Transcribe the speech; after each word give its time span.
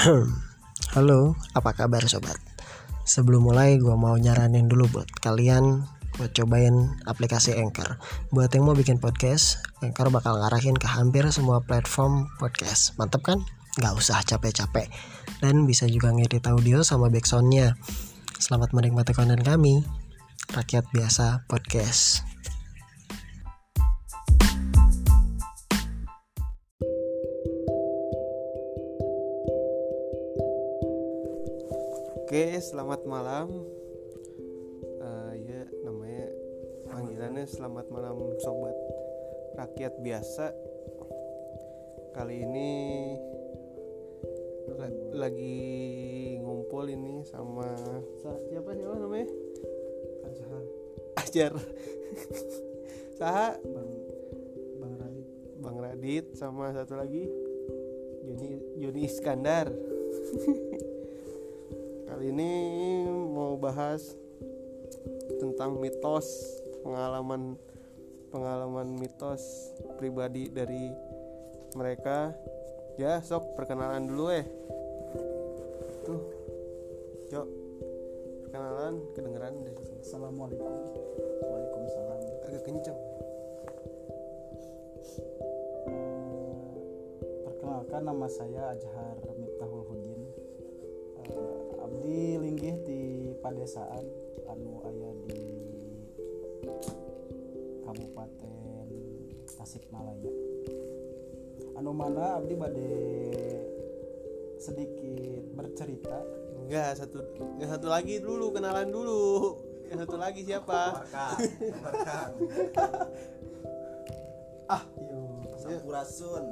Halo, 0.96 1.36
apa 1.52 1.76
kabar 1.76 2.00
sobat? 2.08 2.40
Sebelum 3.04 3.52
mulai 3.52 3.76
gue 3.76 3.92
mau 3.92 4.16
nyaranin 4.16 4.64
dulu 4.64 4.88
buat 4.88 5.08
kalian 5.20 5.84
buat 6.16 6.32
cobain 6.32 6.96
aplikasi 7.04 7.52
Anchor. 7.60 8.00
Buat 8.32 8.56
yang 8.56 8.64
mau 8.64 8.72
bikin 8.72 8.96
podcast, 8.96 9.60
Anchor 9.84 10.08
bakal 10.08 10.40
ngarahin 10.40 10.72
ke 10.80 10.88
hampir 10.88 11.28
semua 11.28 11.60
platform 11.60 12.32
podcast. 12.40 12.96
Mantap 12.96 13.20
kan? 13.28 13.44
Gak 13.76 13.92
usah 13.92 14.24
capek-capek. 14.24 14.88
Dan 15.44 15.68
bisa 15.68 15.84
juga 15.84 16.08
ngedit 16.16 16.48
audio 16.48 16.80
sama 16.80 17.12
backsoundnya. 17.12 17.76
Selamat 18.40 18.72
menikmati 18.72 19.12
konten 19.12 19.44
kami. 19.44 19.84
Rakyat 20.56 20.88
Biasa 20.96 21.44
Podcast. 21.44 22.29
Selamat 32.70 33.02
malam. 33.02 33.50
Uh, 35.02 35.34
ya, 35.42 35.66
namanya 35.82 36.30
panggilannya 36.86 37.42
selamat 37.50 37.90
malam 37.90 38.14
sobat 38.38 38.78
rakyat 39.58 39.98
biasa. 39.98 40.54
Kali 42.14 42.46
ini 42.46 42.70
lagi 45.18 45.58
ngumpul 46.38 46.86
ini 46.86 47.26
sama 47.26 47.74
siapa 48.22 48.70
siapa 48.70 48.94
namanya? 49.02 49.28
Ajar. 50.30 50.62
Ajar. 51.26 51.52
Saha? 53.18 53.58
Bang 53.66 53.90
Bang 54.78 54.94
Radit. 54.94 55.26
Bang 55.58 55.78
Radit 55.82 56.26
sama 56.38 56.70
satu 56.70 56.94
lagi 56.94 57.26
Joni 58.30 58.78
Joni 58.78 59.00
Iskandar. 59.10 59.74
Kali 62.20 62.36
ini 62.36 62.52
mau 63.32 63.56
bahas 63.56 64.12
tentang 65.40 65.80
mitos 65.80 66.28
pengalaman 66.84 67.56
pengalaman 68.28 68.92
mitos 68.92 69.72
pribadi 69.96 70.52
dari 70.52 70.92
mereka. 71.72 72.36
Ya, 73.00 73.24
sok 73.24 73.56
perkenalan 73.56 74.04
dulu 74.04 74.36
eh. 74.36 74.44
Tuh. 76.04 76.20
Yuk. 77.32 77.48
Perkenalan 78.44 79.00
kedengeran 79.16 79.56
sini. 79.64 79.72
Assalamualaikum. 80.04 80.76
Waalaikumsalam. 81.40 82.20
Agak 82.44 82.62
kenceng. 82.68 83.00
Uh, 85.88 86.68
perkenalkan 87.48 88.02
nama 88.04 88.28
saya 88.28 88.76
Ajhar 88.76 89.29
di 93.60 93.68
padesaan 93.68 94.04
anu 94.48 94.80
aya 94.88 95.10
di 95.28 95.36
Kabupaten 97.84 98.88
Tasikmalaya. 99.52 100.32
Anu 101.76 101.92
mana 101.92 102.40
abdi 102.40 102.56
bade 102.56 102.96
sedikit 104.56 105.44
bercerita 105.52 106.24
Enggak, 106.64 107.04
satu 107.04 107.20
yang 107.60 107.68
satu 107.68 107.92
lagi 107.92 108.16
dulu 108.24 108.48
kenalan 108.56 108.88
dulu. 108.88 109.60
Yang 109.92 110.08
satu 110.08 110.16
lagi 110.16 110.40
siapa? 110.40 111.04
ah 114.72 114.82
yo 114.96 115.52
Sampurasun 115.60 116.44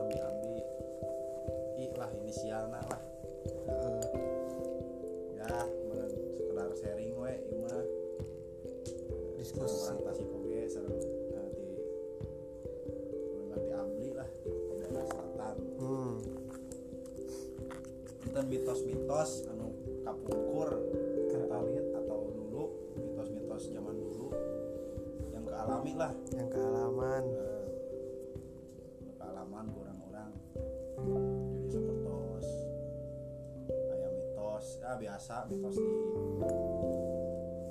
biasa 35.47 35.55
mitos 35.55 35.77
di 35.79 36.91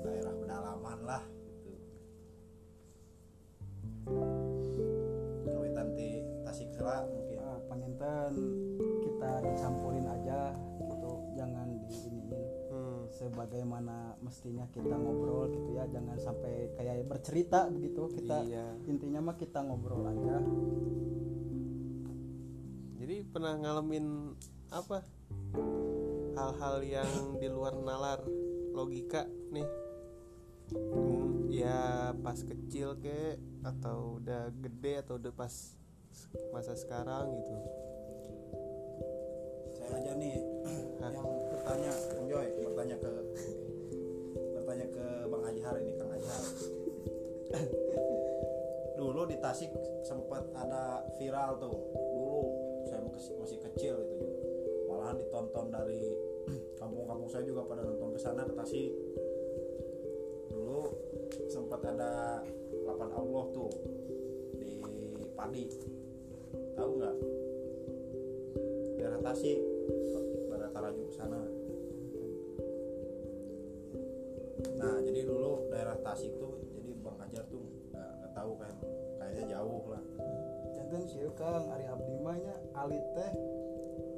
daerah 0.01 0.33
pedalaman 0.41 0.99
lah 1.05 1.23
gitu. 1.45 1.71
Kawitan 5.45 5.87
ti 5.93 6.09
tasik 6.47 6.69
sela 6.73 7.05
mungkin. 7.05 7.37
Ah, 7.45 7.59
panginten 7.69 8.31
kita 9.05 9.31
dicampurin 9.45 10.07
aja 10.09 10.57
gitu. 10.89 11.11
Jangan 11.37 11.67
diiniin. 11.85 12.47
Hmm. 12.69 13.09
sebagaimana 13.09 14.13
mestinya 14.21 14.69
kita 14.69 14.93
ngobrol 14.93 15.49
gitu 15.49 15.73
ya. 15.73 15.89
Jangan 15.89 16.17
sampai 16.21 16.69
kayak 16.77 17.05
bercerita 17.09 17.65
begitu. 17.69 18.05
Kita 18.13 18.45
Iya. 18.45 18.77
intinya 18.85 19.19
mah 19.29 19.35
kita 19.37 19.65
ngobrol 19.65 20.05
aja. 20.05 20.37
Jadi 23.01 23.25
pernah 23.25 23.57
ngalamin 23.57 24.37
apa? 24.69 25.01
Hal-hal 26.39 26.79
yang 26.87 27.35
di 27.35 27.51
luar 27.51 27.75
nalar 27.75 28.23
logika 28.71 29.27
nih. 29.51 29.67
Hmm, 30.71 31.51
ya 31.51 32.15
pas 32.23 32.39
kecil 32.39 32.95
ke 32.95 33.35
atau 33.67 34.23
udah 34.23 34.47
gede 34.63 35.03
atau 35.03 35.19
udah 35.19 35.35
pas 35.35 35.51
masa 36.55 36.79
sekarang 36.79 37.27
gitu. 37.43 37.55
saya 39.75 39.99
aja 39.99 40.11
nih 40.15 40.37
Hah? 41.01 41.11
yang 41.11 41.29
bertanya 41.49 41.91
Bang 42.13 42.27
Joy 42.29 42.47
bertanya 42.61 42.95
ke 43.01 43.11
bertanya 44.53 44.87
ke 44.93 45.05
Bang 45.27 45.43
Ajhar 45.49 45.75
ini 45.81 45.91
Kang 45.97 46.11
Ajhar 46.13 46.43
dulu 48.99 49.21
di 49.25 49.37
Tasik 49.41 49.71
sempat 50.05 50.43
ada 50.53 51.01
viral 51.17 51.57
tuh 51.57 51.75
dulu 51.97 52.39
saya 52.85 53.01
masih 53.09 53.33
masih 53.41 53.57
kecil 53.71 53.95
itu 54.05 54.27
malahan 54.89 55.17
ditonton 55.17 55.65
dari 55.73 56.28
kampung-kampung 56.79 57.29
saya 57.29 57.43
juga 57.45 57.65
pada 57.67 57.83
nonton 57.85 58.15
ke 58.15 58.19
sana 58.19 58.45
ke 58.45 58.53
Tasik. 58.55 58.91
Dulu 60.49 60.81
sempat 61.49 61.81
ada 61.85 62.41
lapan 62.85 63.09
Allah 63.13 63.43
tuh 63.53 63.71
di 64.57 64.81
Padi 65.37 65.65
tahu 66.75 66.91
nggak? 66.99 67.15
Daerah 68.99 69.19
Tasik 69.23 69.59
daerah 70.49 70.69
Taraju 70.73 71.01
ke 71.07 71.13
sana. 71.15 71.41
Nah 74.75 74.95
jadi 75.05 75.21
dulu 75.23 75.71
daerah 75.71 75.95
Tasik 76.03 76.33
tuh 76.35 76.59
jadi 76.75 76.91
Bang 76.99 77.19
Ajar 77.23 77.45
tuh 77.47 77.63
nggak 77.95 78.31
tahu 78.35 78.51
kan 78.59 78.73
kayaknya 79.21 79.55
jauh 79.55 79.83
lah. 79.87 80.03
Jangan 80.75 81.01
kieu 81.05 81.31
Kang. 81.37 81.63
Ari 81.69 81.85
Abdi 81.87 82.15
mah 82.19 82.37
alit 82.83 83.05
teh 83.15 83.31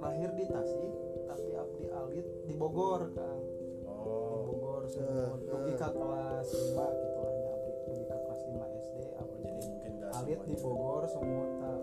lahir 0.02 0.30
di 0.34 0.46
Tasik 0.50 0.92
tapi 1.30 1.50
Abdi 1.54 1.86
alit 1.94 2.28
di 2.50 2.54
Bogor 2.58 3.14
Kang. 3.14 3.42
Di 3.82 3.86
oh. 3.86 4.50
Bogor 4.50 4.84
semua 4.90 5.38
dugi 5.38 5.74
ka 5.78 5.94
kelas 5.94 6.50
5 6.50 6.74
gitu 6.74 7.20
lah 7.22 7.34
Abdi 7.54 7.72
dugi 7.86 8.04
ka 8.10 8.18
kelas 8.18 8.42
5 8.50 8.82
SD 8.82 8.98
Abdi 9.22 9.40
jadi 9.46 9.62
mungkin 9.70 9.94
alit 10.10 10.40
di. 10.50 10.56
Bogor 10.58 11.04
semua 11.06 11.46
tak 11.62 11.82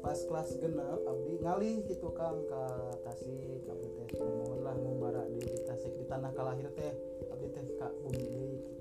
pas 0.00 0.16
kelas 0.16 0.48
genep 0.56 1.00
abdi 1.04 1.34
ngalih 1.44 1.76
gitu 1.84 2.08
kang 2.16 2.40
ke 2.48 2.62
Tasik. 3.04 3.62
Abdi 3.68 3.88
teh 3.98 4.08
nuhun 4.16 4.64
lah 4.64 4.72
ngumbara 4.78 5.28
di, 5.28 5.42
di 5.42 5.60
Tasik 5.66 5.92
di 5.98 6.06
tanah 6.08 6.32
kalahir 6.32 6.70
teh. 6.72 6.94
Abdi 7.28 7.46
teh 7.50 7.64
ka 7.76 7.90
bumi 8.00 8.22
deui 8.24 8.56
gitu. 8.62 8.72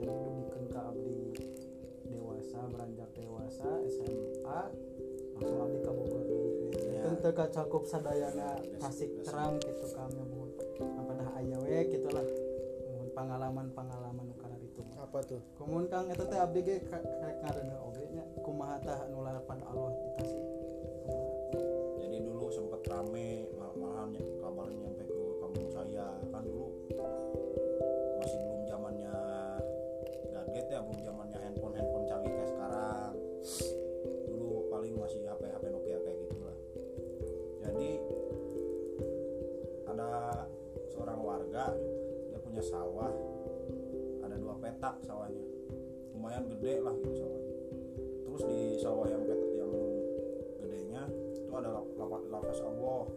Jadi 0.00 0.14
dugikeun 0.16 0.64
ka 0.72 0.80
abdi 0.94 1.18
dewasa 2.08 2.58
beranjak 2.70 3.10
dewasa 3.18 3.68
SMA 3.90 4.60
langsung 5.36 5.58
abdi 5.60 5.78
ka 5.84 5.92
Bogor. 5.92 6.22
deui 6.24 6.36
Ya. 6.40 6.45
Itu 7.26 7.34
teu 7.34 7.42
kacakup 7.42 7.82
sadayana 7.90 8.54
Tasik 8.78 9.10
des- 9.18 9.26
terang 9.26 9.58
gitu 9.58 9.82
nya 10.14 10.22
mohon 10.30 10.46
pada 11.10 11.26
aya 11.34 11.58
we 11.58 11.82
gitu 11.90 12.06
lah 12.14 12.22
mohon 12.86 13.10
pengalaman-pengalaman 13.18 14.30
nu 14.30 14.34
kana 14.38 14.54
ditu 14.62 14.86
mah 14.86 15.10
Apa 15.10 15.26
tuh? 15.26 15.42
Kumun 15.58 15.90
kang 15.90 16.06
eta 16.06 16.22
teh 16.22 16.38
abdi 16.38 16.62
ge 16.62 16.86
ka- 16.86 17.02
karek 17.02 17.42
ngareuneu 17.42 17.82
oge 17.82 18.06
nya 18.14 18.22
kumaha 18.46 18.78
tah 18.78 19.10
Allah 19.10 19.90
di 19.98 20.06
Tasik. 20.22 20.45
Seorang 41.56 41.72
warga 41.72 42.28
dia 42.28 42.38
punya 42.44 42.62
sawah. 42.62 43.12
Ada 44.28 44.36
dua 44.36 44.54
petak 44.60 44.94
sawahnya. 45.08 45.46
Lumayan 46.12 46.44
gede 46.52 46.74
lah 46.84 46.94
gitu 47.00 47.16
sawahnya 47.24 47.54
terus 48.26 48.42
di 48.52 48.76
sawah 48.84 49.06
yang 49.08 49.22
petak 49.24 49.50
yang 49.56 49.72
gedenya 50.60 51.02
itu 51.40 51.52
ada 51.56 51.80
lap- 51.80 51.94
lapa- 51.96 52.28
lapas 52.28 52.60
Allah. 52.60 53.08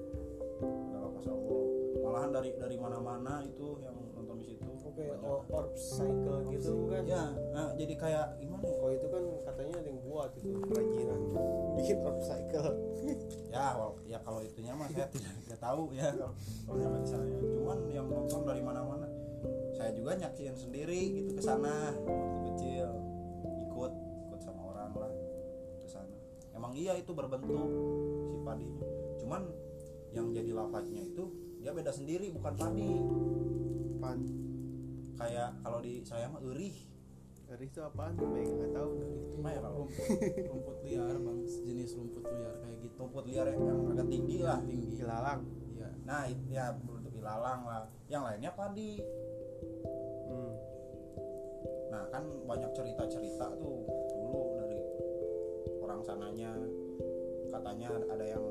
Ada 0.64 0.98
lapas 1.04 1.28
Allah. 1.28 1.64
Malahan 2.00 2.32
dari 2.32 2.50
dari 2.56 2.78
mana-mana 2.80 3.44
itu 3.44 3.84
yang 3.84 3.96
nonton 4.16 4.40
di 4.40 4.46
situ 4.48 4.69
Oke, 4.90 5.06
banyak. 5.06 5.30
or- 5.30 5.46
orb 5.54 5.72
cycle 5.78 6.40
gitu 6.50 6.74
kan. 6.90 7.04
ya 7.06 7.24
nah, 7.54 7.70
jadi 7.78 7.94
kayak 7.94 8.28
gimana 8.38 8.66
ya 8.66 8.78
Oh 8.80 8.90
itu 8.90 9.08
kan 9.08 9.24
katanya 9.46 9.74
ada 9.80 9.90
yang 9.92 10.02
buat 10.02 10.30
itu 10.34 10.50
kerajinan 10.66 11.20
bikin 11.78 11.98
orb 12.02 12.20
cycle. 12.20 12.70
ya 13.54 13.66
ya 14.06 14.18
kalau 14.22 14.42
itunya 14.42 14.74
mah 14.74 14.90
saya 14.90 15.06
tidak 15.10 15.34
tidak 15.46 15.60
tahu 15.62 15.94
ya 15.94 16.10
kalau 16.18 16.34
kalau 16.66 16.78
nyampe 16.78 16.98
di 17.02 17.10
sana 17.10 17.26
cuman 17.30 17.78
yang 17.90 18.08
nonton 18.10 18.42
dari 18.46 18.62
mana-mana 18.62 19.08
saya 19.74 19.90
juga 19.96 20.12
nyaksiin 20.18 20.54
sendiri 20.54 21.02
gitu 21.22 21.32
ke 21.38 21.42
sana 21.42 21.94
waktu 22.04 22.40
kecil 22.54 22.88
ikut 23.64 23.94
ikut 24.28 24.40
sama 24.42 24.62
orang 24.76 24.92
lah 24.94 25.12
ke 25.80 25.88
sana 25.88 26.14
emang 26.54 26.74
iya 26.76 26.94
itu 27.00 27.10
berbentuk 27.14 27.70
si 28.30 28.38
padinya 28.44 28.84
cuman 29.18 29.42
yang 30.12 30.34
jadi 30.34 30.52
lafaznya 30.52 31.06
itu 31.06 31.30
dia 31.62 31.72
beda 31.72 31.94
sendiri 31.94 32.34
bukan 32.34 32.54
padi 32.56 32.92
Pan. 34.00 34.20
Kayak 35.20 35.50
kalau 35.60 35.80
di 35.80 36.02
saya 36.02 36.32
mah 36.32 36.40
urih 36.40 36.76
Dari 37.50 37.66
itu 37.66 37.82
apaan? 37.82 38.14
Mereka 38.14 38.62
nggak 38.62 38.72
tahu 38.78 38.90
dari 39.02 39.16
itu. 39.18 39.34
Apa 39.42 39.50
ya, 39.50 39.60
Pak? 39.60 39.72
rumput 39.74 40.06
rumput 40.54 40.78
liar 40.86 41.16
bang 41.18 41.40
sejenis 41.44 41.92
rumput 41.98 42.24
liar 42.30 42.54
kayak 42.62 42.78
gitu 42.86 42.96
rumput 43.02 43.26
liar 43.26 43.46
yang 43.50 43.80
agak 43.90 44.08
tinggi 44.08 44.38
lah 44.38 44.60
tinggi 44.62 44.88
Ilalang. 45.02 45.42
iya 45.74 45.90
nah 46.06 46.22
it- 46.30 46.46
ya 46.46 46.66
berbentuk 46.78 47.14
ilalang 47.18 47.62
lah 47.66 47.90
yang 48.06 48.22
lainnya 48.22 48.54
padi 48.54 49.02
Hmm. 50.30 50.54
Nah 51.90 52.06
kan 52.14 52.22
banyak 52.46 52.70
cerita-cerita 52.70 53.50
tuh 53.58 53.82
dulu 54.14 54.62
dari 54.62 54.78
orang 55.82 56.06
sananya 56.06 56.54
katanya 57.50 57.90
ada 58.14 58.26
yang 58.30 58.46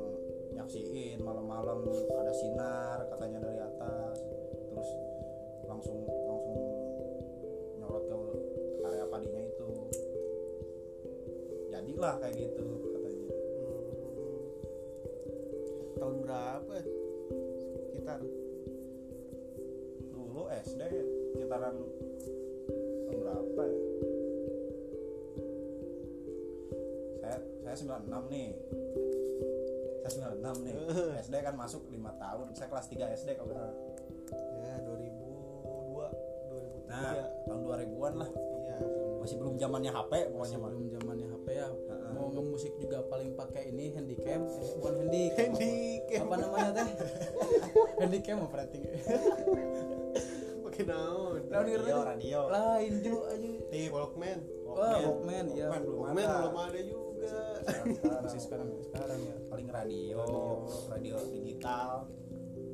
nyaksiin 0.52 1.22
malam-malam 1.22 1.86
ada 2.18 2.32
sinar 2.34 2.98
katanya 3.14 3.38
dari 3.46 3.62
atas 3.62 4.18
terus 4.74 4.90
langsung 5.70 6.02
jadilah 11.98 12.14
kayak 12.22 12.34
gitu 12.38 12.62
katanya. 12.94 13.26
Hmm. 13.58 14.38
Tahun 15.98 16.14
berapa? 16.22 16.74
Sekitar. 17.90 18.20
Dulu 20.14 20.42
SD 20.62 20.82
sekitaran 21.34 21.74
tahun 21.74 23.18
berapa 23.18 23.62
ya? 23.66 23.78
Saya 27.18 27.36
saya 27.66 27.74
96 28.06 28.30
nih. 28.30 28.48
Saya 30.06 30.30
96 30.38 30.54
nih. 30.70 30.74
SD 31.26 31.34
kan 31.42 31.54
masuk 31.58 31.82
5 31.90 31.98
tahun. 31.98 32.46
Saya 32.54 32.70
kelas 32.70 32.86
3 32.94 33.18
SD 33.18 33.28
kalau 33.34 33.50
nggak 33.50 33.74
ya 34.62 34.74
2002 34.86 35.98
2003 36.46 36.94
nah 36.94 37.10
tahun 37.42 37.60
2000-an 37.66 38.14
lah. 38.22 38.30
Iya 38.30 38.78
masih 39.28 39.44
belum 39.44 39.60
zamannya 39.60 39.92
HP 39.92 40.12
pokoknya 40.32 40.56
mah. 40.56 40.70
sebelum 40.72 40.88
ngemusik 42.38 42.72
juga 42.78 43.02
paling 43.04 43.34
pakai 43.34 43.68
ini 43.68 43.90
handycam. 43.92 44.46
Eh, 44.46 44.72
bukan 44.78 44.94
handycam. 45.02 45.50
Handycam. 45.58 46.24
apa 46.24 46.34
namanya 46.38 46.70
teh? 46.72 46.88
Handycam 47.98 48.36
apa 48.42 48.48
berarti 48.54 48.78
pakai 50.64 50.82
naon? 50.86 51.40
Naon 51.50 51.64
radio 51.66 51.98
radio? 52.06 52.40
lain 52.46 52.92
juga 53.02 53.20
aja. 53.34 53.50
Di 53.68 53.80
Walkman. 53.90 54.38
Walkman, 54.68 55.44
iya. 55.52 55.66
Walkman 55.66 55.82
belum 55.82 55.98
Walkman 56.06 56.22
ada. 56.24 56.38
belum 56.38 56.56
ada 56.62 56.80
juga. 56.86 57.34
Sekarang- 57.66 57.94
sekarang. 57.98 58.22
masih 58.22 58.40
sekarang 58.40 58.68
sekarang 58.86 59.20
ya. 59.26 59.36
Paling 59.50 59.68
radio 59.74 60.18
radio. 60.86 61.14
digital. 61.34 62.06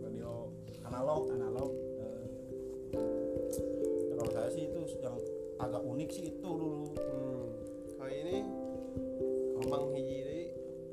Radio 0.05 0.32
analog. 0.84 1.22
analog. 1.32 1.70
Ya 4.05 4.14
kalau 4.14 4.31
saya 4.31 4.49
sih 4.52 4.64
itu 4.69 4.78
yang 5.00 5.17
agak 5.56 5.82
unik 5.82 6.10
sih 6.12 6.25
itu 6.28 6.38
dulu. 6.44 6.93
Hmm. 6.99 7.44
kalau 7.94 8.12
ini 8.12 8.37
Emang 9.64 9.96
hiji 9.96 10.20
deui. 10.20 10.44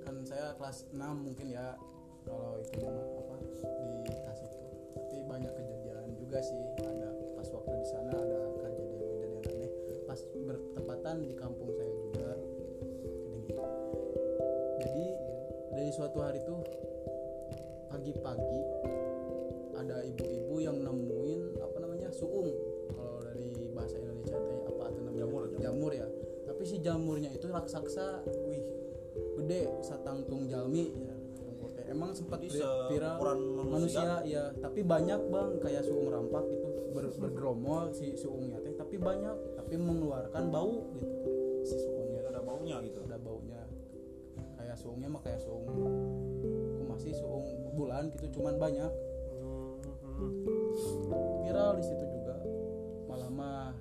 kan 0.07 0.15
saya 0.23 0.55
kelas 0.55 0.87
6 0.95 0.95
mungkin 0.95 1.51
ya 1.51 1.75
kalau 2.23 2.55
itu 2.63 2.87
apa 2.87 3.35
di 3.43 4.15
Tasik 4.23 4.47
tuh 4.47 4.63
tapi 4.95 5.27
banyak 5.27 5.51
kejadian 5.51 6.15
juga 6.15 6.39
sih 6.39 6.55
ada 6.79 7.11
pas 7.35 7.47
waktu 7.51 7.73
di 7.83 7.87
sana 7.91 8.15
ada 8.15 8.41
kejadian-kejadian 8.63 9.31
aneh 9.43 9.71
pas 10.07 10.19
bertepatan 10.23 11.15
di 11.27 11.35
kampung 11.35 11.69
saya 11.75 11.91
juga 11.91 12.29
Kedingin. 12.39 13.59
jadi 14.79 15.05
dari 15.75 15.91
suatu 15.91 16.17
hari 16.23 16.39
tuh 16.47 16.63
pagi-pagi 17.91 18.61
ada 19.75 19.99
ibu-ibu 20.07 20.55
yang 20.63 20.79
nemuin 20.79 21.59
apa 21.59 21.77
namanya 21.83 22.07
suung 22.15 22.55
kalau 22.95 23.19
dari 23.19 23.51
bahasa 23.75 23.99
Indonesia 23.99 24.39
teh 24.39 24.59
apa 24.63 24.83
tuh 24.95 25.01
namanya 25.03 25.27
Jamur, 25.27 25.43
jamur. 25.51 25.59
jamur 25.59 25.91
ya 25.91 26.07
tapi 26.61 26.77
si 26.77 26.77
jamurnya 26.77 27.33
itu 27.33 27.49
raksasa 27.49 28.21
wih 28.45 28.61
gede 29.41 29.81
satangtung 29.81 30.45
jalmi 30.45 30.93
ya 30.93 31.09
emang 31.89 32.13
sempat 32.13 32.37
viral 32.45 33.17
manusia? 33.65 33.65
manusia 33.65 34.13
ya 34.29 34.43
tapi 34.61 34.85
banyak 34.85 35.25
bang 35.25 35.57
kayak 35.57 35.81
suung 35.81 36.13
rampak 36.13 36.45
itu 36.53 36.69
ber- 36.93 37.17
bergeromol 37.17 37.89
si 37.97 38.13
suungnya 38.13 38.61
teh 38.61 38.77
tapi 38.77 39.01
banyak 39.01 39.33
tapi 39.57 39.73
mengeluarkan 39.73 40.53
bau 40.53 40.85
gitu. 41.01 41.09
Si 41.65 41.81
suungnya 41.81 42.29
ada 42.29 42.45
baunya 42.45 42.77
gitu. 42.85 43.09
Ada 43.09 43.17
baunya. 43.17 43.65
Kayak 44.61 44.77
suungnya 44.77 45.09
mah 45.09 45.21
kayak 45.25 45.41
suung 45.41 45.65
aku 45.65 46.83
masih 46.93 47.17
suung 47.17 47.41
bulan 47.73 48.13
gitu 48.13 48.37
cuman 48.37 48.61
banyak. 48.61 48.91
Hmm. 50.13 50.29
viral 51.41 51.73
di 51.81 51.83
situ 51.89 52.05
juga. 52.05 52.37
Malah 53.09 53.29
mah 53.33 53.73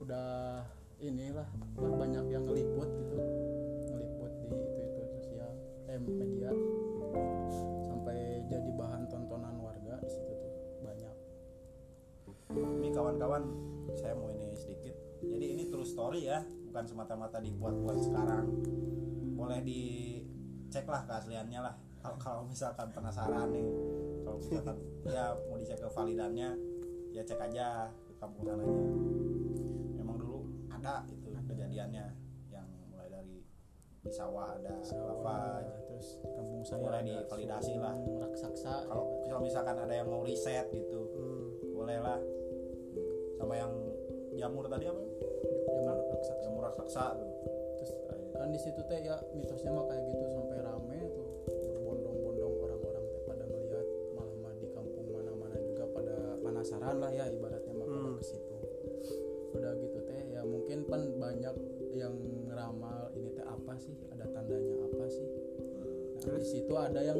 udah 0.00 0.64
inilah 1.02 1.48
lah 1.82 1.92
banyak 1.98 2.24
yang 2.30 2.46
ngeliput 2.46 2.88
gitu. 2.94 3.16
Ngeliput 3.90 4.32
di 4.38 4.46
itu 4.46 4.80
itu 4.86 5.02
sosial 5.18 5.50
eh 5.90 5.98
media. 5.98 6.50
Sampai 7.82 8.46
jadi 8.46 8.70
bahan 8.78 9.10
tontonan 9.10 9.58
warga 9.58 9.98
di 9.98 10.08
situ 10.08 10.30
tuh 10.30 10.52
banyak. 10.86 11.14
Ini 12.54 12.88
kawan-kawan 12.94 13.42
saya 13.98 14.14
mau 14.14 14.30
ini 14.30 14.54
sedikit. 14.54 14.94
Jadi 15.26 15.44
ini 15.58 15.62
true 15.66 15.86
story 15.86 16.30
ya 16.30 16.38
bukan 16.70 16.84
semata-mata 16.86 17.42
dibuat-buat 17.42 17.98
sekarang. 17.98 18.46
Boleh 19.34 19.58
dicek 19.66 20.86
lah 20.86 21.02
keasliannya 21.10 21.60
lah. 21.60 21.74
Kalau 22.22 22.46
misalkan 22.46 22.90
penasaran 22.94 23.50
nih 23.50 23.66
kalau 24.22 24.38
misalkan 24.38 24.76
ya 25.06 25.34
mau 25.50 25.58
dicek 25.58 25.78
ke 25.82 25.88
validannya 25.90 26.50
ya 27.12 27.22
cek 27.22 27.38
aja 27.50 27.90
ke 27.90 28.12
kampung 28.18 28.42
sananya 28.46 28.74
ada 30.82 31.06
itu 31.14 31.30
kejadiannya 31.46 32.06
yang 32.50 32.66
mulai 32.90 33.06
dari 33.06 33.38
di 34.02 34.10
sawah 34.10 34.58
ada 34.58 34.82
lava 34.82 35.62
terus 35.86 36.18
di 36.18 36.28
kampung 36.34 36.66
saya 36.66 36.82
ada 36.90 37.00
divalidasi 37.06 37.78
lah. 37.78 37.94
raksasa 38.18 38.90
kalau 38.90 39.22
kalau 39.30 39.46
misalkan 39.46 39.78
ada 39.78 39.94
yang 39.94 40.10
mau 40.10 40.26
riset 40.26 40.66
gitu 40.74 41.06
Hmm. 41.14 41.54
boleh 41.78 41.98
lah. 42.02 42.18
Sama 43.38 43.54
yang 43.54 43.70
jamur 44.34 44.66
tadi 44.66 44.90
apa? 44.90 45.02
Jamur 45.70 46.02
raksasa. 46.02 46.32
Jamur 46.42 46.62
raksasa 46.66 47.04
tuh. 47.14 47.30
Terus 47.78 47.90
kan 48.34 48.48
di 48.50 48.58
situ 48.58 48.82
teh 48.90 48.98
ya 49.06 49.22
mitosnya 49.38 49.70
mah 49.70 49.86
kayak 49.86 50.02
gitu 50.10 50.24
sampai 50.34 50.58
rame 50.66 50.98
tuh. 51.14 51.28
Berbondong-bondong 51.46 52.54
orang-orang 52.58 53.04
teh 53.06 53.22
pada 53.22 53.44
ngelihat 53.46 53.86
malah 54.18 54.54
di 54.58 54.66
kampung 54.74 55.06
mana-mana 55.14 55.56
juga 55.62 55.84
pada 55.94 56.16
penasaran 56.42 56.96
lah 56.98 57.10
ya 57.14 57.30
ibaratnya 57.30 57.51
pan 60.86 61.02
banyak 61.18 61.56
yang 61.92 62.14
ngeramal 62.48 63.12
ini 63.16 63.28
teh 63.36 63.44
apa 63.44 63.72
sih? 63.76 63.94
Ada 64.12 64.24
tandanya 64.32 64.74
apa 64.86 65.04
sih? 65.08 65.28
Nah, 66.22 66.38
di 66.38 66.46
situ 66.46 66.72
ada 66.78 67.00
yang 67.02 67.18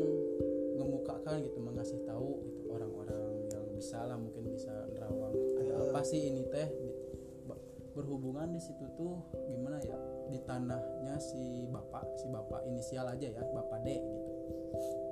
ngemukakan 0.78 1.42
gitu 1.44 1.58
mengasih 1.60 1.98
tahu 2.06 2.40
gitu 2.46 2.70
orang-orang 2.72 3.50
yang 3.52 3.64
bisa 3.74 4.00
lah 4.06 4.16
mungkin 4.16 4.48
bisa 4.50 4.72
nerawang. 4.94 5.34
Ada 5.60 5.72
apa 5.90 6.00
sih 6.06 6.30
ini 6.32 6.42
teh? 6.48 6.68
Berhubungan 7.92 8.56
di 8.56 8.60
situ 8.62 8.88
tuh 8.96 9.20
gimana 9.52 9.76
ya? 9.84 9.98
Di 10.32 10.40
tanahnya 10.48 11.20
si 11.20 11.68
bapak 11.68 12.16
si 12.16 12.24
bapak 12.32 12.64
inisial 12.64 13.04
aja 13.04 13.28
ya 13.28 13.42
bapak 13.52 13.84
D 13.84 14.00
gitu. 14.00 14.20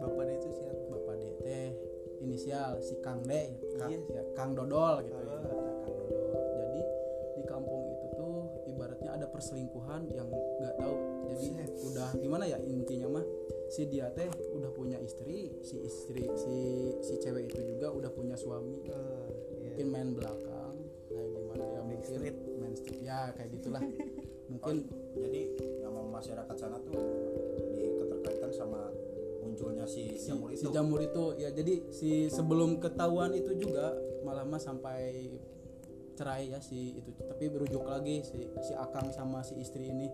Bapak 0.00 0.22
dia 0.24 0.34
itu 0.40 0.48
siapa? 0.56 0.80
bapak 0.88 1.14
D 1.20 1.24
teh 1.44 1.68
inisial 2.24 2.80
si 2.80 2.96
Kang 3.04 3.20
D. 3.28 3.52
Kang, 3.76 3.92
Iya. 3.92 4.00
ya, 4.16 4.22
Kang 4.32 4.56
Dodol 4.56 5.04
gitu 5.04 5.20
ya. 5.28 5.36
Ah. 5.44 5.69
Perselingkuhan 9.40 10.04
yang 10.12 10.28
nggak 10.60 10.76
tahu. 10.76 10.96
Jadi 11.32 11.48
udah 11.88 12.12
gimana 12.20 12.44
ya 12.44 12.60
intinya 12.60 13.08
mah 13.08 13.24
si 13.72 13.88
dia 13.88 14.12
teh 14.12 14.28
udah 14.52 14.68
punya 14.76 15.00
istri 15.00 15.56
si 15.64 15.80
istri 15.80 16.28
si 16.36 16.54
si 17.00 17.14
cewek 17.16 17.48
itu 17.48 17.72
juga 17.72 17.88
udah 17.88 18.12
punya 18.12 18.36
suami. 18.36 18.84
Ah, 18.92 19.24
iya. 19.56 19.72
mungkin 19.72 19.86
main 19.88 20.08
belakang 20.12 20.76
kayak 21.08 21.28
gimana 21.32 21.64
ya 21.64 21.80
mungkin 21.80 21.96
Backstreet. 22.20 22.36
main 22.60 22.74
street. 22.76 23.00
Ya 23.00 23.32
kayak 23.32 23.50
gitulah. 23.56 23.80
Mungkin 24.50 24.82
jadi 25.14 25.42
nama 25.78 26.02
masyarakat 26.10 26.56
sana 26.58 26.74
tuh 26.82 26.98
di 27.70 27.86
keterkaitan 28.02 28.50
sama 28.50 28.90
munculnya 29.38 29.86
si 29.86 30.18
si, 30.18 30.26
jamur 30.26 30.50
si 30.50 30.66
itu 30.66 30.74
jamur 30.74 30.98
itu. 30.98 31.24
Ya 31.38 31.54
jadi 31.54 31.86
si 31.94 32.26
sebelum 32.26 32.82
ketahuan 32.82 33.30
itu 33.30 33.54
juga 33.54 33.94
malah 34.26 34.42
mah 34.42 34.58
sampai 34.58 35.30
cerai 36.20 36.52
ya 36.52 36.60
si 36.60 37.00
itu. 37.00 37.16
Tapi 37.16 37.48
berujuk 37.48 37.80
lagi 37.88 38.20
si 38.20 38.44
si 38.60 38.76
akang 38.76 39.08
sama 39.08 39.40
si 39.40 39.56
istri 39.56 39.88
ini. 39.88 40.12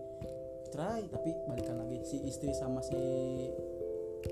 Cerai 0.71 1.03
tapi 1.11 1.35
balikan 1.43 1.83
lagi. 1.83 1.99
Si 2.07 2.23
istri 2.23 2.55
sama 2.55 2.79
si 2.79 2.95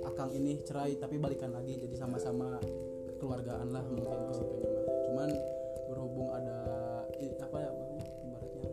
akang 0.07 0.31
ini 0.31 0.63
cerai 0.63 0.95
tapi 0.95 1.19
balikan 1.19 1.51
lagi. 1.51 1.75
Jadi 1.75 1.99
sama-sama 1.99 2.63
kekeluargaan 3.11 3.75
lah 3.75 3.83
mungkin 3.91 4.19
ke 4.31 4.33
situnya 4.39 4.69
mah 4.71 4.85
cuman 5.03 5.29
berhubung 5.91 6.31
ada 6.31 6.59
i- 7.19 7.35
apa 7.43 7.57
ya 7.59 7.69
ibaratnya? 8.23 8.69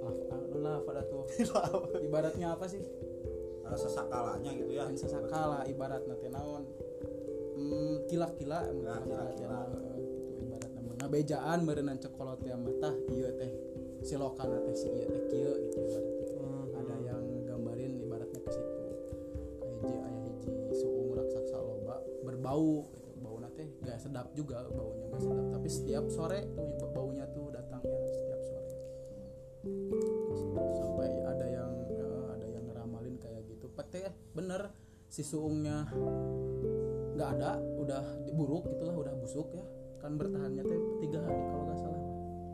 Lah 0.00 0.14
ah, 0.32 0.42
lah 0.56 0.76
pada 0.88 1.02
tuh. 1.04 1.28
Ibaratnya 2.08 2.56
apa 2.56 2.64
sih? 2.64 2.80
Ada 3.68 3.76
sesakalanya 3.76 4.50
gitu 4.56 4.72
ya. 4.72 4.88
Yang 4.88 5.04
sasakala 5.04 5.68
ibarat 5.68 6.00
nanti 6.08 6.32
naon? 6.32 6.64
Hmm, 7.52 8.08
kila-kila 8.08 8.72
Nah, 8.80 8.98
kila-kila 9.04 9.81
ngabejaan 11.12 11.68
merenang 11.68 12.00
cekolot 12.00 12.40
ya 12.40 12.56
mata 12.56 12.88
iya 13.12 13.28
teh 13.36 13.52
si 14.00 14.16
lokal 14.16 14.48
teh 14.64 14.72
si 14.72 14.88
iya 14.88 15.04
teh 15.12 15.28
kieu 15.28 15.60
gitu 15.68 15.84
ibaratnya. 15.84 16.00
Hmm. 16.40 16.72
ada 16.72 16.96
yang 17.04 17.20
gambarin 17.44 18.00
ibaratnya 18.00 18.40
ke 18.40 18.48
situ. 18.48 18.80
Hiji 19.60 19.92
aya 19.92 20.20
hiji 20.24 20.56
suung 20.72 21.12
raksasa 21.12 21.60
loba 21.60 22.00
berbau 22.24 22.88
gitu. 22.88 23.12
bau 23.20 23.36
teh 23.52 23.68
gak 23.84 24.00
sedap 24.00 24.32
juga 24.32 24.64
baunya 24.72 25.12
gak 25.12 25.20
sedap. 25.20 25.46
Tapi 25.52 25.68
setiap 25.68 26.04
sore 26.08 26.48
tuh 26.80 26.88
baunya 26.96 27.28
tuh 27.28 27.52
datangnya 27.52 28.08
setiap 28.16 28.40
sore. 28.48 28.72
Sampai 30.80 31.12
ada 31.28 31.44
yang 31.44 31.72
eh, 31.92 32.24
ada 32.40 32.46
yang 32.48 32.64
ngeramalin 32.72 33.20
kayak 33.20 33.44
gitu. 33.52 33.68
Pete 33.68 34.32
bener 34.32 34.72
si 35.12 35.20
suungnya 35.20 35.92
nggak 37.12 37.28
ada 37.36 37.60
udah 37.60 38.32
buruk 38.32 38.64
gitulah 38.72 38.96
udah 38.96 39.12
busuk. 39.20 39.51
ya 39.51 39.51
kan 40.02 40.18
bertahannya 40.18 40.62
teh 40.66 40.80
tiga 40.98 41.22
hari 41.22 41.40
kalau 41.46 41.64
nggak 41.70 41.78
salah. 41.78 42.02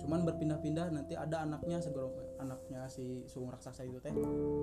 Cuman 0.04 0.20
berpindah-pindah 0.28 0.86
nanti 0.92 1.16
ada 1.16 1.48
anaknya 1.48 1.80
segera 1.80 2.06
anaknya 2.38 2.86
si 2.86 3.24
suung 3.26 3.48
raksasa 3.48 3.88
itu 3.88 3.98
teh 4.04 4.12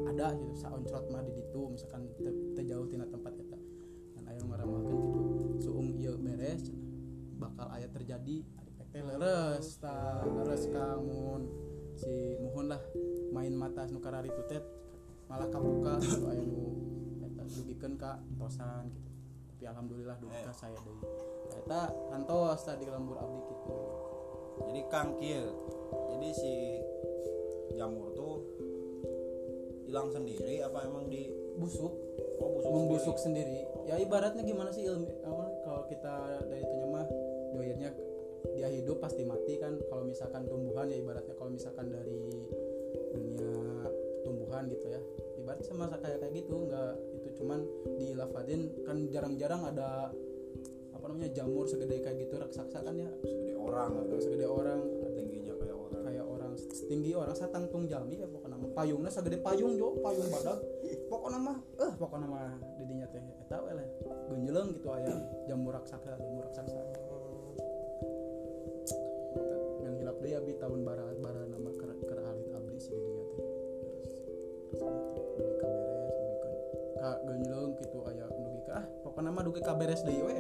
ada 0.06 0.38
gitu 0.38 0.54
saoncrot 0.56 1.10
mah 1.10 1.26
di 1.26 1.34
ditu 1.34 1.74
misalkan 1.74 2.08
te- 2.22 2.54
teu 2.54 2.64
jauh 2.64 2.86
tina 2.86 3.10
tempat 3.10 3.34
kita. 3.34 3.58
Dan 4.16 4.24
ayo 4.30 4.42
ngaramalkeun 4.46 4.98
gitu. 5.10 5.20
Suung 5.60 5.98
ieu 5.98 6.16
beres 6.22 6.70
bakal 7.36 7.68
aya 7.74 7.90
terjadi 7.92 8.46
teh 8.96 9.04
leres 9.04 9.76
ta 9.84 10.24
leres 10.24 10.72
kamun 10.72 11.52
si 12.00 12.40
muhun 12.40 12.72
lah 12.72 12.80
main 13.36 13.52
mata 13.52 13.84
nu 13.92 14.00
karari 14.00 14.32
itu 14.32 14.40
teh 14.48 14.64
malah 15.28 15.52
kabuka 15.52 16.00
gitu 16.00 16.32
aya 16.32 16.40
nu 16.40 16.64
eta 17.20 17.44
dugikeun 17.44 18.00
ka 18.00 18.24
entosan 18.32 18.88
gitu 18.96 19.12
tapi 19.56 19.72
alhamdulillah 19.72 20.20
dugi 20.20 20.36
ka 20.44 20.52
saya 20.52 20.76
deui 20.84 21.00
eta 21.64 21.88
kantos 22.12 22.60
tadi 22.68 22.92
lembur 22.92 23.16
abdi 23.16 23.40
gitu. 23.40 23.80
Jadi 24.68 24.82
kang 24.92 25.16
kieu 25.16 25.48
jadi 26.12 26.28
si 26.36 26.54
jamur 27.80 28.12
tuh 28.12 28.44
hilang 29.88 30.12
sendiri 30.12 30.60
apa 30.60 30.84
emang 30.84 31.08
di 31.08 31.32
busuk. 31.56 31.88
Oh 32.44 32.60
busuk 32.60 32.68
membusuk 32.68 33.16
sendiri. 33.16 33.64
ya 33.88 33.96
ibaratnya 33.96 34.44
gimana 34.44 34.76
sih 34.76 34.84
ilmu 34.84 35.08
apa, 35.24 35.46
kalau 35.64 35.88
kita 35.88 36.44
dari 36.52 36.60
itunya 36.60 36.88
mah 36.92 37.08
doyernya 37.56 37.90
dia 38.60 38.68
hidup 38.68 39.00
pasti 39.00 39.24
mati 39.24 39.56
kan. 39.56 39.80
Kalau 39.88 40.04
misalkan 40.04 40.52
tumbuhan 40.52 40.92
ya 40.92 41.00
ibaratnya 41.00 41.32
kalau 41.40 41.56
misalkan 41.56 41.96
dari 41.96 42.44
dunia 43.16 43.88
tumbuhan 44.28 44.68
gitu 44.68 44.84
ya 44.92 45.00
ibaratnya 45.46 45.66
sama 45.70 45.86
kayak 46.02 46.18
kayak 46.26 46.34
gitu 46.42 46.56
nggak 46.66 46.92
itu 47.22 47.30
cuman 47.38 47.60
di 48.02 48.08
Lavadin 48.18 48.62
kan 48.82 48.98
jarang-jarang 49.14 49.62
ada 49.70 50.10
apa 50.90 51.06
namanya 51.06 51.38
jamur 51.38 51.70
segede 51.70 52.02
kayak 52.02 52.18
gitu 52.26 52.42
raksasa 52.42 52.82
kan 52.82 52.98
ya. 52.98 53.06
Segede 53.22 53.54
orang. 53.54 53.94
Atau 53.94 54.18
segede 54.18 54.50
orang 54.50 54.82
tingginya 55.14 55.54
kayak 55.62 55.78
orang. 55.78 56.02
kayak 56.02 56.26
orang 56.26 56.52
setinggi 56.58 57.12
orang 57.14 57.38
satangtung 57.38 57.86
jalmi 57.86 58.18
ya 58.18 58.26
pokoknya 58.26 58.58
mah 58.58 58.72
payungnya 58.74 59.12
segede 59.14 59.38
payung 59.38 59.78
jo. 59.78 60.02
Payung 60.02 60.34
badak. 60.34 60.58
Pokoknya 61.14 61.38
mah 61.38 61.58
eh 61.78 61.92
pokoknya 61.94 62.26
mah 62.26 62.50
didinya 62.82 63.06
teh 63.14 63.22
eta 63.46 63.58
we 63.62 63.72
lah. 63.78 63.86
Genjeleng 64.34 64.68
gitu 64.74 64.90
aya 64.98 65.14
jamur 65.46 65.78
raksasa 65.78 66.18
jamur 66.18 66.42
raksasa. 66.50 66.82
Dan 69.86 69.94
hilap 70.02 70.18
deui 70.26 70.34
abdi 70.34 70.58
tahun 70.58 70.82
bara 70.82 71.06
bara 71.22 71.46
nama 71.46 71.70
ka 77.06 77.22
genjeleng 77.22 77.78
gitu 77.78 78.02
aya 78.10 78.26
dugi 78.34 78.62
ka 78.66 78.82
ah 78.82 78.86
pokoknya 79.06 79.30
mah 79.30 79.46
dugi 79.46 79.62
ka 79.62 79.78
beres 79.78 80.02
deui 80.02 80.26
we. 80.26 80.38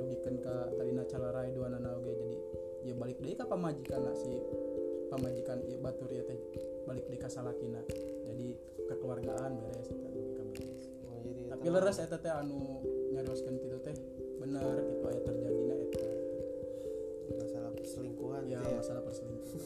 Dugikeun 0.00 0.40
ka 0.40 0.72
talina 0.72 1.04
calarai 1.04 1.52
dua 1.52 1.68
nana 1.68 2.00
oge 2.00 2.16
jadi 2.16 2.36
ya 2.88 2.94
balik 2.96 3.20
deui 3.20 3.36
ka 3.36 3.44
pamajikan 3.44 4.08
si 4.16 4.40
pamajikan 5.12 5.60
ieu 5.68 5.76
batur 5.84 6.08
ieu 6.08 6.24
teh 6.24 6.40
balik 6.88 7.04
deui 7.12 7.20
ka 7.20 7.28
salakina. 7.28 7.84
Jadi 8.24 8.56
kekeluargaan 8.88 9.52
beres 9.60 9.88
eta 9.92 10.08
dugi 10.08 10.32
beres. 10.32 10.82
Oh, 11.12 11.20
jadi 11.20 11.42
tapi 11.52 11.66
leres 11.68 11.98
eta 12.00 12.16
teh 12.16 12.32
anu 12.32 12.80
nyarioskeun 13.12 13.60
kitu 13.60 13.78
teh 13.84 13.96
bener 14.40 14.80
gitu 14.80 15.04
aya 15.12 15.20
terjadina 15.28 15.76
eta. 15.76 16.08
Masalah 17.36 17.72
perselingkuhan 17.76 18.48
ya 18.48 18.64
ya. 18.64 18.80
masalah 18.80 19.02
perselingkuhan 19.04 19.60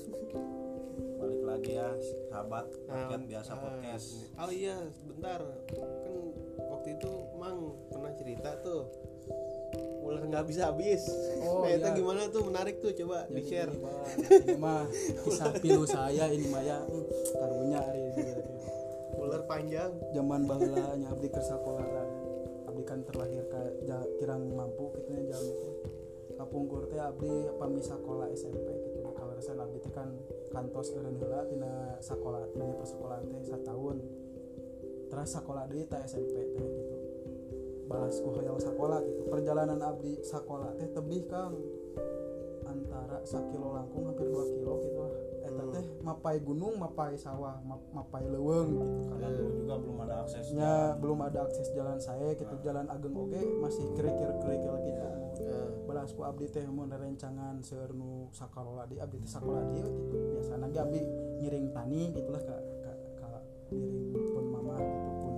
lagi 1.59 1.75
ya 1.75 1.91
sahabat 2.31 2.67
Nah, 2.87 2.95
rakyat 3.11 3.23
biasa 3.27 3.51
ah, 3.51 3.59
podcast 3.59 4.07
Oh 4.39 4.51
iya, 4.55 4.77
sebentar. 4.95 5.41
Kan 5.75 6.15
waktu 6.71 6.89
itu 6.95 7.11
Mang 7.35 7.59
pernah 7.91 8.13
cerita 8.15 8.51
tuh 8.63 8.87
ular 10.07 10.25
nggak 10.25 10.47
bisa 10.49 10.73
habis. 10.73 11.05
Oh, 11.45 11.61
nah, 11.67 11.75
itu 11.75 11.85
iya. 11.85 11.99
gimana 11.99 12.23
tuh 12.31 12.43
menarik 12.47 12.79
tuh 12.81 12.95
coba 12.95 13.27
di 13.29 13.43
Jadi 13.43 13.51
share. 13.51 13.73
ini 13.75 13.83
mah, 13.83 14.07
ini 14.41 14.57
mah 14.57 14.83
kisah 15.27 15.53
pilu 15.63 15.85
saya 15.85 16.25
ini 16.31 16.47
mah 16.49 16.63
ya 16.63 16.79
hmm, 16.81 17.05
karunya 17.35 17.79
hari 17.83 18.01
ini 18.15 18.23
Ular 19.19 19.43
panjang. 19.51 19.91
zaman 20.15 20.47
baheula 20.47 20.95
nya 20.95 21.11
abdi 21.11 21.29
keur 21.29 21.43
sakola 21.43 21.83
kan. 21.83 22.09
abdi 22.71 22.83
kan 22.87 23.03
terlahir 23.03 23.43
ka 23.51 23.61
ja, 23.85 23.99
kirang 24.23 24.47
mampu 24.55 24.95
kitu 24.95 25.11
nya 25.13 25.35
jam 25.35 25.43
itu 25.43 25.71
kapungkur 26.39 26.87
teh 26.87 27.03
abdi 27.03 27.51
pami 27.59 27.83
sakola 27.83 28.31
SMP 28.33 28.63
gitu 28.79 29.03
di 29.05 29.11
kawasan 29.13 29.59
abdi 29.59 29.83
teh 29.83 29.93
kan 29.93 30.09
kantos 30.49 30.93
eureun 30.97 31.17
heula 31.21 31.45
tina 31.49 31.97
sakola 32.01 32.45
tina 32.53 32.73
persekolahan 32.77 33.25
teh 33.29 33.43
satahun 33.45 33.99
terus 35.09 35.29
sakola 35.33 35.65
deui 35.69 35.89
ta 35.89 36.05
SMP 36.05 36.37
teh 36.53 36.69
gitu. 36.69 36.97
Balas 37.89 38.21
ku 38.21 38.29
hoyong 38.37 38.61
sakola 38.61 39.01
gitu. 39.01 39.25
Perjalanan 39.33 39.81
abdi 39.81 40.21
sakola 40.21 40.77
teh 40.77 40.89
tebih 40.93 41.25
kang. 41.25 41.57
Antara 42.69 43.25
sakilo 43.25 43.73
langkung 43.73 44.05
hampir 44.05 44.29
2 44.29 44.53
kilo 44.61 44.75
gitu 44.85 45.01
lah. 45.01 45.15
Eta 45.49 45.63
teh 45.73 45.85
mapai 46.05 46.37
gunung 46.45 46.77
mapai 46.77 47.17
sawah 47.17 47.57
map- 47.65 47.89
mapai 47.97 48.29
leuweung 48.29 48.77
gitu. 48.77 48.85
Kan 49.09 49.17
karena 49.17 49.29
dulu 49.33 49.51
juga 49.57 49.75
belum 49.81 49.99
ada 50.05 50.15
aksesnya 50.29 50.61
nya 50.61 50.73
belum 51.01 51.19
ada 51.25 51.39
akses 51.49 51.69
jalan 51.73 51.97
saya 51.97 52.37
gitu. 52.37 52.55
Jalan 52.61 52.87
ageng 52.93 53.17
oge 53.17 53.41
masih 53.65 53.85
kerikil 53.97 54.37
kerikil 54.45 54.75
gitu 54.85 55.05
Nah, 55.89 56.05
belas 56.05 56.13
ku 56.13 56.21
abdi 56.21 56.53
teh 56.53 56.69
mun 56.69 56.93
rencangan 56.93 57.65
seueur 57.65 57.97
nu 57.97 58.29
sakola 58.29 58.85
di 58.85 59.01
abdi 59.01 59.25
teh 59.25 59.31
sakola 59.33 59.65
di 59.73 59.81
gitu. 59.81 59.89
Biasana 60.37 60.69
ge 60.69 60.85
abdi 60.85 61.01
ngiring 61.41 61.73
tani 61.73 62.13
gitulah 62.13 62.45
ka 62.45 62.61
ka, 62.85 62.93
ka 63.17 63.41
ngiring 63.73 64.29
pun 64.37 64.45
mama 64.53 64.77
gitu 64.85 65.11
pun 65.17 65.35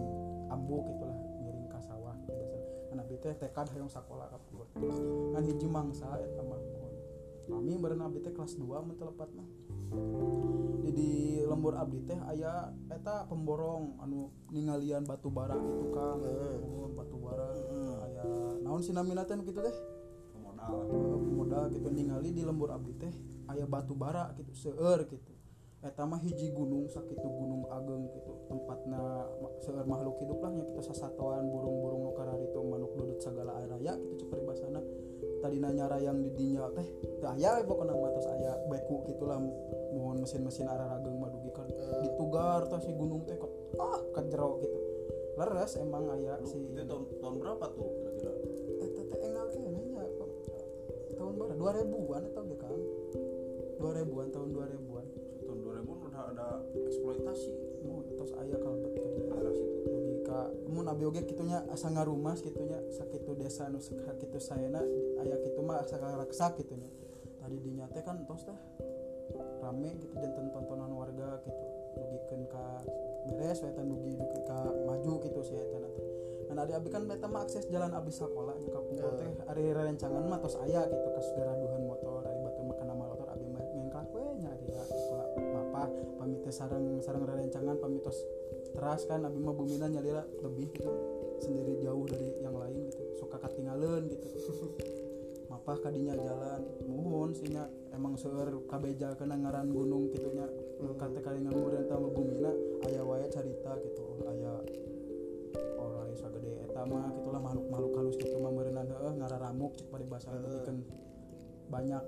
ambu 0.51 0.77
gitulah 0.91 1.19
ngiring 1.39 1.71
ka 1.71 1.79
sawah 1.79 2.19
gitu 2.27 2.35
biasa 2.35 2.59
kan 2.91 2.99
abdi 2.99 3.15
teh 3.23 3.33
tekad 3.39 3.71
hayong 3.71 3.87
sakola 3.87 4.27
ka 4.27 4.43
Bogor 4.51 4.67
kan 5.31 5.43
hiji 5.47 5.71
mangsa 5.71 6.19
eta 6.19 6.43
mah 6.43 6.59
kami 7.47 7.79
beureun 7.79 8.03
abdi 8.03 8.19
teh 8.19 8.35
kelas 8.35 8.59
2 8.59 8.67
mun 8.67 8.95
teu 8.99 9.07
lepat 9.07 9.31
mah. 9.31 9.47
Di, 10.83 10.91
di 10.91 11.11
lembur 11.47 11.79
abdi 11.79 12.03
teh 12.03 12.19
aya 12.27 12.75
eta 12.91 13.23
pemborong 13.31 14.03
anu 14.03 14.35
ningalian 14.51 15.07
batu 15.07 15.31
bara 15.31 15.55
gitu 15.55 15.95
kang. 15.95 16.19
Mun 16.59 16.99
batu 16.99 17.15
bara 17.23 17.55
aya 18.03 18.27
naon 18.67 18.83
sinamina 18.83 19.23
teh 19.23 19.39
nu 19.39 19.47
kitu 19.47 19.63
teh? 19.63 19.75
pemodal 19.75 20.00
modal 21.35 21.71
gitu 21.73 21.89
ningali 21.91 22.31
di 22.35 22.43
lembur 22.47 22.71
abdi 22.71 22.93
teh 22.97 23.15
aya 23.51 23.67
batu 23.67 23.93
bara 23.99 24.31
gitu 24.39 24.53
seueur 24.55 25.07
gitu. 25.07 25.33
Eta 25.81 26.05
mah 26.05 26.21
hiji 26.21 26.53
gunung 26.53 26.93
sakitu 26.93 27.25
gunung 27.25 27.65
ageng 27.73 28.05
gitu 28.13 28.33
tempatna 28.53 29.25
ma- 29.41 29.55
seueur 29.65 29.89
makhluk 29.89 30.21
hidup 30.21 30.39
lah 30.45 30.53
nya 30.53 30.65
kita 30.69 30.83
sasatoan 30.93 31.49
burung-burung 31.49 32.05
nu 32.05 32.13
kararitu 32.13 32.61
manuk 32.61 32.93
dudut 33.01 33.17
sagala 33.17 33.65
raya 33.65 33.97
gitu 33.97 34.29
ceperi 34.29 34.45
basana 34.45 34.81
tadi 35.41 35.57
nyara 35.57 35.97
yang 36.05 36.21
di 36.21 36.31
dinya 36.37 36.69
teh 36.77 36.85
teu 37.25 37.33
aya 37.33 37.57
we 37.57 37.65
pokona 37.65 37.97
mah 37.97 38.13
tos 38.13 38.29
aya 38.29 38.61
beku 38.69 39.09
gitulah 39.09 39.41
mohon 39.97 40.21
mesin-mesin 40.21 40.69
ararageng 40.69 41.17
mah 41.17 41.33
dugi 41.33 41.49
kan 41.57 41.65
ditugar 42.05 42.69
tah 42.69 42.81
si 42.85 42.93
gunung 42.93 43.25
teh 43.25 43.41
ka 43.41 43.49
ah 43.81 44.01
ke 44.13 44.21
jero 44.29 44.61
gitu. 44.61 44.79
Leres 45.41 45.81
emang 45.81 46.05
aya 46.13 46.37
Lu, 46.37 46.45
si 46.45 46.61
itu 46.61 46.85
tahun 46.85 47.09
tahun 47.25 47.35
berapa 47.41 47.65
tuh 47.73 47.89
2000-an 51.61 52.23
atau 52.33 52.43
ge 52.49 52.57
Kang. 52.57 52.81
2000-an 53.77 54.29
tahun 54.33 54.49
2000-an 54.57 55.07
tahun 55.45 55.59
2000 55.61 56.09
udah 56.09 56.23
ada 56.33 56.49
eksploitasi. 56.89 57.53
Mau 57.85 58.01
terus 58.17 58.33
aya 58.41 58.57
kalebet 58.57 58.97
ke 58.97 59.09
dieu 59.13 59.25
daerah 59.29 59.53
situ. 59.53 59.77
Logika. 59.85 60.41
Mun 60.73 60.89
abi 60.89 61.05
oge 61.05 61.21
kitunya 61.29 61.61
asa 61.69 61.93
ngarumas 61.93 62.41
kitunya 62.41 62.81
sakitu 62.97 63.37
desa 63.37 63.69
nu 63.69 63.77
sakitu 63.81 64.41
sayana 64.41 64.81
aya 65.21 65.37
kitu 65.45 65.61
mah 65.61 65.85
asa 65.85 66.01
ngaraksa 66.01 66.57
kitunya. 66.57 66.89
Tadi 67.41 67.57
dinya 67.61 67.85
teh 67.93 68.01
kan 68.01 68.25
tos 68.25 68.49
teh 68.49 68.57
rame 69.61 70.01
gitu 70.01 70.17
jantan 70.17 70.49
tontonan 70.57 70.93
warga 70.97 71.45
gitu. 71.45 71.65
Nugikeun 72.01 72.43
ka 72.49 72.65
beres 73.37 73.61
teh 73.61 73.85
nugi 73.85 74.17
ka 74.49 74.65
maju 74.89 75.13
gitu 75.29 75.41
si 75.45 75.53
teh 76.51 76.59
dan 76.59 76.67
ari 76.67 76.73
abi 76.75 76.89
kan 76.91 77.07
eta 77.07 77.31
mah 77.31 77.47
akses 77.47 77.63
jalan 77.71 77.95
abi 77.95 78.11
sakola 78.11 78.59
nya 78.59 78.75
ka 78.75 78.83
kumpul 78.83 79.13
teh. 79.15 79.31
Ari 79.47 79.71
rencangan 79.71 80.23
mah 80.27 80.39
tos 80.43 80.59
aya 80.59 80.83
gitu 80.91 81.09
ka 81.15 81.23
segaraduhan 81.23 81.83
motor. 81.87 82.27
Ari 82.27 82.39
batu 82.43 82.61
mah 82.67 82.77
kana 82.83 82.95
motor 82.99 83.27
abi 83.31 83.47
mah 83.47 83.63
ngengkak 83.63 84.11
we 84.11 84.23
nya 84.43 84.51
lah 84.51 84.59
gitu 84.59 85.15
lah 85.15 85.29
apa 85.63 85.83
pamit 86.19 86.43
teh 86.43 86.51
sareng 86.51 86.99
sareng 87.07 87.23
rencangan 87.23 87.79
pamit 87.79 88.03
tos 88.03 88.19
teras 88.75 89.07
kan. 89.07 89.23
Abi 89.23 89.39
mah 89.39 89.55
bumina 89.55 89.87
nyalira 89.87 90.27
lebih 90.43 90.75
gitu 90.75 90.91
sendiri 91.39 91.79
jauh 91.87 92.03
dari 92.11 92.35
yang 92.43 92.59
lain 92.59 92.91
gitu. 92.91 93.03
Suka 93.23 93.39
katinggalan 93.39 94.11
gitu. 94.11 94.27
Mapah 95.55 95.79
kadinya 95.87 96.19
jalan. 96.19 96.67
Muhun 96.91 97.31
sinya 97.31 97.71
emang 97.95 98.19
seueur 98.19 98.67
kabeja 98.67 99.15
kena 99.15 99.39
ngaran 99.39 99.71
gunung 99.71 100.11
gitunya 100.11 100.51
kata 100.81 101.23
kali 101.23 101.47
ngamureun 101.47 101.87
tama 101.89 102.11
bumina 102.11 102.51
aya 102.91 103.07
wae 103.07 103.27
carita 103.31 103.79
gitu. 103.87 104.05
Aya 104.27 104.59
orang 104.59 104.90
sagede 106.21 106.69
eta 106.69 106.85
mah 106.85 107.09
gitulah 107.17 107.41
makhluk-makhluk 107.41 107.93
halus 107.97 108.17
gitu 108.21 108.37
mah 108.37 108.53
meureunna 108.53 108.85
heueuh 108.85 109.15
ngararamuk 109.17 109.73
cek 109.81 109.89
bari 109.89 110.05
basa 110.05 110.29
bikin 110.37 110.85
banyak 111.73 112.03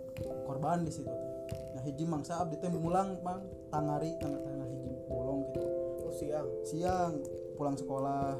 korban 0.45 0.85
di 0.85 0.93
situ. 0.93 1.09
Teh. 1.09 1.31
Nah 1.79 1.83
hiji 1.87 2.05
mangsa 2.05 2.43
abdi 2.43 2.61
teh 2.61 2.69
mulang 2.69 3.17
bang. 3.25 3.41
Tangari 3.73 4.13
tangga 4.21 4.43
tangga 4.45 4.67
hiji 4.69 4.93
bolong 5.09 5.49
gitu. 5.49 5.65
Oh 6.05 6.13
siang? 6.13 6.49
Siang 6.67 7.13
pulang 7.57 7.79
sekolah 7.79 8.37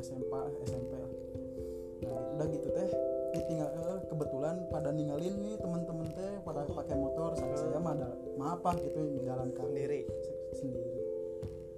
SMP 0.00 0.32
SMP 0.64 0.92
nah 0.96 2.10
gitu, 2.10 2.30
udah 2.34 2.46
gitu 2.50 2.68
teh 2.74 2.88
ditinggal 3.32 3.70
eh, 3.70 4.00
kebetulan 4.10 4.56
pada 4.68 4.90
ninggalin 4.90 5.34
nih 5.38 5.54
teman-teman 5.62 6.08
teh 6.12 6.32
pada 6.42 6.66
pakai 6.66 6.96
motor 6.98 7.38
saya 7.38 7.54
saya 7.54 7.78
mah 7.78 7.94
ada 7.94 8.10
maaf 8.34 8.74
gitu 8.80 9.00
menjalankan 9.22 9.66
sendiri? 9.70 10.02
Se- 10.08 10.38
sendiri. 10.58 11.00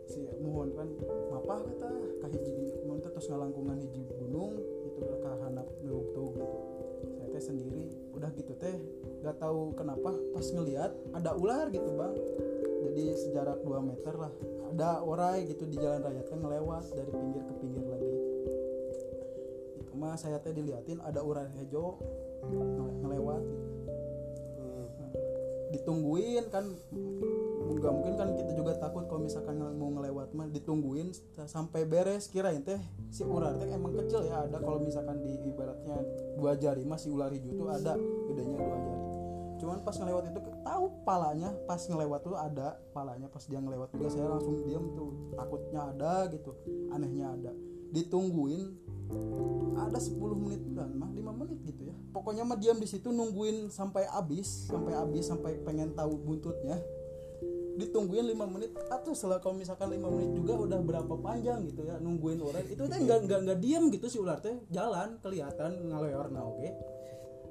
Si 0.09 0.21
mohon 0.41 0.73
kan 0.73 0.89
mapah 1.29 1.61
kata 1.61 1.91
ka 2.25 2.27
hiji 2.33 2.51
mohon 2.51 2.64
teh 2.64 2.64
terus 3.15 3.31
ngalangkungan 3.31 3.79
hiji 3.79 4.03
gunung 4.11 4.59
itu 4.83 5.01
ka 5.23 5.33
handap 5.47 5.71
nurutug 5.87 6.35
gitu. 6.35 6.59
Saya 7.15 7.27
teh 7.31 7.43
sendiri 7.43 7.87
udah 8.11 8.31
gitu 8.35 8.53
teh 8.59 8.75
gak 9.23 9.39
tahu 9.39 9.71
kenapa 9.79 10.11
pas 10.35 10.47
ngelihat 10.51 10.91
ada 11.15 11.31
ular 11.39 11.71
gitu 11.71 11.95
bang. 11.95 12.15
Jadi 12.85 13.05
sejarak 13.17 13.63
2 13.63 13.81
meter 13.81 14.15
lah. 14.19 14.35
Ada 14.75 15.07
orai 15.07 15.47
gitu 15.47 15.65
di 15.71 15.79
jalan 15.79 16.03
raya 16.03 16.23
teh 16.27 16.35
ngelewat 16.35 16.85
dari 16.91 17.11
pinggir 17.15 17.43
ke 17.47 17.55
pinggir 17.63 17.85
lagi. 17.87 18.15
Itu 19.79 19.93
mah 19.95 20.19
saya 20.19 20.43
teh 20.43 20.51
diliatin 20.51 20.99
ada 20.99 21.23
ular 21.23 21.47
hijau 21.55 22.03
nge- 22.51 22.95
ngelewat 23.01 23.43
gitu. 23.47 23.67
Hmm. 24.59 24.87
ditungguin 25.75 26.45
kan 26.51 26.67
nggak 27.65 27.93
mungkin 27.93 28.15
kan 28.21 28.29
kita 28.37 28.53
juga 28.53 28.73
takut 28.77 29.09
kalau 29.09 29.25
misalkan 29.25 29.57
mau 29.57 29.89
ngelewat 29.93 30.37
mah 30.37 30.49
ditungguin 30.53 31.13
sa- 31.33 31.49
sampai 31.49 31.89
beres. 31.89 32.29
Kirain 32.29 32.61
teh 32.61 32.81
si 33.09 33.25
ular 33.25 33.57
teh 33.57 33.69
emang 33.73 33.97
kecil 33.97 34.25
ya 34.29 34.45
ada 34.45 34.61
kalau 34.61 34.81
misalkan 34.81 35.21
di 35.25 35.33
ibaratnya 35.49 35.97
dua 36.37 36.57
jari 36.61 36.85
mah 36.85 37.01
si 37.01 37.09
ular 37.09 37.33
hijau 37.33 37.57
tuh 37.57 37.69
ada 37.73 37.97
gedenya 38.29 38.59
dua 38.61 38.79
jari. 38.79 39.03
Cuman 39.65 39.79
pas 39.81 39.97
ngelewat 39.97 40.25
itu 40.29 40.41
tahu 40.61 40.85
palanya 41.09 41.51
pas 41.65 41.81
ngelewat 41.81 42.21
tuh 42.27 42.37
ada 42.37 42.77
palanya 42.93 43.31
pas 43.31 43.45
dia 43.47 43.61
ngelewat 43.63 43.89
juga 43.95 44.09
saya 44.13 44.27
langsung 44.29 44.61
diam 44.67 44.93
tuh 44.93 45.33
takutnya 45.33 45.81
ada 45.89 46.29
gitu 46.29 46.53
anehnya 46.93 47.33
ada. 47.33 47.53
Ditungguin 47.95 48.75
ada 49.75 50.01
10 50.01 50.17
menit 50.35 50.65
dan 50.73 50.97
mah 50.97 51.13
5 51.13 51.41
menit 51.45 51.59
gitu 51.63 51.93
ya. 51.93 51.95
Pokoknya 52.11 52.43
mah 52.43 52.59
diam 52.59 52.79
di 52.81 52.89
situ 52.89 53.13
nungguin 53.13 53.71
sampai 53.71 54.09
habis 54.11 54.67
sampai 54.67 54.97
habis 54.97 55.29
sampai 55.29 55.61
pengen 55.63 55.93
tahu 55.95 56.19
buntutnya 56.19 56.81
ditungguin 57.79 58.27
5 58.31 58.55
menit. 58.55 58.71
Atau 58.91 59.13
setelah 59.13 59.39
kalau 59.43 59.59
misalkan 59.59 59.91
5 59.91 60.01
menit 60.01 60.31
juga 60.35 60.53
udah 60.59 60.81
berapa 60.83 61.15
panjang 61.19 61.67
gitu 61.71 61.87
ya 61.87 61.97
nungguin 61.99 62.41
orang 62.43 62.67
itu 62.69 62.83
teh 62.85 62.99
nggak 62.99 63.19
nggak 63.27 63.41
nggak 63.49 63.59
diam 63.63 63.91
gitu 63.91 64.07
si 64.11 64.17
ular 64.19 64.39
teh. 64.39 64.55
Jalan 64.71 65.19
kelihatan 65.21 65.91
ngaleor. 65.91 66.31
Nah 66.31 66.45
oke. 66.45 66.69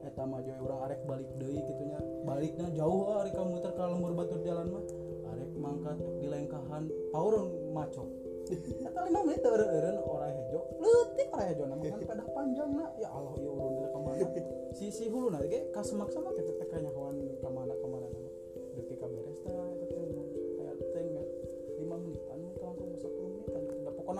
Eta 0.03 0.27
mah 0.27 0.43
joy 0.43 0.59
urang 0.59 0.83
arek 0.83 0.99
balik 1.07 1.31
deui 1.39 1.63
gitunya 1.63 1.95
baliknya 2.27 2.67
jauh 2.75 3.07
ah, 3.07 3.23
arek 3.23 3.39
muter 3.39 3.71
ka 3.71 3.88
lembur 3.88 4.12
batur 4.12 4.39
jalan 4.43 4.67
mah. 4.67 4.83
Arek 5.31 5.51
mangkat 5.55 5.97
di 6.19 6.27
lengkahan 6.27 6.83
paurun 7.15 7.71
maco 7.71 8.23
eta 8.88 8.99
lima 9.07 9.19
menit 9.23 9.39
teu 9.39 9.55
eureun 9.55 9.97
orang 10.03 10.36
hejo. 10.36 10.59
Leutik 10.83 11.27
orang 11.31 11.47
hejo 11.47 11.63
nama 11.63 11.83
kan 11.88 11.99
pada 12.03 12.23
panjang 12.36 12.69
na 12.75 12.86
ya 12.99 13.09
Allah 13.09 13.33
ya 13.39 13.49
urun 13.49 13.71
dari 13.79 13.88
ke 13.88 13.99
mana 14.03 14.27
si 14.75 14.86
si 14.91 15.05
hulu 15.07 15.27
na 15.31 15.39
ge 15.47 15.71
kasemak 15.71 16.12
sama 16.12 16.36
kita 16.36 16.51
teh 16.59 16.67
kanyahoan 16.67 17.15
ka 17.39 17.47
mana 17.47 17.73
ka 17.73 17.88
mana 17.88 18.07
nama. 18.12 18.29
Deuk 18.75 18.91
ka 18.99 19.07
beres 19.07 19.38
teh 19.47 19.83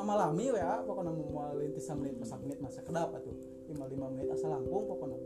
malami 0.04 0.52
ya 0.52 0.84
pokona 0.84 1.12
moal 1.16 1.58
lintis 1.58 1.88
menit 1.96 2.16
masak 2.20 2.40
menit 2.44 2.60
masa 2.60 2.80
kedap 2.84 3.10
atuh. 3.16 3.34
Lima 3.72 3.88
lima 3.88 4.08
menit 4.12 4.28
asal 4.36 4.52
langkung 4.52 4.86
pokona 4.86 5.18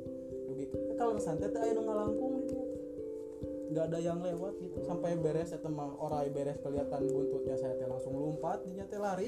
dugi 0.47 0.65
kalau 0.95 1.19
santai 1.19 1.51
teh 1.51 1.59
aya 1.59 1.75
nu 1.75 1.83
ngalangkung 1.83 2.47
teh 2.47 2.61
nggak 3.67 3.85
ada 3.91 3.99
yang 3.99 4.19
lewat 4.23 4.53
gitu. 4.63 4.79
Sampai 4.87 5.19
beres 5.19 5.51
ya 5.51 5.59
teman 5.59 5.91
orai 5.99 6.31
beres 6.31 6.57
kelihatan 6.63 7.03
buntutnya 7.11 7.55
saya 7.59 7.75
teh 7.75 7.87
langsung 7.89 8.15
lompat 8.15 8.63
dinya 8.63 8.87
teh 8.87 8.99
lari. 8.99 9.27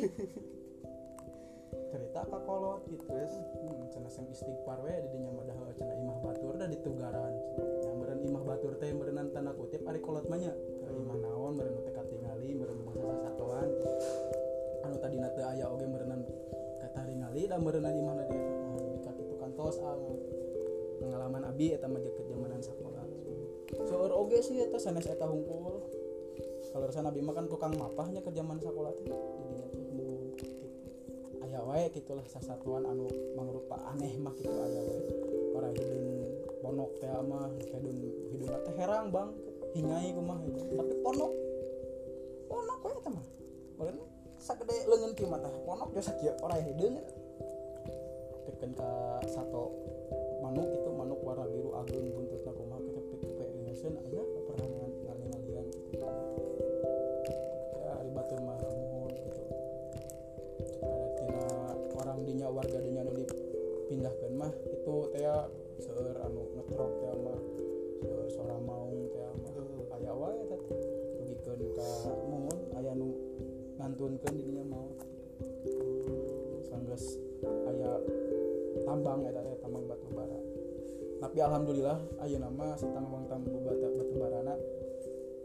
Cerita 1.89 2.21
ke 2.21 2.37
kolot 2.45 2.81
gitu. 2.87 3.03
Terus? 3.05 3.33
hmm, 3.33 3.89
cenah 3.93 4.11
istighfar 4.29 4.79
we 4.85 4.93
di 4.93 5.09
dinya 5.13 5.29
mah 5.33 5.43
dah 5.45 5.57
cenah 5.75 5.95
imah 6.01 6.17
batur 6.23 6.53
da 6.55 6.65
ditugaran. 6.69 7.33
Nyamberan 7.85 8.19
imah 8.25 8.43
batur 8.45 8.73
teh 8.79 8.89
berenang 8.95 9.29
tanda 9.35 9.51
kutip 9.53 9.83
ari 9.85 9.99
kolot 9.99 10.25
mah 10.29 10.39
nya. 10.39 10.53
Ke 10.55 10.87
imah 10.87 11.17
naon 11.19 11.57
meureun 11.59 11.81
teh 11.83 11.93
katingali 11.93 12.55
meureun 12.55 12.79
mangsa 12.85 13.05
sasatoan 13.09 13.69
anu 15.09 15.17
tadi 15.25 15.41
teh 15.41 15.45
aya 15.45 15.65
oge 15.73 15.85
meureun 15.89 16.21
kata 16.85 17.01
ringali 17.09 17.49
da 17.49 17.57
meureun 17.57 17.89
di 17.89 18.03
mana 18.05 18.21
dia? 18.29 18.37
Oh, 18.69 18.77
di 18.77 18.99
kaki 19.01 19.21
itu 19.25 19.35
kantos 19.41 19.81
ah 19.81 19.97
pengalaman 21.01 21.43
abi 21.49 21.73
eta 21.73 21.89
mah 21.89 21.97
ke 21.97 22.09
sekolah 22.61 23.03
seueur 23.89 24.13
oge 24.13 24.37
sih 24.45 24.61
eta 24.61 24.77
sanes 24.77 25.09
eta 25.09 25.25
hungkul. 25.25 25.81
Kalau 26.69 26.85
sana 26.93 27.09
abi 27.09 27.25
mah 27.25 27.33
kan 27.33 27.49
tukang 27.49 27.73
mapahnya 27.73 28.21
ke 28.21 28.29
zaman 28.29 28.61
sekolah 28.61 28.93
teh. 28.93 29.09
Jadinya 29.09 29.65
teh 29.73 29.81
nu 29.97 30.37
gitu 30.37 30.65
aya 31.41 31.65
wae 31.65 31.89
gitulah 31.89 32.25
sasatuan 32.29 32.85
anu 32.85 33.09
mangrupa 33.33 33.81
aneh 33.89 34.13
mah 34.21 34.33
gitu 34.37 34.53
aya 34.53 34.81
wae. 34.85 35.01
Orang 35.57 35.73
hidung 35.73 36.05
ponok 36.61 36.91
teh 37.01 37.09
mah 37.09 37.49
hidung 37.57 37.97
hidung 38.29 38.53
teh 38.61 38.73
herang 38.77 39.09
bang. 39.09 39.29
Hingai 39.73 40.13
hidung 40.13 40.29
tapi 40.77 40.93
ponok. 41.01 41.33
Ponok 42.45 42.79
wae 42.85 42.93
eta 43.01 43.09
mah 43.09 43.25
Leungeun 44.89 45.13
kieu 45.13 45.27
mah 45.27 45.37
tah 45.43 45.51
ponok 45.67 45.91
jasa 45.93 46.15
kieu 46.17 46.33
orang 46.39 46.63
eta 46.63 47.01
teken 48.47 48.71
ka 48.73 49.19
satu 49.27 49.69
manuk 50.41 50.65
itu 50.73 50.89
manuk 50.95 51.19
warna 51.21 51.45
biru 51.45 51.75
agung 51.77 52.09
buntutna 52.09 52.51
kumaha 52.55 52.81
kita 52.81 53.01
pipi 53.05 53.45
ingeuskeun 53.61 53.99
aya 53.99 54.21
pernah 54.49 54.65
ngali 54.65 55.25
ngalian 55.29 55.65
gitu. 55.93 56.07
Ya 57.83 57.93
di 58.01 58.11
batur 58.15 58.39
mah 58.41 58.57
mohon 58.57 59.13
gitu. 59.13 59.43
Ada 60.81 61.07
tina 61.19 61.45
orang 61.99 62.19
dinya 62.25 62.47
warga 62.49 62.79
dinya 62.81 63.01
nu 63.05 63.11
dipindahkeun 63.19 64.33
mah 64.33 64.51
itu 64.65 64.95
teh 65.13 65.23
seueur 65.83 66.17
anu 66.25 66.41
ngetrok 66.57 66.91
teh 67.03 67.13
mah 67.21 67.39
seueur 68.01 68.27
suara 68.31 68.57
maung 68.57 69.13
teh 69.13 69.21
mah 69.45 69.53
aya 69.99 70.11
wae 70.15 70.39
ngantunkeun 73.99 74.35
di 74.39 74.43
dinya 74.47 74.63
maut 74.63 74.95
sanggeus 76.71 77.19
aya 77.67 77.99
tambang 78.87 79.27
eta 79.27 79.43
teh 79.43 79.59
tambang 79.59 79.83
batu 79.91 80.07
bara 80.15 80.39
tapi 81.19 81.37
alhamdulillah 81.43 81.99
ayeuna 82.23 82.47
mah 82.47 82.79
si 82.79 82.87
tambang 82.95 83.27
tambang 83.27 83.59
batu 83.59 83.87
batu 83.99 84.13
barana 84.15 84.55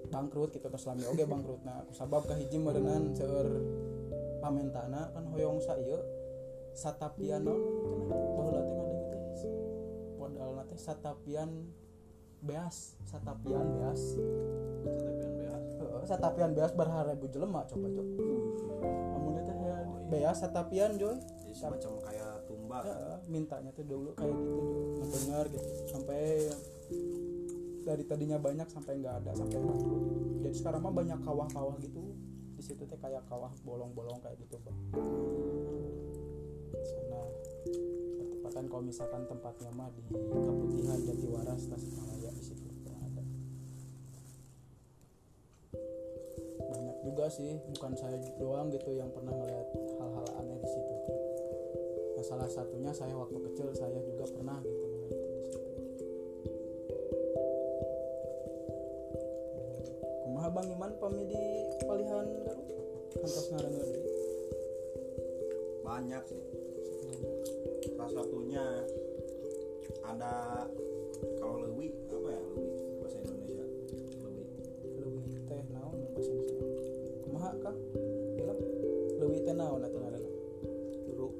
bangkrut 0.07 0.55
gitu 0.55 0.71
terus 0.71 0.87
lami. 0.87 1.03
Oge 1.11 1.27
bangkrut 1.27 1.67
nah 1.67 1.83
sabab 1.91 2.31
kahiji 2.31 2.63
meureunnan 2.63 3.11
seueur 3.19 3.59
pamentana 4.39 5.11
kan 5.11 5.27
hoyong 5.35 5.59
sa 5.59 5.75
ieu 5.75 5.99
satapian 6.79 7.43
naon 7.43 7.59
cenah 8.07 8.23
baheula 8.39 8.61
teh 8.63 8.75
ngadenge 8.79 9.07
teh 9.11 9.53
modalna 10.15 10.63
teh 10.71 10.79
satapian 10.79 11.51
beas 12.39 12.95
satapian 13.03 13.67
beas 13.83 14.03
Satapian 16.03 16.51
beas 16.59 16.75
berharibu 16.75 17.31
jelema 17.31 17.63
coba 17.71 17.87
coba. 17.87 18.13
Amun 19.15 19.35
beas 20.11 20.37
satapian 20.43 20.99
joy 20.99 21.17
jadi 21.47 21.55
semacam 21.55 21.93
kayak 22.03 22.35
tumba 22.51 22.79
Ya, 22.83 22.99
mintanya 23.31 23.71
tuh 23.73 23.87
dulu 23.87 24.11
kayak 24.19 24.35
gitu 24.35 24.55
Joy. 24.59 24.99
ngedengar 25.01 25.45
gitu. 25.55 25.69
Sampai 25.89 26.21
dari 27.85 28.05
tadinya 28.05 28.39
banyak 28.41 28.69
sampai 28.69 28.93
nggak 29.01 29.15
ada 29.25 29.31
sampai 29.37 29.59
bangkrut 29.61 30.05
jadi 30.45 30.61
sekarang 30.61 30.85
mah 30.85 30.93
banyak 30.93 31.19
kawah-kawah 31.25 31.77
gitu. 31.81 32.05
Di 32.55 32.63
situ 32.63 32.85
teh 32.85 33.01
kayak 33.01 33.25
kawah 33.27 33.49
bolong-bolong 33.65 34.21
kayak 34.21 34.37
gitu 34.45 34.61
bang. 34.61 34.77
Sana 36.85 37.21
pertempatan 38.21 38.65
kalau 38.69 38.85
misalkan 38.85 39.25
tempatnya 39.25 39.73
mah 39.73 39.89
di 39.97 40.05
Kaputihan 40.13 41.01
Jatiwaras 41.01 41.65
Tasikmalaya 41.65 42.24
juga 47.05 47.29
sih 47.29 47.61
bukan 47.77 47.93
saya 47.95 48.17
doang 48.41 48.73
gitu 48.73 48.97
yang 48.97 49.13
pernah 49.13 49.37
melihat 49.37 49.69
hal-hal 50.01 50.27
aneh 50.41 50.57
di 50.57 50.69
situ. 50.73 50.95
Nah, 52.17 52.25
salah 52.25 52.49
satunya 52.49 52.91
saya 52.97 53.13
waktu 53.13 53.37
kecil 53.53 53.69
saya 53.77 54.01
juga 54.01 54.25
pernah 54.33 54.59
gitu. 54.65 54.87
Kumaha 60.25 60.49
Bang 60.49 60.69
Iman 60.73 60.93
pami 60.97 61.23
di 61.29 61.45
palihan? 61.85 62.27
Kantos 63.15 63.47
ngaranna 63.53 63.85
deui. 63.85 64.03
banyak 65.85 66.25
sih 66.27 66.43
salah 67.95 68.11
satunya 68.21 68.65
ada 70.05 70.67
kalau 71.41 71.57
lewi 71.63 71.95
apa 72.13 72.29
ya 72.35 72.43
teh 79.55 79.63
naon 79.63 79.87
ngaranna? 79.87 80.31
Curug. 81.07 81.33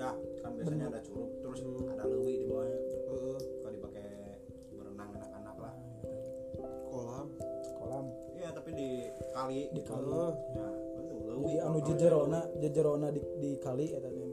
ya 0.00 0.10
kan 0.40 0.50
biasanya 0.56 0.86
ada 0.88 1.00
curug 1.04 1.28
terus 1.44 1.60
ada 1.92 2.04
lewi 2.08 2.32
di 2.40 2.46
bawahnya 2.48 2.78
Heeh. 2.80 3.38
kalau 3.60 3.72
dipakai 3.76 4.04
berenang 4.72 5.10
anak-anak 5.20 5.56
lah 5.60 5.74
Kolam. 6.88 7.26
Kolam. 7.76 8.06
iya 8.40 8.48
tapi 8.56 8.70
di 8.72 8.88
kali 9.36 9.68
Di 9.68 9.84
gitu. 9.84 9.92
kali. 9.92 10.08
ya 11.52 11.68
anu 11.68 11.78
jejerona, 11.84 12.40
jejerona 12.56 13.08
di 13.12 13.20
di 13.36 13.50
kali 13.60 13.92
eta 13.92 14.08
teh. 14.08 14.25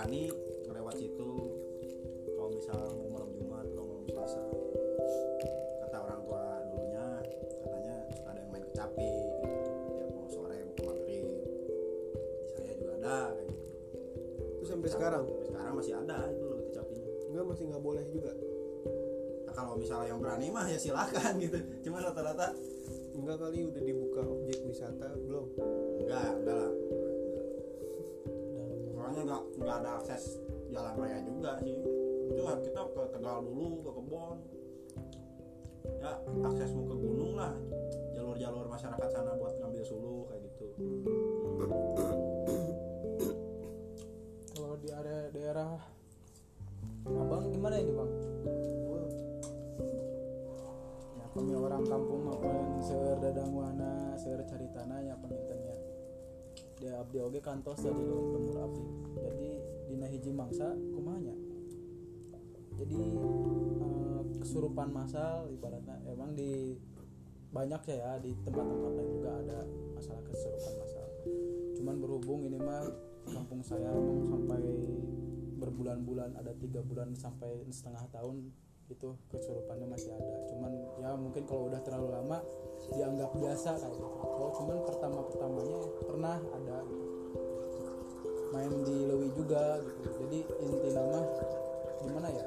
Berani 0.00 0.32
lewat 0.72 0.96
situ 0.96 1.32
kalau 2.32 2.48
misal 2.56 2.80
mau 2.96 3.20
malam 3.20 3.30
jumat 3.36 3.68
atau 3.68 3.84
malam 3.84 4.04
selasa. 4.08 4.40
Kata 5.84 5.96
orang 6.08 6.20
tua 6.24 6.44
dulunya 6.72 7.06
katanya 7.60 7.96
suka 8.08 8.28
ada 8.32 8.40
yang 8.40 8.48
main 8.48 8.64
kecapi 8.64 9.12
tiap 9.92 10.08
mau 10.16 10.24
sore 10.32 10.56
mau 10.56 10.82
maghrib. 10.88 11.28
Di 12.16 12.48
saya 12.48 12.72
juga 12.80 12.92
ada 12.96 13.16
kayak 13.36 13.48
gitu. 13.52 13.72
Terus 14.56 14.68
sampai 14.72 14.88
sekarang? 14.88 15.24
Sampai 15.28 15.46
sekarang 15.52 15.72
masih 15.76 15.94
ada 16.00 16.16
itu 16.32 16.44
loh 16.48 16.58
kecapinya. 16.64 17.08
Enggak 17.28 17.44
masih 17.52 17.64
nggak 17.68 17.84
boleh 17.84 18.04
juga. 18.08 18.32
nah, 19.44 19.52
kalau 19.52 19.74
misalnya 19.76 20.06
yang 20.16 20.20
berani 20.24 20.46
mah 20.48 20.64
ya 20.64 20.78
silakan 20.80 21.32
gitu. 21.44 21.60
Cuma 21.84 22.00
rata-rata 22.00 22.56
Enggak 23.20 23.36
kali 23.36 23.68
udah 23.68 23.82
dibuka 23.84 24.24
objek 24.24 24.64
wisata 24.64 25.12
belum? 25.12 25.44
enggak 26.00 26.30
enggak 26.40 26.56
lah 26.56 26.69
nggak 29.30 29.62
nggak 29.62 29.76
ada 29.78 29.90
akses 30.02 30.42
jalan 30.74 30.94
raya 30.98 31.22
juga 31.22 31.54
sih. 31.62 31.78
Itu 32.34 32.42
kita 32.42 32.82
ke 32.90 33.02
tegal 33.14 33.46
dulu 33.46 33.78
ke 33.86 33.90
kebon 33.94 34.38
ya 36.02 36.12
akses 36.50 36.74
mau 36.74 36.84
ke 36.90 36.96
gunung 36.98 37.32
lah. 37.38 37.54
Jalur-jalur 38.10 38.66
masyarakat 38.66 39.08
sana 39.14 39.38
buat 39.38 39.54
ngambil 39.62 39.84
suluh 39.86 40.26
kayak 40.26 40.50
gitu. 40.50 40.66
Kalau 44.50 44.76
di 44.82 44.88
area 44.90 45.30
daerah 45.30 45.78
abang 47.06 47.54
gimana 47.54 47.78
ini 47.78 47.92
bang? 47.94 48.10
Ya 51.22 51.26
kami 51.38 51.52
orang 51.54 51.86
kampung 51.86 52.20
maupun 52.26 52.82
seur 52.82 53.14
dadang 53.22 53.54
wana 53.54 54.18
seur 54.18 54.42
cari 54.42 54.66
tanah 54.74 54.98
ya 55.06 55.14
pengintennya 55.22 55.59
dia 56.80 56.96
abdi 56.96 57.20
oge 57.20 57.44
kantos 57.44 57.84
tadi 57.84 58.00
lemur 58.00 58.56
abdi. 58.56 58.84
Jadi 59.20 59.48
dina 59.90 60.06
hiji 60.08 60.30
mangsa 60.32 60.72
kumanya 60.94 61.34
jadi 62.80 62.96
eh, 62.96 64.20
kesurupan 64.40 64.88
masal 64.94 65.50
ibaratnya 65.52 66.00
emang 66.08 66.32
di 66.32 66.78
banyak 67.50 67.82
ya, 67.90 67.96
ya 67.98 68.12
di 68.22 68.30
tempat-tempat 68.46 68.92
lain 68.94 69.10
juga 69.18 69.30
ada 69.42 69.58
masalah 69.92 70.22
kesurupan 70.24 70.74
masal 70.78 71.06
cuman 71.76 71.96
berhubung 71.98 72.40
ini 72.46 72.56
mah 72.62 72.86
kampung 73.28 73.60
saya 73.60 73.90
emang 73.90 74.30
sampai 74.30 74.62
berbulan-bulan 75.60 76.38
ada 76.40 76.56
tiga 76.56 76.80
bulan 76.80 77.12
sampai 77.12 77.66
setengah 77.68 78.06
tahun 78.14 78.48
itu 78.90 79.08
kesurupannya 79.30 79.86
masih 79.86 80.10
ada. 80.10 80.36
Cuman 80.50 80.72
ya 80.98 81.14
mungkin 81.14 81.42
kalau 81.46 81.70
udah 81.70 81.80
terlalu 81.86 82.08
lama 82.10 82.38
dianggap 82.90 83.30
biasa 83.38 83.70
kayak 83.78 83.94
gitu. 83.94 84.08
Kalau 84.18 84.50
cuman 84.58 84.78
pertama 84.82 85.18
pertamanya 85.30 85.80
pernah 86.04 86.36
ada 86.42 86.76
gitu. 86.90 87.06
Main 88.50 88.72
di 88.82 88.96
Lewi 89.06 89.28
juga 89.38 89.78
gitu. 89.78 90.08
Jadi 90.26 90.38
inti 90.66 90.88
nama 90.90 91.20
gimana 92.02 92.28
ya? 92.34 92.46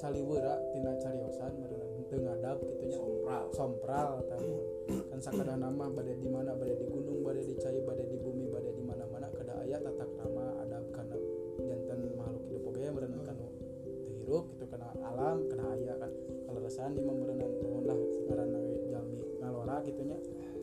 Caliwera 0.00 0.54
tina 0.74 0.92
cariosan 0.98 1.52
merenang 1.62 2.02
teu 2.10 2.18
ngadap 2.18 2.58
gitu 2.64 2.82
nya 2.88 2.98
sompral. 2.98 3.44
Sompral 3.54 4.08
kan 5.12 5.20
sakada 5.22 5.54
nama 5.54 5.86
badai 5.92 6.18
di 6.18 6.26
mana? 6.32 6.56
Badai 6.56 6.74
di 6.80 6.86
gunung 6.88 7.22
badai 7.22 7.44
di 7.46 7.54
cai 7.60 7.78
badai 7.84 8.08
di 8.08 8.16
bumi 8.18 8.50
badai 8.50 8.72
di 8.74 8.81
alam 15.12 15.44
kana 15.52 15.64
aya 15.76 15.94
kan. 16.00 16.10
Kalau 16.48 16.60
rasaan 16.64 16.96
di 16.96 17.00
mah 17.04 17.14
merenang 17.16 17.52
nuhun 17.60 17.84
lah 17.84 17.98
ngaranna 18.28 18.58
we 18.64 18.76
jalmi 18.88 19.20
ngalora 19.40 19.76
gitu 19.84 20.00
nya 20.04 20.18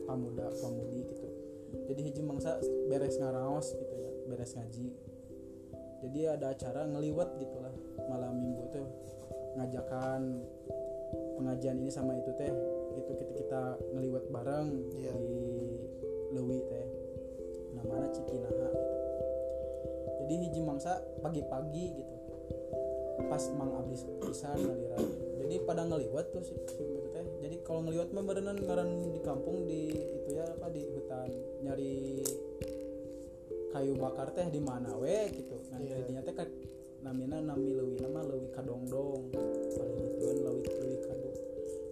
pamuda 0.06 0.46
pamudi 0.58 1.00
gitu. 1.06 1.26
Jadi 1.86 2.00
hiji 2.10 2.22
mangsa 2.26 2.58
beres 2.90 3.14
ngaraos 3.18 3.74
gitu 3.78 3.94
ya 3.94 4.10
beres 4.26 4.52
ngaji. 4.58 4.86
Jadi 6.00 6.20
ada 6.26 6.56
acara 6.56 6.88
ngeliwat 6.88 7.36
gitulah 7.38 7.74
malam 8.08 8.40
minggu 8.40 8.64
tuh 8.72 8.86
ngajakan 9.58 10.42
pengajian 11.38 11.76
ini 11.78 11.90
sama 11.90 12.16
itu 12.18 12.30
teh. 12.34 12.50
Itu 12.98 13.12
kita 13.14 13.32
kita 13.38 13.62
ngeliwat 13.94 14.24
bareng 14.32 14.68
Iya. 14.98 15.12
di 15.14 15.32
Lewi 16.34 16.58
teh. 16.66 16.86
Namanya 17.74 18.10
Cikinaha 18.10 18.66
gitu. 18.70 18.88
jadi 20.20 20.34
hiji 20.46 20.60
mangsa 20.62 21.02
pagi-pagi 21.24 21.84
gitu 21.96 22.14
pas 23.28 23.44
mang 23.58 23.72
abis 23.84 24.06
pisan 24.22 24.56
ngalira 24.56 25.00
jadi 25.50 25.66
pada 25.66 25.82
ngeliwat 25.82 26.30
tuh 26.30 26.46
si, 26.46 26.54
si 26.70 26.78
itu 26.78 27.10
teh. 27.10 27.26
Jadi 27.42 27.58
kalau 27.66 27.82
ngeliwat 27.82 28.14
mah 28.14 28.22
beneran 28.22 28.54
ngaran 28.54 29.10
di 29.10 29.18
kampung 29.18 29.66
di 29.66 29.90
itu 29.90 30.38
ya 30.38 30.46
apa 30.46 30.70
di 30.70 30.86
hutan. 30.86 31.26
Nyari 31.66 32.22
kayu 33.74 33.98
bakar 33.98 34.30
teh 34.30 34.46
di 34.46 34.62
mana 34.62 34.94
we 34.94 35.26
gitu. 35.34 35.58
Nah 35.74 35.82
Iya. 35.82 36.06
jadinya 36.06 36.22
teh 36.22 36.38
kan 36.38 36.46
namina 37.02 37.42
nami 37.42 37.74
lewi 37.74 37.98
nama 37.98 38.22
lewi 38.30 38.46
kadongdong. 38.54 39.26
Paling 39.74 39.98
gitu 39.98 40.26
lewi 40.38 40.62
lewi 40.70 40.96
kado. 41.02 41.30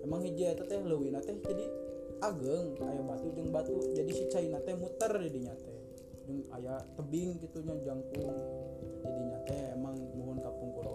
Emang 0.06 0.22
hiji 0.22 0.54
eta 0.54 0.62
teh 0.62 0.78
lewi 0.78 1.10
teh 1.18 1.36
jadi 1.42 1.64
ageng 2.22 2.78
aya 2.78 3.02
batu 3.02 3.26
jeung 3.34 3.50
batu. 3.50 3.74
Jadi 3.90 4.10
si 4.14 4.24
caina 4.30 4.62
teh 4.62 4.78
muter 4.78 5.18
jadinya 5.18 5.50
teh. 5.58 5.74
Jeung 6.30 6.46
aya 6.54 6.78
tebing 6.94 7.42
gitunya 7.42 7.74
jangkung. 7.82 8.30
Jadinya 9.02 9.38
teh 9.50 9.74
emang 9.74 9.98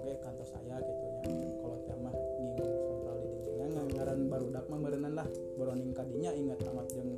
oke 0.04 0.20
kantor 0.20 0.48
saya 0.52 0.76
gitu 0.84 1.06
ya. 1.08 1.22
Kalau 1.63 1.80
tema 1.88 2.12
ngimung 2.12 2.76
sompral 2.84 3.18
di 3.24 3.28
dinginnya 3.48 3.84
ngaran 3.96 4.20
baru 4.28 4.48
dak 4.52 4.68
mah 4.68 4.80
merenan 4.84 5.16
lah 5.16 5.28
Beroning 5.56 5.96
kadinya 5.96 6.36
ingat 6.36 6.60
amat 6.68 6.92
yang 6.92 7.16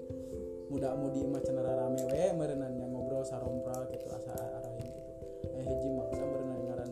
muda 0.69 0.93
mudi 0.93 1.26
mah 1.26 1.41
cenara 1.41 1.74
rame 1.82 1.98
we 2.13 2.26
merenan 2.38 2.78
yang 2.78 2.93
ngobrol 2.93 3.26
sarompral 3.26 3.89
gitu 3.89 4.06
asa 4.13 4.38
arahin 4.38 4.86
gitu. 4.86 5.02
Eh 5.50 5.65
hiji 5.65 5.89
mangsa 5.98 6.21
merenan 6.30 6.60
ngaran 6.62 6.89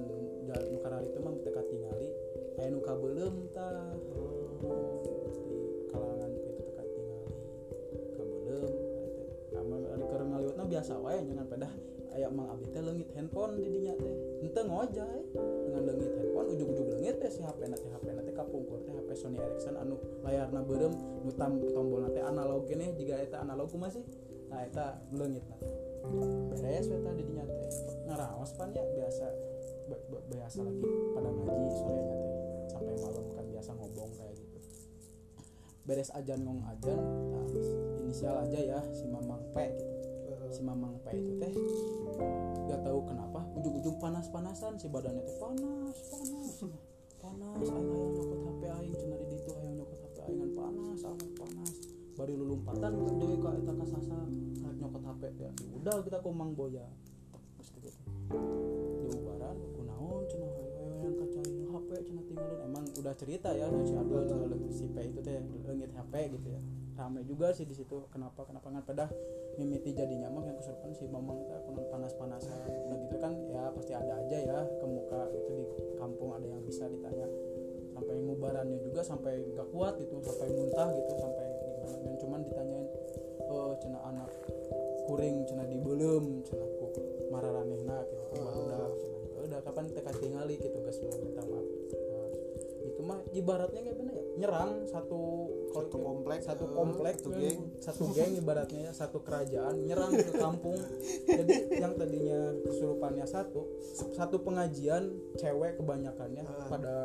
jalan 0.50 0.66
nukara 0.74 0.98
itu 1.06 1.18
mah 1.22 1.34
dekat 1.46 1.66
tingali 1.70 2.10
eh 2.58 2.68
nuka 2.74 2.94
belum 2.98 3.34
ta? 3.54 3.70
di 4.66 5.54
kalangan 5.94 6.30
itu 6.34 6.50
dekat 6.58 6.88
tingali 6.90 7.38
kabelum 8.18 8.74
karena 10.10 10.36
liwatna 10.42 10.64
biasa 10.66 10.94
wae 11.06 11.22
jangan 11.22 11.46
pada 11.46 11.70
aya 12.14 12.30
mang 12.30 12.46
abdi 12.54 12.70
teh 12.70 12.82
leungit 12.82 13.10
handphone 13.18 13.58
di 13.58 13.66
dinya 13.66 13.94
teh. 13.98 14.14
Henteu 14.46 14.64
ngojay 14.70 15.20
dengan 15.66 15.82
leungit 15.90 16.12
handphone 16.14 16.48
ujug-ujug 16.54 16.88
leungit 16.94 17.16
teh 17.18 17.32
si 17.34 17.42
HP 17.42 17.60
na 17.66 17.78
teh 17.78 17.90
HP 17.90 18.06
na 18.14 18.22
teh 18.22 18.34
kapungkur 18.38 18.86
teh 18.86 18.94
HP 18.94 19.10
Sony 19.18 19.42
Ericsson. 19.42 19.76
Anu 19.82 19.98
layarna 20.22 20.62
beureum 20.62 20.94
nu 21.26 21.32
tam 21.34 21.58
tombolna 21.74 22.14
teh 22.14 22.22
analog 22.22 22.70
gini 22.70 22.94
jika 22.94 23.18
eta 23.18 23.42
analog 23.42 23.70
kumaha 23.74 23.98
sih? 23.98 24.06
Nah 24.54 24.62
eta 24.62 25.02
leungit 25.10 25.42
na. 25.50 25.58
Teh 25.58 26.58
beres 26.62 26.88
eta 26.88 27.10
di 27.18 27.24
dinya 27.26 27.46
teh. 27.50 27.70
Ngaraos 28.06 28.52
pan 28.54 28.70
ya 28.72 28.86
biasa 28.94 29.26
biasa 30.30 30.60
lagi 30.64 30.86
pada 31.18 31.30
ngaji 31.30 31.70
sorenya 31.82 32.16
teh. 32.16 32.32
Sampai 32.70 32.96
malam 33.02 33.26
kan 33.34 33.46
biasa 33.50 33.72
ngobong 33.74 34.12
kayak 34.14 34.34
gitu. 34.38 34.58
Beres 35.84 36.10
ajan 36.14 36.40
ngong 36.46 36.62
ajan 36.64 37.00
nah, 37.34 37.46
inisial 38.00 38.40
aja 38.40 38.60
ya 38.62 38.80
si 38.96 39.04
mamang 39.10 39.44
P 39.52 39.58
gitu 39.74 39.93
si 40.54 40.62
mamang 40.62 41.02
P 41.02 41.18
itu 41.18 41.34
teh 41.42 41.50
gak 42.70 42.86
tahu 42.86 43.02
kenapa 43.10 43.42
ujung-ujung 43.58 43.98
panas-panasan 43.98 44.78
si 44.78 44.86
badannya 44.86 45.26
teh 45.26 45.38
panas 45.42 45.98
panas. 46.14 46.54
Panas 47.18 47.68
aing 47.74 47.90
nyokot 47.90 48.40
HP 48.46 48.62
aing 48.70 48.94
cenah 48.94 49.18
di 49.18 49.26
ditu 49.34 49.50
hayang 49.58 49.76
nyokot 49.82 49.98
HP 49.98 50.16
aing 50.30 50.38
ngan 50.38 50.52
panas 50.54 51.02
panas. 51.34 51.74
Bari 52.14 52.34
lulumpatan 52.38 52.94
deui 53.18 53.38
ka 53.42 53.50
eta 53.58 53.74
ka 53.74 53.86
harap 53.90 54.76
nyokot 54.78 55.02
HP 55.02 55.22
teh. 55.42 55.50
Udah 55.74 55.96
kita 56.06 56.18
ke 56.22 56.30
Mang 56.30 56.54
Boya. 56.54 56.86
Terus 57.58 57.70
gitu 57.74 57.90
di 59.02 59.08
ubaran 59.10 59.58
kunaon 59.74 60.22
cenah 60.30 60.52
hayang 60.54 60.74
yang 61.02 61.74
HP 61.74 61.90
cenah 62.14 62.24
tinggalin. 62.30 62.60
Emang 62.62 62.86
udah 62.94 63.14
cerita 63.18 63.50
ya 63.58 63.66
si 63.90 63.98
Adul 63.98 64.30
si 64.70 64.86
P 64.86 64.98
itu 65.02 65.20
teh 65.26 65.42
leungit 65.66 65.90
HP 65.98 66.14
gitu 66.38 66.48
ya 66.54 66.62
rame 66.94 67.22
juga 67.26 67.52
sih 67.52 67.66
di 67.66 67.76
situ. 67.76 68.06
Kenapa? 68.10 68.46
Kenapa 68.46 68.70
ngan 68.70 68.86
pedah 68.86 69.10
mimiti 69.58 69.94
jadinya 69.94 70.30
mah 70.34 70.46
yang 70.46 70.58
kesurupan 70.58 70.92
si 70.98 71.06
mamang 71.10 71.46
itu 71.46 71.54
kunan 71.66 71.86
panas-panasan. 71.90 72.58
Nah 72.90 72.96
gitu 73.06 73.16
kan 73.22 73.34
ya 73.50 73.70
pasti 73.74 73.94
ada 73.94 74.14
aja 74.24 74.38
ya 74.38 74.60
ke 74.66 74.86
muka 74.86 75.22
itu 75.34 75.54
di 75.54 75.66
kampung 75.98 76.30
ada 76.34 76.48
yang 76.48 76.62
bisa 76.66 76.90
ditanya. 76.90 77.28
Sampai 77.94 78.18
ngubarannya 78.18 78.80
juga 78.82 79.02
sampai 79.06 79.46
nggak 79.54 79.68
kuat 79.70 79.94
gitu 80.02 80.18
sampai 80.26 80.48
muntah 80.54 80.90
gitu 80.94 81.14
sampai 81.18 81.46
gimana. 81.62 81.96
Dan 82.02 82.14
cuman 82.18 82.40
ditanyain 82.46 82.88
oh 83.50 83.74
cina 83.78 84.00
anak 84.10 84.30
kuring 85.06 85.46
cina 85.46 85.64
dibelum 85.68 86.42
cina 86.42 86.66
ku 86.80 86.90
mararanehna 87.30 87.98
gitu. 88.10 88.26
Cina 88.34 88.78
udah 89.44 89.60
kapan 89.60 89.86
teka 89.92 90.12
tingali 90.18 90.56
gitu 90.58 90.78
guys 90.82 90.98
mau 91.04 91.20
minta 91.20 91.44
maaf. 91.44 91.68
Nah, 92.10 92.28
itu 92.88 93.02
mah 93.04 93.20
ibaratnya 93.36 93.82
kayak 93.84 93.92
ya 93.92 94.03
nyerang 94.34 94.86
satu 94.88 95.22
Satu 95.74 95.98
komplek, 95.98 96.40
satu 96.46 96.66
eh, 96.66 96.74
komplek 96.74 97.16
satu 97.18 97.30
eh, 97.34 97.40
geng. 97.50 97.60
satu 97.82 98.04
geng 98.14 98.32
ibaratnya 98.38 98.80
ya 98.90 98.92
satu 98.94 99.26
kerajaan 99.26 99.90
nyerang 99.90 100.14
ke 100.14 100.34
kampung 100.38 100.78
jadi 101.26 101.54
yang 101.82 101.94
tadinya 101.98 102.54
kesurupannya 102.62 103.26
satu 103.26 103.62
satu 104.14 104.38
pengajian 104.42 105.10
cewek 105.34 105.82
kebanyakannya 105.82 106.46
Ah. 106.46 106.70
pada 106.70 106.96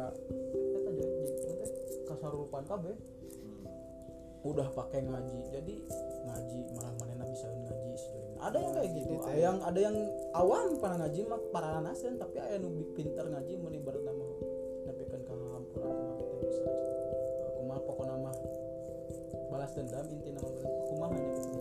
teh 1.49 1.71
kasarupan 2.05 2.65
kabeh 2.65 2.93
udah 4.45 4.69
pakai 4.71 5.01
ngaji 5.03 5.39
jadi 5.51 5.75
ngaji 6.25 6.59
malah 6.77 6.93
manena 7.01 7.25
bisa 7.25 7.49
ngaji 7.49 7.89
ada 8.39 8.55
yang 8.61 8.73
kayak 8.77 8.91
gitu 8.95 9.15
teh. 9.19 9.29
ada 9.29 9.41
yang 9.41 9.57
ada 9.65 9.81
yang 9.81 9.97
awam 10.33 10.77
para 10.79 10.95
ngaji 10.95 11.21
mah 11.25 11.41
para 11.51 11.81
nasen 11.81 12.15
tapi 12.17 12.37
aya 12.39 12.61
nu 12.61 12.69
pinter 12.93 13.27
ngaji 13.27 13.53
mun 13.57 13.73
ibarat 13.75 14.05
nama 14.05 14.28
dendam 19.79 20.07
inti 20.11 20.31
nama 20.35 20.51
kumaha 20.91 21.15
nya 21.15 21.31
gitu 21.39 21.59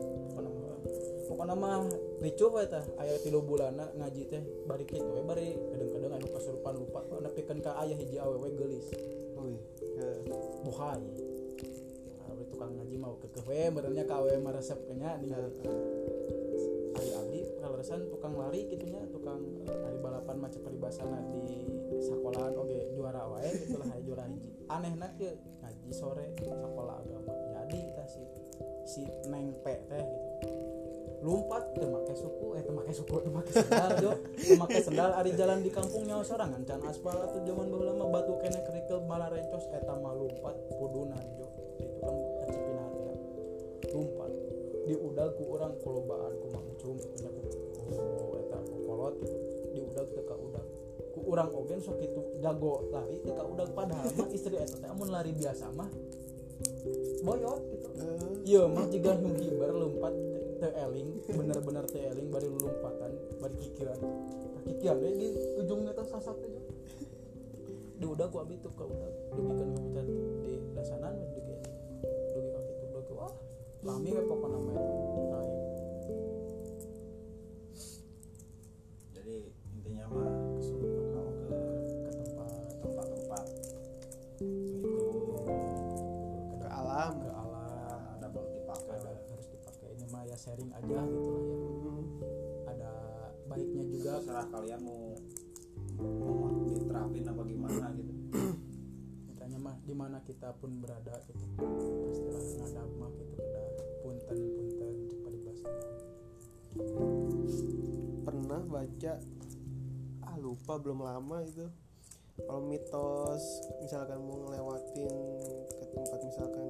pokona 1.27 1.53
mah 1.53 1.86
ricuh 2.17 2.49
we 2.49 2.65
tah 2.65 2.82
aya 2.97 3.13
tilu 3.21 3.45
bulana 3.45 3.86
ngaji 3.93 4.25
teh 4.25 4.41
bari 4.65 4.89
kitu 4.89 5.06
we 5.06 5.21
bari 5.21 5.53
kadang-kadang 5.53 6.17
anu 6.17 6.27
kasurupan 6.34 6.73
lupa 6.82 7.06
nepikeun 7.21 7.60
ka 7.62 7.77
aya 7.77 7.93
hiji 7.93 8.17
awewe 8.17 8.49
geulis. 8.58 8.89
Wih, 9.38 9.62
ya. 10.01 10.10
bohai 10.65 11.06
Abdi 12.25 12.43
tukang 12.49 12.73
ngaji 12.73 12.95
mau 12.97 13.21
ke 13.21 13.30
we 13.45 13.69
merenya 13.69 14.01
ka 14.10 14.17
awewe 14.17 14.41
mah 14.41 14.58
resep 14.58 14.82
nya 14.97 15.21
ningali 15.21 15.53
Ari 16.97 17.12
abdi 17.13 17.39
kaleresan 17.62 18.10
tukang 18.10 18.34
lari 18.34 18.65
gitunya 18.73 19.06
tukang 19.13 19.38
eh, 19.69 19.77
hari 19.77 20.01
balapan 20.01 20.41
macam 20.41 20.65
peribasana 20.65 21.21
di 21.45 21.62
sekolahan 22.01 22.58
oge 22.58 22.82
juara 22.97 23.30
wae 23.30 23.53
gitu 23.62 23.77
lah 23.77 23.93
juara 24.01 24.25
hiji 24.25 24.57
anehna 24.67 25.08
kieu 25.15 25.36
ngaji 25.63 25.89
sore 25.95 26.25
sekolah 26.39 26.95
agama 26.99 27.32
jadi 27.56 27.80
tah 27.95 28.08
si 28.08 28.21
si 28.88 29.01
neng 29.32 29.56
P 29.63 29.65
teh 29.88 30.03
gitu 30.03 30.58
lumpat 31.25 31.73
teu 31.73 31.89
suku 32.13 32.47
eh 32.56 32.62
teu 32.62 32.93
suku 32.93 33.15
teu 33.25 33.32
make 33.34 33.49
sendal 33.49 33.89
jo 33.97 34.12
sendal 34.86 35.12
ari 35.17 35.34
jalan 35.34 35.65
di 35.65 35.73
kampung 35.73 36.06
nyawa 36.06 36.21
sorangan 36.21 36.62
aspal 36.86 37.17
atuh 37.17 37.41
zaman 37.41 37.73
baheula 37.73 37.93
mah 37.97 38.08
batu 38.13 38.38
kene 38.38 38.62
kerikil 38.69 39.01
bala 39.10 39.25
rencos 39.34 39.65
eta 39.73 39.97
mah 39.97 40.13
lumpat 40.13 40.56
kudunan 40.77 41.25
jo 41.41 41.45
itu 41.82 41.97
kan 42.06 42.15
kacipin 42.45 42.77
hati 42.77 42.99
ya 43.01 43.15
di 44.88 44.95
udag 44.95 45.36
ku 45.36 45.43
orang 45.58 45.73
kolobaan 45.84 46.34
ku 46.38 46.47
mangcung 46.53 46.95
punya 47.01 47.30
ku 47.34 47.43
ku 47.91 48.27
eta 48.38 48.58
ku 48.62 48.75
kolot 48.86 49.13
gitu 49.19 49.38
di 49.73 49.80
udag 49.84 50.08
teu 50.13 50.23
ka 50.23 50.36
urang 51.28 51.52
ogen 51.52 51.80
sok 51.84 52.00
itu 52.00 52.22
jago 52.40 52.88
lari 52.90 53.20
teu 53.22 53.36
ka 53.36 53.44
udag 53.44 53.70
padahal 53.76 54.08
mah 54.16 54.28
istri 54.32 54.56
eta 54.56 54.80
teh 54.80 54.88
amun 54.88 55.12
lari 55.12 55.36
biasa 55.36 55.68
mah 55.76 55.92
boyot 57.22 57.62
gitu 57.70 57.90
Eh, 57.98 58.32
Iya, 58.48 58.63
mah 58.70 58.86
jika 58.88 59.18
nu 59.20 59.36
hibar 59.36 59.74
lompat 59.74 60.13
teu 60.62 60.72
eling, 60.72 61.20
bener-bener 61.28 61.84
teu 61.90 62.00
eling 62.00 62.30
bari 62.32 62.48
lompatan, 62.48 63.12
bari 63.42 63.56
kikiran. 63.60 64.00
Kikiran 64.63 64.98
deh 65.04 65.13
di 65.18 65.28
ujungnya 65.60 65.92
teh 65.92 66.06
sasak 66.08 66.38
teh. 66.40 66.54
Di 67.98 68.06
udah 68.06 68.30
ku 68.30 68.38
abi 68.40 68.56
tuh 68.62 68.72
ka 68.78 68.86
udah 68.86 69.10
dugikeun 69.34 69.70
ka 69.92 70.02
di 70.06 70.54
dasanan 70.78 71.18
dugi 71.18 71.42
dugi 72.32 72.50
ka 72.54 72.60
kitu 72.62 72.86
dugi 72.94 73.13
wah 73.18 73.34
lami 73.82 74.10
we 74.13 74.22
pokona 74.24 74.58
mah 74.62 74.78
sharing 90.48 90.72
aja 90.72 91.00
gitu 91.12 91.28
lah 91.28 91.44
ya. 91.44 91.58
Hmm. 91.60 92.06
ada 92.72 92.92
baiknya 93.52 93.84
juga. 93.92 94.12
Terserah 94.24 94.48
kalian 94.48 94.80
mau 94.88 95.12
mau 96.00 96.48
diterapin 96.64 97.28
apa 97.28 97.42
gimana 97.44 97.86
gitu. 98.00 98.14
Makanya 99.28 99.58
mah 99.60 99.76
di 99.84 99.92
mana 99.92 100.24
kita 100.24 100.56
pun 100.56 100.80
berada 100.80 101.20
gitu. 101.28 101.44
Pastilah 101.60 102.44
ngadap 102.64 102.90
mah 102.96 103.12
gitu 103.12 103.36
udah 103.44 103.68
punten 104.00 104.40
punten 104.56 104.94
cepat 105.12 105.32
dibahas 105.36 105.62
pernah 108.24 108.62
baca 108.64 109.14
ah 110.32 110.36
lupa 110.40 110.74
belum 110.80 111.04
lama 111.04 111.44
itu. 111.44 111.68
Kalau 112.38 112.62
mitos 112.70 113.44
misalkan 113.84 114.22
mau 114.24 114.38
ngelewatin 114.48 115.14
ke 115.74 115.86
tempat 115.90 116.20
misalkan 116.22 116.66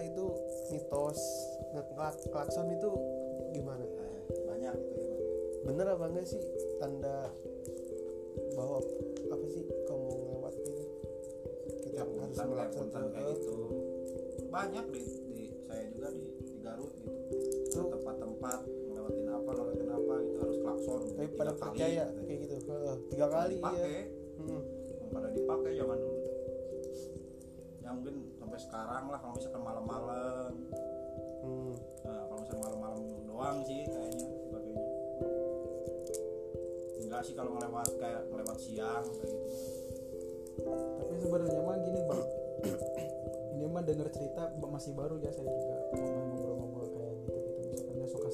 itu 0.00 0.24
mitos 0.72 1.20
ngeklak 1.72 2.16
klakson 2.32 2.68
itu 2.72 2.90
gimana? 3.52 3.84
Eh, 3.84 4.22
banyak 4.48 4.74
gitu 4.92 5.00
ya 5.00 5.16
bener 5.66 5.86
apa 5.98 6.04
enggak 6.06 6.26
sih 6.30 6.38
tanda 6.78 7.26
bahwa 8.54 8.78
apa 9.28 9.44
sih 9.50 9.64
kamu 9.90 10.06
ngelewat 10.06 10.54
gitu? 10.62 10.82
Kita 11.82 12.02
ya 12.02 12.04
harus 12.06 12.38
punten 12.72 13.04
kayak 13.10 13.26
gitu. 13.34 13.56
Banyak 14.48 14.84
di, 14.94 15.02
di 15.26 15.44
saya 15.66 15.84
juga 15.90 16.08
di, 16.14 16.22
di 16.46 16.58
Garut 16.62 16.92
gitu. 17.02 17.10
Ada 17.76 17.84
tempat-tempat 17.98 18.60
ngelewatin 18.64 19.26
apa 19.28 19.50
ngelewatin 19.52 19.90
apa 19.90 20.14
gitu 20.22 20.38
harus 20.40 20.58
klakson. 20.62 21.00
Tapi 21.18 21.28
pada 21.34 21.52
kali, 21.52 21.60
percaya 21.60 22.04
gitu. 22.08 22.20
kayak 22.24 22.38
gitu. 22.46 22.54
Heeh, 22.70 22.96
tiga 23.10 23.26
kali 23.28 23.54
dipakai. 23.58 23.90
Ya 23.90 24.04
Hmm. 24.36 24.60
pada 25.16 25.28
dipakai 25.32 25.70
zaman 25.80 25.96
dulu. 25.96 26.20
Ya 27.80 27.88
mungkin 27.96 28.14
sampai 28.46 28.62
sekarang 28.62 29.04
lah 29.10 29.18
kalau 29.18 29.34
misalkan 29.34 29.62
malam-malam. 29.66 30.50
Hmm. 31.42 31.74
nah, 32.06 32.22
kalau 32.30 32.38
misalkan 32.46 32.62
malam-malam 32.62 33.02
doang 33.26 33.58
sih 33.66 33.82
kayaknya 33.90 34.28
sebagainya. 34.46 34.86
Enggak 37.02 37.20
sih 37.26 37.34
kalau 37.34 37.50
ngelewat 37.58 37.90
kayak 37.98 38.22
ngelewat 38.30 38.58
siang 38.62 39.02
kayak 39.02 39.34
gitu. 39.34 39.58
Tapi 40.62 41.12
sebenarnya 41.18 41.60
mah 41.66 41.76
gini 41.82 42.00
bang. 42.06 42.22
Ini 43.58 43.64
mah 43.66 43.82
denger 43.82 44.08
cerita 44.14 44.42
masih 44.76 44.92
baru 44.92 45.16
ya 45.18 45.32
saya 45.32 45.48
juga 45.48 45.76
mau 45.96 46.06
ngobrol-ngobrol 46.36 46.88
kayak 46.92 47.16
gitu 47.26 47.38
gitu 47.40 47.58
misalkan 47.72 47.96
ya 47.98 48.06
suka 48.06 48.28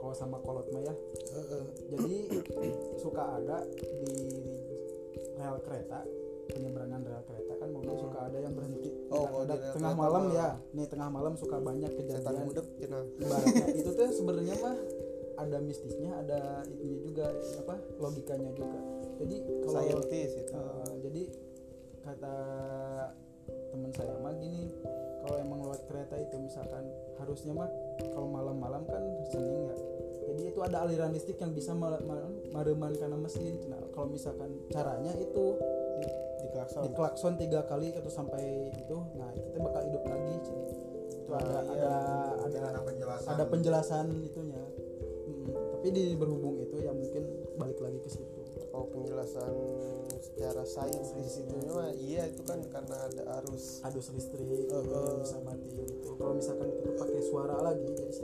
kalau 0.00 0.14
sama 0.16 0.40
kolot 0.40 0.70
mah 0.72 0.82
ya. 0.88 0.94
Heeh. 1.36 1.64
jadi 1.92 2.16
suka 3.04 3.22
ada 3.36 3.66
di 3.76 4.16
rel 5.36 5.58
kereta 5.66 6.00
penyeberangan 6.48 7.02
rel 7.04 7.22
kereta 7.28 7.49
suka 7.88 8.18
ada 8.28 8.38
yang 8.38 8.54
berhenti. 8.54 8.90
Oh, 9.10 9.24
Ada- 9.24 9.28
kalau 9.30 9.42
ada 9.44 9.54
tengah 9.74 9.94
malam 9.96 10.22
ya. 10.32 10.48
Nih 10.76 10.86
tengah 10.86 11.08
malam 11.08 11.34
suka 11.38 11.56
banyak 11.58 11.90
kejadian. 11.96 12.46
ibaratnya 13.20 13.66
itu 13.74 13.90
tuh 13.94 14.08
sebenarnya 14.12 14.54
mah 14.60 14.76
ada 15.40 15.56
mistisnya 15.64 16.10
ada 16.20 16.60
itunya 16.68 16.98
juga 17.00 17.26
apa 17.64 17.74
logikanya 17.96 18.50
juga. 18.52 18.78
Jadi 19.20 19.36
kalau 19.64 19.74
saintis 19.80 20.32
itu. 20.36 20.52
Uh, 20.52 20.94
jadi 21.00 21.22
kata 22.00 22.36
teman 23.70 23.90
saya 23.92 24.14
mah 24.20 24.34
gini 24.40 24.72
kalau 25.20 25.36
emang 25.36 25.58
lewat 25.68 25.80
kereta 25.88 26.16
itu 26.16 26.36
misalkan 26.40 26.84
harusnya 27.20 27.52
mah 27.52 27.68
kalau 28.12 28.28
malam-malam 28.28 28.84
kan 28.88 29.02
sening 29.32 29.68
ya. 29.68 29.76
Jadi 30.30 30.42
itu 30.54 30.60
ada 30.62 30.86
aliran 30.86 31.10
listrik 31.10 31.42
yang 31.42 31.52
bisa 31.52 31.74
ma- 31.74 32.00
ma- 32.06 32.30
mareman 32.54 32.94
karena 32.94 33.18
mesin. 33.18 33.58
Nah, 33.66 33.82
kalau 33.90 34.08
misalkan 34.14 34.48
caranya 34.70 35.10
itu 35.18 35.58
klakson. 36.70 36.82
Diklakson 36.86 37.32
tiga 37.34 37.60
kali 37.66 37.90
atau 37.92 38.10
sampai 38.10 38.70
itu 38.70 38.96
nah 39.18 39.30
itu 39.34 39.46
teh 39.50 39.60
bakal 39.60 39.82
hidup 39.90 40.04
lagi 40.06 40.32
itu 40.38 40.54
Ah, 41.30 41.38
ada 41.38 41.62
iya. 41.62 41.94
ada 42.42 42.58
ada 42.58 42.58
ada 42.74 42.80
penjelasan. 42.82 43.28
ada 43.30 43.44
penjelasan 43.46 44.06
itunya. 44.26 44.62
Mm, 45.30 45.46
tapi 45.54 45.88
di 45.94 46.04
berhubung 46.18 46.58
itu 46.58 46.74
ya 46.82 46.90
mungkin 46.90 47.22
balik 47.54 47.78
lagi 47.78 47.98
ke 48.02 48.10
situ. 48.10 48.40
Oh 48.74 48.86
penjelasan 48.90 49.50
secara 50.18 50.62
sains 50.66 51.10
di 51.14 51.26
situ. 51.26 51.54
mah 51.70 51.90
iya 51.94 52.26
itu 52.26 52.42
kan 52.42 52.58
karena 52.66 52.96
ada 53.06 53.22
arus. 53.42 53.78
Adus 53.86 54.10
listrik 54.10 54.42
yang 54.42 54.66
eh. 54.66 55.22
bisa 55.22 55.38
mati 55.46 55.70
gitu. 55.70 56.18
Kalau 56.18 56.34
misalkan 56.34 56.66
kita 56.66 56.90
pakai 56.98 57.22
suara 57.22 57.56
lagi 57.62 57.86
jadi 57.94 58.10
si 58.10 58.22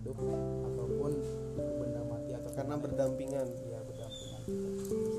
hidup 0.00 0.16
ataupun 0.64 1.12
benda 1.76 2.00
mati 2.02 2.30
atau 2.32 2.50
karena 2.50 2.74
gimana. 2.74 2.84
berdampingan. 2.88 3.46
Iya 3.52 3.78
berdampingan. 3.84 4.42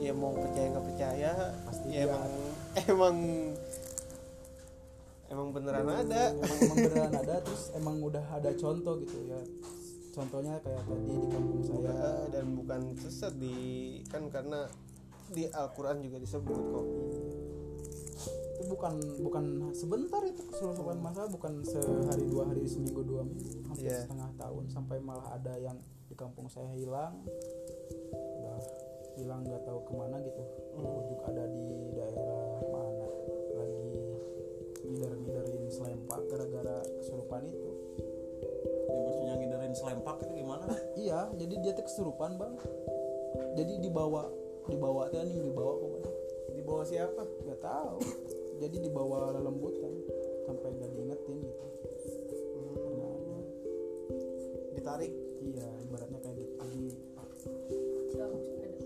Ya 0.01 0.11
mau 0.11 0.33
percaya 0.33 0.67
nggak 0.67 0.85
percaya 0.89 1.31
Pasti 1.63 1.87
ya 1.87 2.01
dia- 2.01 2.09
emang 2.09 2.25
emang 2.91 3.17
emang 5.29 5.47
beneran 5.53 5.85
ada. 5.87 6.23
emang, 6.33 6.49
emang 6.59 6.77
beneran 6.81 7.13
ada 7.15 7.35
terus 7.39 7.63
emang 7.71 7.95
udah 8.01 8.25
ada 8.27 8.49
contoh 8.57 8.97
gitu 8.99 9.17
ya. 9.29 9.41
Contohnya 10.11 10.59
kayak 10.59 10.83
tadi 10.83 11.07
di 11.07 11.27
kampung 11.29 11.61
saya. 11.63 12.27
Dan 12.27 12.45
bukan 12.57 12.81
sesat 12.99 13.33
di 13.37 13.55
kan 14.09 14.27
karena 14.27 14.67
di 15.31 15.47
Al-Quran 15.47 16.03
juga 16.03 16.19
disebut 16.19 16.51
kok 16.59 16.85
bukan 18.71 18.95
bukan 19.19 19.45
sebentar 19.75 20.23
itu 20.23 20.47
keseluruhan 20.47 21.03
masa 21.03 21.27
bukan 21.27 21.59
sehari 21.67 22.23
dua 22.31 22.47
hari 22.47 22.63
seminggu 22.63 23.03
dua 23.03 23.27
minggu 23.27 23.67
hampir 23.67 23.91
Iya. 23.91 24.07
setengah 24.07 24.31
tahun 24.39 24.63
sampai 24.71 24.97
malah 25.03 25.27
ada 25.35 25.59
yang 25.59 25.75
di 26.07 26.15
kampung 26.15 26.47
saya 26.47 26.71
hilang. 26.75 27.23
Udah 28.15 28.59
hilang 29.19 29.43
nggak 29.43 29.63
tahu 29.67 29.79
ke 29.83 29.93
mana 29.95 30.15
gitu. 30.23 30.43
Ujuk 30.79 31.19
ada 31.27 31.43
di 31.51 31.65
daerah 31.95 32.47
mana 32.71 33.07
lagi. 33.59 33.91
Ngider 34.87 35.11
ngiderin 35.19 35.65
selempak 35.67 36.21
gara-gara 36.31 36.77
kesurupan 36.99 37.43
itu. 37.47 37.69
Yang 38.91 39.03
maksudnya 39.07 39.33
ngiderin 39.35 39.73
selempak 39.75 40.15
itu 40.23 40.33
gimana? 40.39 40.65
Iya 40.95 41.19
jadi 41.35 41.53
dia 41.59 41.71
tuh 41.75 41.85
kesurupan 41.91 42.39
bang. 42.39 42.55
Jadi 43.59 43.73
dibawa 43.83 44.31
dibawa 44.67 45.11
teh 45.11 45.23
nih 45.27 45.43
dibawa 45.43 45.73
ke 45.75 45.85
mana? 45.91 46.11
Di 46.51 46.61
bawah 46.63 46.85
siapa? 46.87 47.23
Nggak 47.47 47.59
tahu 47.63 47.97
jadi 48.61 48.77
dibawa 48.77 49.33
lembutan 49.41 49.89
sampai 50.45 50.69
nggak 50.77 50.93
diingetin 50.93 51.37
gitu. 51.41 51.65
Pernah 52.77 53.09
ada 53.09 53.37
ditarik? 54.77 55.09
Iya 55.41 55.65
ibaratnya 55.89 56.21
kayak 56.21 56.37
gitu. 56.37 56.53
Jadi 58.61 58.85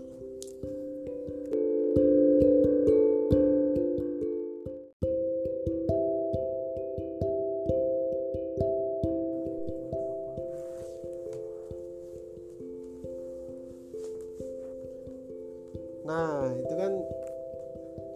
nah 16.08 16.48
itu 16.64 16.74
kan 16.80 16.92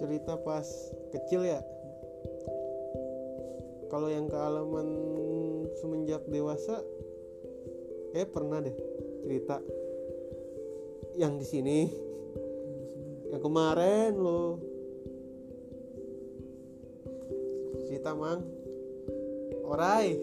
cerita 0.01 0.41
pas 0.41 0.65
kecil 1.11 1.43
ya. 1.47 1.61
Kalau 3.91 4.07
yang 4.07 4.31
kealaman 4.31 4.89
semenjak 5.83 6.23
dewasa 6.31 6.79
kayak 8.15 8.31
pernah 8.31 8.63
deh 8.63 8.75
cerita. 9.27 9.59
Yang 11.19 11.33
di 11.43 11.47
sini. 11.47 11.79
Yang 13.35 13.43
kemarin 13.43 14.15
lo. 14.15 14.63
Cerita 17.91 18.15
mang. 18.15 18.47
Orai. 19.67 20.15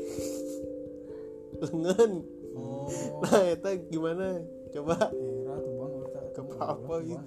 Lengan. 1.64 2.12
Oh. 2.56 2.88
Nah 3.24 3.44
itu 3.52 3.72
gimana? 3.92 4.40
Coba. 4.72 5.12
Era 5.12 5.56
tuh 5.60 5.74
bang 5.76 5.94
apa-apa 6.38 6.94
gitu. 7.04 7.26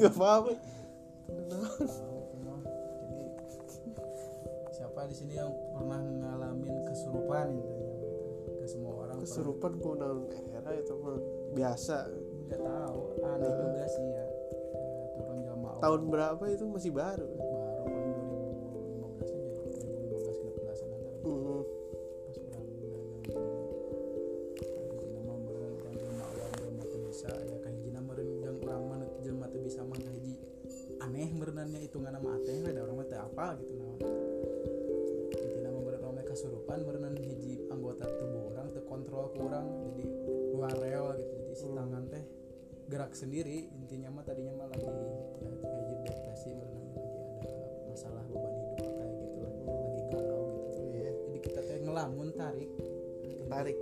Nggak 0.00 0.14
apa-apa 0.18 0.50
kesurupan 7.34 7.46
intinya 7.50 7.94
gitu. 7.98 8.18
Ke 8.54 8.66
semua 8.70 8.92
orang 9.02 9.16
kesurupan 9.18 9.72
kunaon 9.82 10.18
era 10.54 10.70
itu 10.78 10.94
mah 11.02 11.18
biasa. 11.54 11.98
Nggak 12.44 12.60
tahu 12.60 13.00
aneh 13.24 13.50
juga 13.50 13.84
sih 13.88 14.04
ya, 14.04 14.26
Ya, 14.74 15.04
turun 15.16 15.38
jamaah 15.42 15.78
tahun 15.80 16.02
berapa 16.12 16.44
itu 16.52 16.64
masih 16.68 16.92
baru 16.92 17.28
sendiri 43.24 43.72
intinya 43.72 44.12
mah 44.12 44.24
tadinya 44.28 44.52
mah 44.52 44.68
lagi 44.68 44.84
ya 44.84 45.00
hiji 45.64 45.94
depresi 46.04 46.52
meureun 46.52 46.84
lagi 46.92 47.08
ada 47.40 47.60
masalah 47.88 48.24
beban 48.28 48.52
hidup 48.52 48.92
kayak 49.00 49.14
gitu 49.16 49.38
lah 49.40 49.52
lagi 49.64 50.02
galau 50.12 50.42
gitu. 50.52 50.80
Iya. 50.92 51.10
Jadi 51.24 51.38
kita 51.40 51.60
teh 51.64 51.78
ngelamun 51.80 52.28
tarik. 52.36 52.70
Tarik 53.48 53.76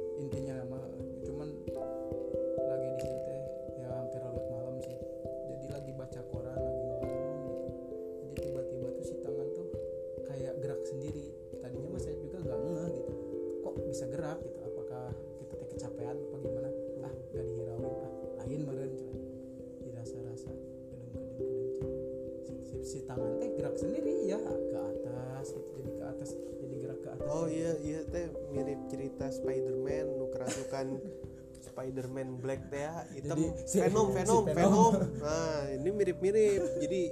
si- 33.62 33.78
Venom 33.78 34.07
si 34.07 34.14
Venom 34.14 34.42
Venom. 34.44 34.55
Venom. 34.90 34.92
Nah 35.22 35.62
ini 35.70 35.88
mirip-mirip. 35.88 36.62
Jadi 36.78 37.03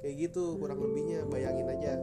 kayak 0.00 0.14
gitu 0.20 0.56
kurang 0.56 0.78
lebihnya. 0.78 1.24
Bayangin 1.24 1.68
aja. 1.68 1.94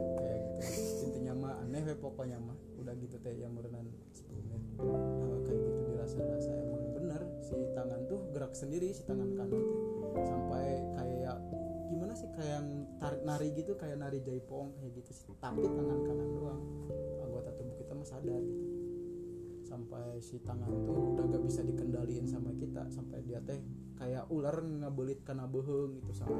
Gitu 0.56 1.02
intinya 1.04 1.32
mah 1.36 1.54
aneh 1.60 1.82
we 1.82 1.94
pokoknya 1.94 2.38
mah. 2.38 2.56
Udah 2.76 2.94
gitu 2.94 3.16
teh 3.18 3.34
yang 3.34 3.52
merenan 3.52 3.86
10 4.12 4.24
menit 4.42 4.62
Eh, 4.76 5.40
kayak 5.42 5.58
gitu 5.58 5.80
dirasa-rasa. 5.88 6.52
Emang 6.54 6.82
bener 6.92 7.20
si 7.40 7.54
tangan 7.72 8.00
tuh 8.04 8.20
gerak 8.30 8.52
sendiri 8.52 8.88
si 8.90 9.02
tangan 9.02 9.30
kanan 9.32 9.62
tuh. 9.64 9.78
Sampai 10.18 10.66
kayak 10.94 11.36
gimana 11.86 12.12
sih 12.12 12.28
kayak 12.30 12.60
tarik 12.98 13.22
nari 13.22 13.48
gitu 13.52 13.72
kayak 13.74 13.96
nari 13.96 14.18
jaipong 14.20 14.72
kayak 14.74 14.92
gitu 14.96 15.10
sih. 15.12 15.32
Tapi 15.36 15.62
tangan 15.62 15.98
kanan 16.02 16.28
doang. 16.32 16.60
Anggota 17.18 17.50
tubuh 17.52 17.74
kita 17.74 17.92
mah 17.92 18.06
sadar 18.06 18.42
sampai 19.76 20.16
si 20.24 20.40
tangan 20.40 20.72
tuh 20.88 21.12
udah 21.12 21.24
gak 21.28 21.44
bisa 21.44 21.60
dikendaliin 21.60 22.24
sama 22.24 22.48
kita. 22.56 22.88
Sampai 22.88 23.20
dia 23.20 23.44
teh 23.44 23.60
kayak 23.96 24.24
ular 24.28 24.56
ngabelit 24.60 25.20
kena 25.20 25.44
beheng 25.44 26.00
gitu 26.00 26.12
sampai 26.12 26.36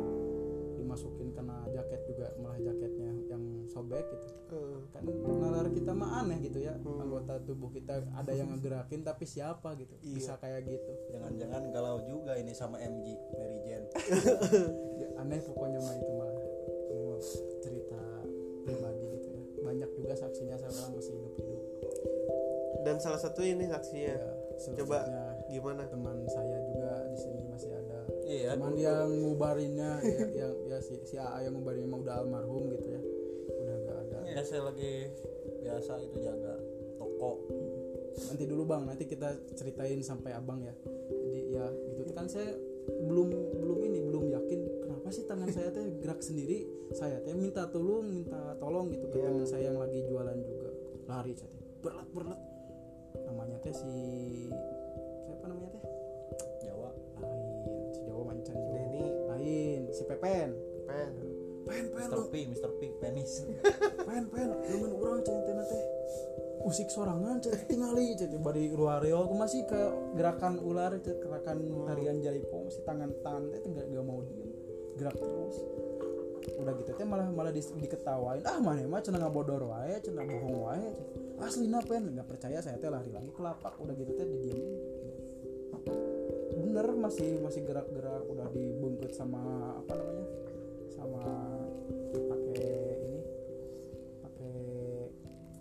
dimasukin 0.77 1.33
kena 1.33 1.65
jaket 1.69 2.01
juga 2.05 2.29
malah 2.37 2.57
jaketnya 2.57 3.13
yang 3.29 3.43
sobek 3.69 4.05
gitu. 4.09 4.29
Eh, 4.53 4.77
kan 4.89 5.03
nalar 5.19 5.69
kita 5.69 5.93
mah 5.93 6.25
aneh 6.25 6.41
gitu 6.41 6.61
ya 6.61 6.77
Hmm. 6.77 7.01
anggota 7.01 7.37
tubuh 7.43 7.69
kita 7.69 8.05
ada 8.09 8.33
yang 8.33 8.53
ngegerakin 8.53 9.03
tapi 9.03 9.25
siapa 9.25 9.77
gitu 9.77 9.93
Iya. 10.01 10.15
bisa 10.17 10.33
kayak 10.37 10.65
gitu. 10.65 10.93
Jangan-jangan 11.13 11.63
galau 11.73 12.01
juga 12.05 12.37
ini 12.37 12.53
sama 12.53 12.81
MG 12.81 13.05
Mary 13.37 13.59
Jane. 13.65 13.87
Ya, 14.97 15.09
aneh 15.21 15.41
pokoknya 15.45 15.81
mah 15.81 15.95
itu 15.95 16.13
mah. 16.15 16.33
Cerita 17.61 18.01
pribadi 18.63 19.05
gitu 19.13 19.29
ya. 19.29 19.43
Banyak 19.65 19.91
juga 19.97 20.13
saksinya 20.15 20.57
hidup 20.61 20.96
dan 22.87 23.03
salah 23.03 23.19
satu 23.19 23.43
ini 23.43 23.67
saksinya. 23.67 24.15
Ya 24.15 24.73
Coba. 24.79 25.03
gimana? 25.51 25.85
teman 25.91 26.23
saya 26.31 26.59
juga 26.71 27.03
di 27.11 27.19
sini 27.19 27.43
masih 27.51 27.71
ada. 27.75 27.99
Iya. 28.25 28.55
Cuman 28.55 28.75
yang 28.79 29.11
ngubarinnya 29.11 29.91
ya, 30.07 30.47
yang 30.47 30.53
ya 30.71 30.79
si, 30.79 30.95
si 31.03 31.19
AA 31.19 31.51
yang 31.51 31.59
ngubarinnya 31.59 31.91
mah 31.91 32.01
udah 32.01 32.15
almarhum 32.23 32.71
gitu 32.79 32.89
ya. 32.95 33.01
Udah 33.51 33.77
gak 33.85 33.97
ada. 34.07 34.19
Ya 34.31 34.41
saya 34.47 34.71
lagi 34.71 35.11
biasa 35.67 35.93
itu 35.99 36.17
jaga 36.23 36.55
toko. 36.97 37.43
Nanti 38.31 38.45
dulu 38.47 38.63
bang. 38.65 38.83
Nanti 38.87 39.05
kita 39.05 39.29
ceritain 39.59 40.01
sampai 40.01 40.31
abang 40.33 40.63
ya. 40.63 40.75
Jadi 41.11 41.41
ya 41.53 41.67
gitu. 42.01 42.11
Kan 42.15 42.31
saya 42.31 42.55
belum 42.87 43.29
belum 43.61 43.79
ini 43.83 43.99
belum 44.09 44.25
yakin 44.31 44.61
kenapa 44.87 45.11
sih 45.11 45.27
tangan 45.27 45.51
saya 45.53 45.75
teh 45.75 45.85
gerak 46.01 46.23
sendiri. 46.23 46.65
Saya 46.95 47.19
teh 47.21 47.35
minta 47.35 47.67
tolong 47.69 48.07
minta 48.09 48.55
tolong 48.63 48.89
gitu 48.95 49.11
ke 49.11 49.19
Iya. 49.21 49.27
teman 49.27 49.45
saya 49.45 49.63
yang 49.75 49.79
lagi 49.83 50.01
jualan 50.07 50.39
juga. 50.41 50.71
Lari 51.11 51.35
saya 51.37 51.51
teh. 51.51 51.67
Berlet 51.85 52.09
berlet 52.15 52.41
namanya 53.47 53.63
teh 53.63 53.75
si 53.79 53.95
siapa 55.23 55.45
namanya 55.47 55.71
teh? 55.79 55.83
Jawa. 56.67 56.91
Lain 57.23 57.95
si 57.95 58.01
Jawa 58.03 58.23
mancan 58.27 58.59
Denny. 58.75 59.07
Lain 59.31 59.81
si 59.95 60.03
Pepen. 60.03 60.51
Pen 60.91 61.15
pen 61.63 61.85
pen 61.95 62.07
Mr. 62.11 62.23
P 62.27 62.35
Mr. 62.51 62.71
P 62.75 62.81
penis. 62.99 63.47
Pen 64.03 64.27
pen 64.35 64.51
dengan 64.67 64.91
orang 64.99 65.23
centena 65.23 65.63
teh 65.63 65.83
usik 66.67 66.91
sorangan 66.91 67.39
cek 67.39 67.71
tingali 67.71 68.19
cek 68.19 68.35
bari 68.43 68.75
ruareo 68.75 69.23
aku 69.31 69.39
masih 69.39 69.63
kayak 69.71 69.95
gerakan 70.19 70.59
ular 70.59 70.91
cek 70.99 71.23
gerakan 71.23 71.63
tarian 71.87 72.19
jaipo 72.19 72.67
masih 72.67 72.83
tangan 72.83 73.15
tangan 73.23 73.47
teh 73.55 73.63
nggak 73.63 73.87
nggak 73.95 74.03
mau 74.03 74.27
diem. 74.27 74.51
Gerak 74.99 75.15
terus. 75.15 75.63
Udah 76.59 76.75
gitu 76.83 76.91
teh 76.99 77.07
malah 77.07 77.31
malah 77.31 77.55
di, 77.55 77.63
diketawain. 77.63 78.43
Ah 78.43 78.59
mana 78.59 78.83
mah 78.91 78.99
cenah 78.99 79.23
ngabodor 79.23 79.71
wae 79.71 80.03
cenah 80.03 80.27
bohong 80.27 80.59
wae 80.67 80.91
cek. 80.99 81.26
Aslina 81.41 81.81
pen. 81.85 82.13
Nggak 82.17 82.29
percaya 82.29 82.59
saya 82.65 82.81
teh 82.81 82.89
lari 82.89 83.13
lagi 83.13 83.31
ke 83.31 83.41
lapak. 83.41 83.77
Udah 83.81 83.95
gitu 83.97 84.13
teh 84.17 84.27
didiemin. 84.27 84.69
Bener 86.57 86.87
masih 86.97 87.41
masih 87.45 87.63
gerak-gerak. 87.69 88.25
Udah 88.29 88.49
dibungkut 88.53 89.13
sama 89.13 89.77
apa 89.81 89.93
namanya 89.97 90.27
sama 90.97 91.23
pakai 92.13 92.75
ini 93.05 93.21
pakai 94.25 94.57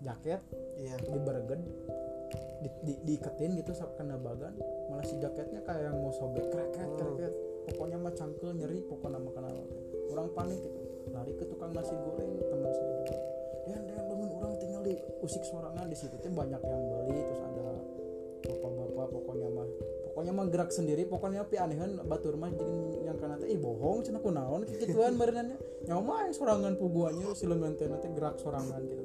jaket. 0.03 0.41
Iya. 0.80 0.95
Dibergen 1.03 1.61
di, 2.63 2.69
di, 2.82 2.93
diiketin 3.03 3.59
gitu 3.59 3.71
kena 3.99 4.15
bagan. 4.15 4.55
Malah 4.91 5.05
si 5.05 5.19
jaketnya 5.19 5.59
kayak 5.67 5.91
yang 5.91 5.97
mau 5.99 6.13
sobek 6.15 6.47
kreket 6.51 6.89
kreket. 6.95 7.34
Pokoknya 7.65 7.97
mah 7.97 8.13
cangkel 8.13 8.53
nyeri 8.53 8.86
pokoknya 8.86 9.17
mah 9.17 9.34
kenal 9.34 9.55
orang 10.13 10.30
panik 10.38 10.59
gitu. 10.61 10.80
Lari 11.11 11.34
ke 11.38 11.45
tukang 11.47 11.71
nasi 11.73 11.93
goreng 11.95 12.38
teman 12.49 12.71
saya 12.71 12.89
juga 13.01 13.34
dan 13.66 13.82
dan 13.89 14.03
bangun 14.05 14.30
orang 14.38 14.53
tinggal 14.61 14.82
di 14.86 14.95
usik 15.26 15.43
sorangan 15.45 15.86
di 15.89 15.97
situ 15.97 16.16
banyak 16.22 16.61
yang 16.61 16.82
beli 17.07 17.22
terus 17.26 17.41
ada 17.41 17.66
bapak-bapak 18.45 19.07
pokoknya 19.09 19.49
mah 19.49 19.68
pokoknya 20.09 20.32
mah 20.32 20.45
gerak 20.53 20.70
sendiri 20.70 21.03
pokoknya 21.09 21.43
tapi 21.43 21.57
anehan 21.57 21.97
batur 22.05 22.38
mah 22.38 22.53
jadi 22.53 23.09
yang 23.09 23.18
kana 23.18 23.41
teh 23.41 23.49
ih 23.49 23.57
bohong 23.57 24.05
cenah 24.05 24.22
kunaon 24.22 24.61
kegituan 24.70 25.18
merenannya 25.18 25.57
nyawa 25.89 26.01
mah 26.05 26.22
sorangan 26.30 26.78
puguannya 26.78 27.34
si 27.34 27.49
lengan 27.49 27.74
teh 27.78 27.89
gerak 27.89 28.38
sorangan 28.38 28.82
gitu. 28.86 29.03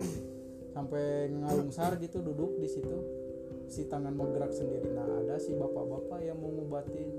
Sampai 0.70 1.26
ngalungsar 1.34 1.98
gitu 1.98 2.22
duduk 2.22 2.62
di 2.62 2.68
situ 2.70 2.98
si 3.66 3.90
tangan 3.90 4.14
mau 4.14 4.30
gerak 4.30 4.54
sendiri. 4.54 4.86
Nah 4.94 5.02
ada 5.02 5.34
si 5.42 5.50
bapak-bapak 5.56 6.22
yang 6.22 6.38
mau 6.38 6.52
ngobatin 6.52 7.10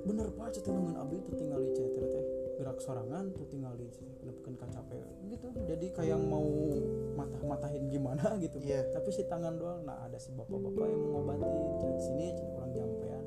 bener 0.00 0.32
pak 0.32 0.48
cetin 0.56 0.74
lengan 0.74 0.96
abdi 1.06 1.22
tuh 1.22 1.34
tinggal 1.36 1.60
di 1.60 1.70
ceter 1.76 2.04
teh 2.08 2.24
gerak 2.60 2.76
sorangan 2.84 3.32
tuh 3.32 3.48
tinggal 3.48 3.72
di 3.72 3.88
bukan 4.20 4.52
kacape. 4.60 5.00
Gitu 5.32 5.48
jadi 5.64 5.86
kayak 5.96 6.20
mau 6.20 6.44
matah-matahin 7.16 7.88
gimana 7.88 8.36
gitu. 8.44 8.60
Iya. 8.60 8.84
tapi 8.92 9.08
si 9.08 9.24
tangan 9.24 9.56
doang 9.56 9.88
nah 9.88 10.04
ada 10.04 10.20
si 10.20 10.28
bapak-bapak 10.36 10.84
yang 10.92 11.00
mau 11.08 11.24
ngobatin 11.24 11.48
cenah 11.80 11.96
di 11.96 12.04
sini 12.04 12.24
cenah 12.36 12.52
kurang 12.52 12.72
jampean. 12.76 13.24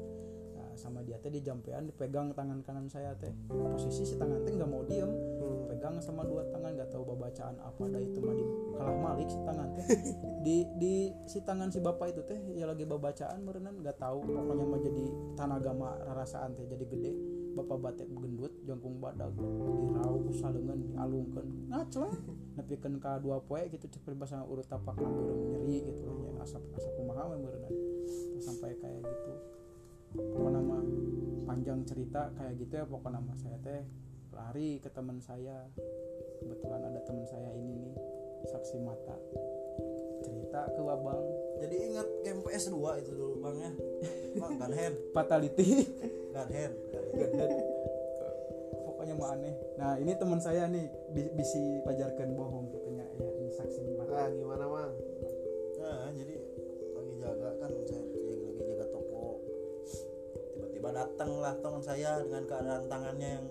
Nah 0.53 0.69
sama 0.77 1.01
dia 1.01 1.17
teh 1.17 1.33
di 1.33 1.41
jampean 1.41 1.89
dipegang 1.89 2.29
tangan 2.37 2.61
kanan 2.61 2.85
saya 2.85 3.17
teh. 3.17 3.33
Posisi 3.49 4.05
si 4.05 4.13
tangan 4.21 4.45
teh 4.45 4.53
nggak 4.53 4.69
mau 4.69 4.85
diem. 4.85 5.09
Hmm. 5.09 5.65
pegang 5.73 5.97
sama 5.97 6.21
dua 6.23 6.45
tangan 6.53 6.77
nggak 6.77 6.93
tahu 6.93 7.01
babacaan 7.01 7.57
apa 7.57 7.83
dah 7.89 7.99
itu 7.99 8.21
mah 8.21 8.35
di 8.37 8.45
kalah 8.77 8.97
malik 9.01 9.27
si 9.33 9.39
tangan 9.41 9.67
teh. 9.73 9.85
Di 10.45 10.57
di 10.77 10.95
si 11.25 11.39
tangan 11.41 11.73
si 11.73 11.81
bapak 11.81 12.13
itu 12.13 12.21
teh 12.21 12.37
ya 12.53 12.69
lagi 12.69 12.85
babacaan 12.85 13.41
merenan 13.41 13.81
nggak 13.81 13.97
tahu 13.97 14.21
pokoknya 14.29 14.65
mah 14.69 14.79
jadi 14.83 15.05
tanagama 15.33 15.97
rarasaan 16.05 16.53
teh 16.53 16.69
jadi 16.69 16.85
gede 16.85 17.13
bapak 17.53 17.77
batek 17.79 18.09
gendut 18.09 18.53
jangkung 18.65 18.97
badag 18.97 19.33
dirau 19.37 20.25
salengan 20.33 20.79
dialungkan 20.89 21.45
ngaco 21.69 22.09
nepikeun 22.57 22.97
ka 22.97 23.21
dua 23.21 23.37
poe 23.41 23.61
gitu 23.69 23.85
cek 23.85 24.01
peribahasa 24.01 24.41
urut 24.45 24.65
tapak 24.65 24.97
beureum 24.97 25.53
nyeri 25.53 25.93
gitu 25.93 26.09
ya 26.25 26.41
asap 26.41 26.61
asap 26.77 26.91
kumaha 26.97 27.29
we 27.29 27.35
meureunan 27.41 27.73
sampai 28.43 28.75
kayak 28.77 29.01
gitu. 29.01 29.33
Pokoknya 30.13 30.61
mah 30.61 30.83
panjang 31.47 31.81
cerita 31.87 32.29
kayak 32.37 32.59
gitu 32.61 32.73
ya 32.77 32.85
pokoknya 32.85 33.19
mah 33.23 33.37
saya 33.39 33.57
teh 33.63 33.81
lari 34.35 34.77
ke 34.83 34.89
teman 34.91 35.17
saya. 35.23 35.69
Kebetulan 36.43 36.81
ada 36.83 36.99
teman 37.07 37.25
saya 37.25 37.49
ini 37.55 37.73
nih 37.79 37.95
saksi 38.51 38.83
mata 38.83 39.15
cerita 40.53 40.69
ke 40.69 40.81
abang 40.85 41.25
jadi 41.65 41.75
ingat 41.89 42.07
game 42.21 42.41
PS2 42.45 42.77
itu 43.01 43.11
dulu 43.17 43.41
bang 43.41 43.57
ya? 43.57 43.71
Bang 44.37 44.53
gun 44.61 44.73
hand 44.77 44.97
fatality. 45.09 45.89
Gun 46.29 46.49
hand 46.53 46.73
pokoknya 48.85 49.13
mah 49.17 49.33
aneh. 49.33 49.55
Nah 49.81 49.97
ini 49.97 50.13
teman 50.13 50.37
saya 50.37 50.69
nih 50.69 50.85
bi- 51.09 51.33
bisi 51.33 51.81
pajarkan 51.81 52.37
bohong 52.37 52.69
katanya. 52.69 53.05
Ya 53.17 53.29
ini 53.33 53.49
saksi 53.49 53.97
mata 53.97 54.13
ah 54.13 54.27
gimana 54.29 54.65
mang 54.69 54.93
nah 55.81 56.07
jadi 56.13 56.35
lagi 56.93 57.13
jaga 57.17 57.49
kan 57.57 57.69
saya 57.89 58.03
lagi, 58.05 58.61
jaga 58.61 58.85
toko. 58.93 59.41
Tiba-tiba 60.53 60.89
datang 60.93 61.31
lah 61.41 61.53
teman 61.65 61.81
saya 61.81 62.21
dengan 62.21 62.43
keadaan 62.45 62.83
tangannya 62.85 63.29
yang 63.41 63.45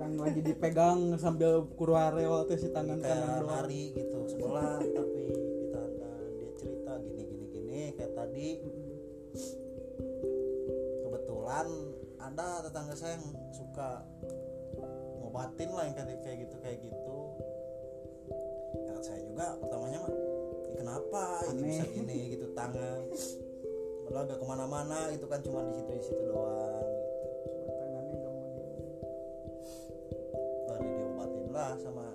yang 0.00 0.12
lagi 0.16 0.40
dipegang 0.42 1.14
sambil 1.20 1.62
kurwareo 1.76 2.48
teh 2.48 2.58
si 2.58 2.72
tangan 2.72 2.98
kanan 2.98 3.44
lari 3.46 3.92
gitu 3.94 4.24
sebelah 4.26 4.80
ada 12.30 12.62
tetangga 12.62 12.94
saya 12.94 13.18
yang 13.18 13.26
suka 13.50 14.06
ngobatin 15.18 15.70
lah 15.74 15.82
yang 15.90 15.94
kayak 15.98 16.22
kayak 16.22 16.38
gitu 16.46 16.56
kayak 16.62 16.78
gitu. 16.78 17.18
Ya 18.86 18.94
saya 19.02 19.20
juga 19.26 19.58
pertamanya 19.58 19.98
mah 20.06 20.12
"Ini 20.70 20.74
kenapa 20.78 21.22
ini 21.50 21.62
bisa 21.74 21.84
gini? 21.90 22.18
Gitu 22.38 22.46
tangan 22.54 23.02
padahal 24.06 24.26
gak 24.26 24.38
ke 24.42 24.46
mana-mana 24.46 24.98
itu 25.14 25.26
kan 25.26 25.38
cuma 25.42 25.62
di 25.70 25.72
situ 25.74 25.90
di 25.90 26.02
situ 26.06 26.22
doang 26.30 26.86
gitu. 27.46 27.62
Tangannya 27.78 28.14
nggak 28.14 28.32
mau 28.34 28.46
di 30.78 30.86
diobatin 30.86 31.46
lah 31.50 31.72
sama 31.82 32.06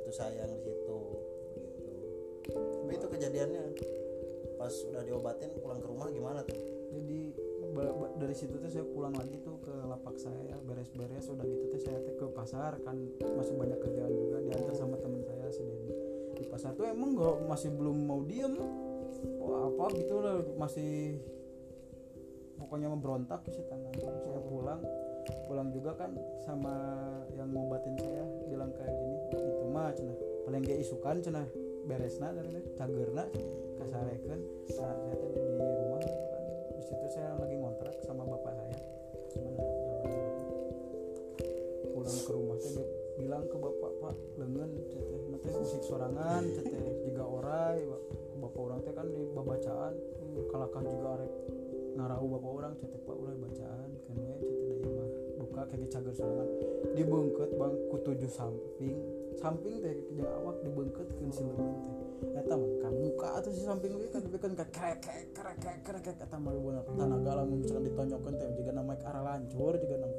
itu 0.00 0.10
sayang 0.12 0.48
di 0.48 0.60
situ 0.64 1.00
gitu. 1.60 1.96
Tapi 2.56 2.92
itu 2.96 3.06
kejadiannya 3.08 3.62
pas 4.56 4.72
udah 4.72 5.02
diobatin 5.04 5.52
pulang 5.60 5.80
ke 5.80 5.88
rumah 5.88 6.08
gimana 6.08 6.40
tuh? 6.44 6.56
Jadi 6.96 7.45
dari 8.16 8.34
situ 8.36 8.56
tuh 8.56 8.70
saya 8.72 8.84
pulang 8.88 9.12
lagi 9.12 9.36
tuh 9.44 9.60
ke 9.60 9.72
lapak 9.84 10.16
saya 10.16 10.56
beres-beres 10.64 11.28
udah 11.28 11.44
gitu 11.44 11.64
tuh 11.72 11.80
saya 11.80 11.98
ke 12.00 12.26
pasar 12.32 12.80
kan 12.84 12.96
masih 13.36 13.54
banyak 13.56 13.78
kerjaan 13.80 14.12
juga 14.12 14.36
diantar 14.40 14.74
sama 14.74 14.96
teman 15.00 15.20
saya 15.24 15.46
si 15.52 15.62
Denny 15.64 15.92
di 16.36 16.44
pasar 16.48 16.72
tuh 16.76 16.88
emang 16.88 17.16
nggak 17.16 17.36
masih 17.48 17.70
belum 17.76 17.96
mau 18.08 18.20
diem 18.24 18.56
Wah, 19.40 19.72
apa 19.72 19.84
gitu 19.96 20.20
lah 20.20 20.44
masih 20.60 21.16
pokoknya 22.60 22.92
memberontak 22.92 23.40
sih 23.48 23.64
tangan. 23.64 23.92
Saya 23.96 24.40
pulang 24.44 24.80
pulang 25.46 25.68
juga 25.74 25.94
kan 25.98 26.14
sama 26.46 26.74
yang 27.34 27.50
ngobatin 27.50 27.98
saya 27.98 28.22
bilang 28.46 28.70
kayak 28.74 28.94
gini 28.94 29.16
itu 29.34 29.66
mah 29.70 29.90
cenah 29.90 30.16
paling 30.46 30.62
gak 30.62 30.78
isukan 30.78 31.16
cenah 31.18 31.46
beresna 31.86 32.30
dari 32.30 32.62
cagerna 32.78 33.24
kasareken 33.78 34.38
nah 34.38 34.94
saya 34.94 35.14
di 35.34 35.42
rumah 35.42 36.25
kan 36.86 36.94
di 36.94 37.02
situ 37.02 37.18
saya 37.18 37.34
lagi 37.34 37.56
ngontrak 37.58 37.94
sama 38.06 38.22
bapak 38.22 38.52
saya. 38.54 38.78
Cuman 39.34 39.52
pulang 41.90 42.18
ke 42.22 42.30
rumah 42.30 42.56
dia 42.62 42.84
bilang 43.16 43.44
ke 43.48 43.56
bapak 43.58 43.92
pak 43.98 44.14
lengan 44.38 44.70
teteh 44.76 45.02
nanti 45.32 45.48
usik 45.50 45.82
sorangan 45.82 46.44
teteh 46.44 46.78
jika 47.08 47.24
orai 47.24 47.80
ba- 47.88 48.04
bapak 48.44 48.60
orang 48.60 48.80
teh 48.84 48.92
kan 48.92 49.08
di 49.08 49.22
babacaan 49.34 49.94
kalakah 50.52 50.82
juga 50.84 51.06
arek 51.16 51.32
ngarahu 51.96 52.26
bapak 52.38 52.52
orang 52.54 52.72
cetek 52.76 53.02
pak 53.02 53.16
ulah 53.16 53.34
bacaan 53.34 53.90
kan 54.06 54.14
we 54.20 54.36
cetek 54.44 54.66
da 54.68 54.74
ieu 54.78 54.90
mah 54.94 55.08
duka 55.40 55.62
kayak 55.66 55.88
cager 55.90 56.14
sorangan. 56.14 56.48
Dibengket 56.94 57.50
bang 57.56 57.74
ku 57.90 57.96
tujuh 58.04 58.30
samping 58.30 58.96
samping 59.40 59.74
teh 59.82 59.96
jeung 60.14 60.30
awak 60.38 60.62
dibengket 60.62 61.08
ke 61.18 61.24
si 61.34 61.42
eta 62.16 62.54
mah 62.56 62.70
ka 62.80 62.88
muka 62.88 63.28
atuh 63.40 63.52
si 63.52 63.62
samping 63.64 63.92
we 63.96 64.08
kan 64.08 64.20
tapi 64.24 64.38
kan 64.40 64.52
ka 64.56 64.66
krek 64.72 64.98
krek 65.04 65.26
krek 65.36 65.56
krek 65.60 65.78
krek 65.84 66.02
krek. 66.02 66.16
Eta 66.16 66.36
mah 66.40 66.52
bener 66.56 66.84
tanaga 66.96 67.30
lamun 67.42 67.60
misalkan 67.60 67.84
ditonjokkeun 67.88 68.34
teh 68.40 68.48
juga 68.56 68.72
nama 68.72 68.92
arah 69.04 69.22
lancur 69.22 69.74
juga 69.76 69.96
nama 70.00 70.16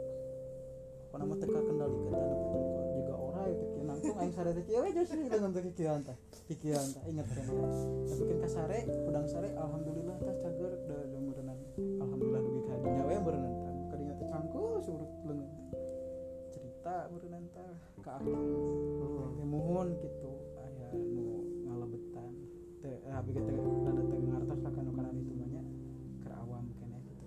apa 1.07 1.15
nama 1.23 1.33
teh 1.39 1.47
tapi 1.47 1.71
kan 1.71 1.75
kok 1.77 2.85
juga 2.99 3.13
orai 3.15 3.51
teh 3.55 3.67
kieu 3.73 3.83
nangtung 3.87 4.17
aing 4.21 4.33
sare 4.35 4.51
teh 4.53 4.63
kieu 4.67 4.79
we 4.83 4.89
geus 4.93 5.09
dengan 5.09 5.51
teh 5.55 5.63
kikieuan 5.71 6.01
teh 6.05 6.17
pikiran 6.51 6.87
teh. 6.93 7.01
Inget 7.09 7.27
kan 7.33 7.45
tapi 8.05 8.23
kan 8.27 8.37
ka 8.43 8.49
sare 8.51 8.79
udang 9.07 9.25
sare 9.25 9.49
alhamdulillah 9.55 10.15
tah 10.21 10.35
cager 10.43 10.71
da 10.85 10.97
da 11.07 11.17
meureunang 11.17 11.59
alhamdulillah 12.03 12.41
dugi 12.45 12.61
ka 12.67 12.73
dinya 12.83 13.03
we 13.07 13.15
meureunang 13.17 13.55
kan 13.63 13.75
kadinya 13.89 14.13
teh 14.19 14.27
cangkul 14.29 14.77
surut 14.83 15.11
leungeun. 15.25 15.49
Cerita 16.53 16.95
meureunang 17.09 17.45
teh 17.55 17.71
ka 18.03 18.11
aku 18.21 18.31
Hmm. 18.97 19.39
Ya, 19.39 19.45
mohon 19.45 19.87
gitu 20.01 20.26
teh 23.07 23.41
eh, 23.41 23.45
teh 23.47 23.83
rada 23.87 24.17
ngartos 24.19 24.59
lah 24.63 24.71
kanu 24.75 24.91
kana 24.91 25.09
itu 25.15 25.33
banyak. 25.33 25.65
Keur 26.23 26.33
awam 26.35 26.65
keneh 26.75 27.01
gitu. 27.07 27.25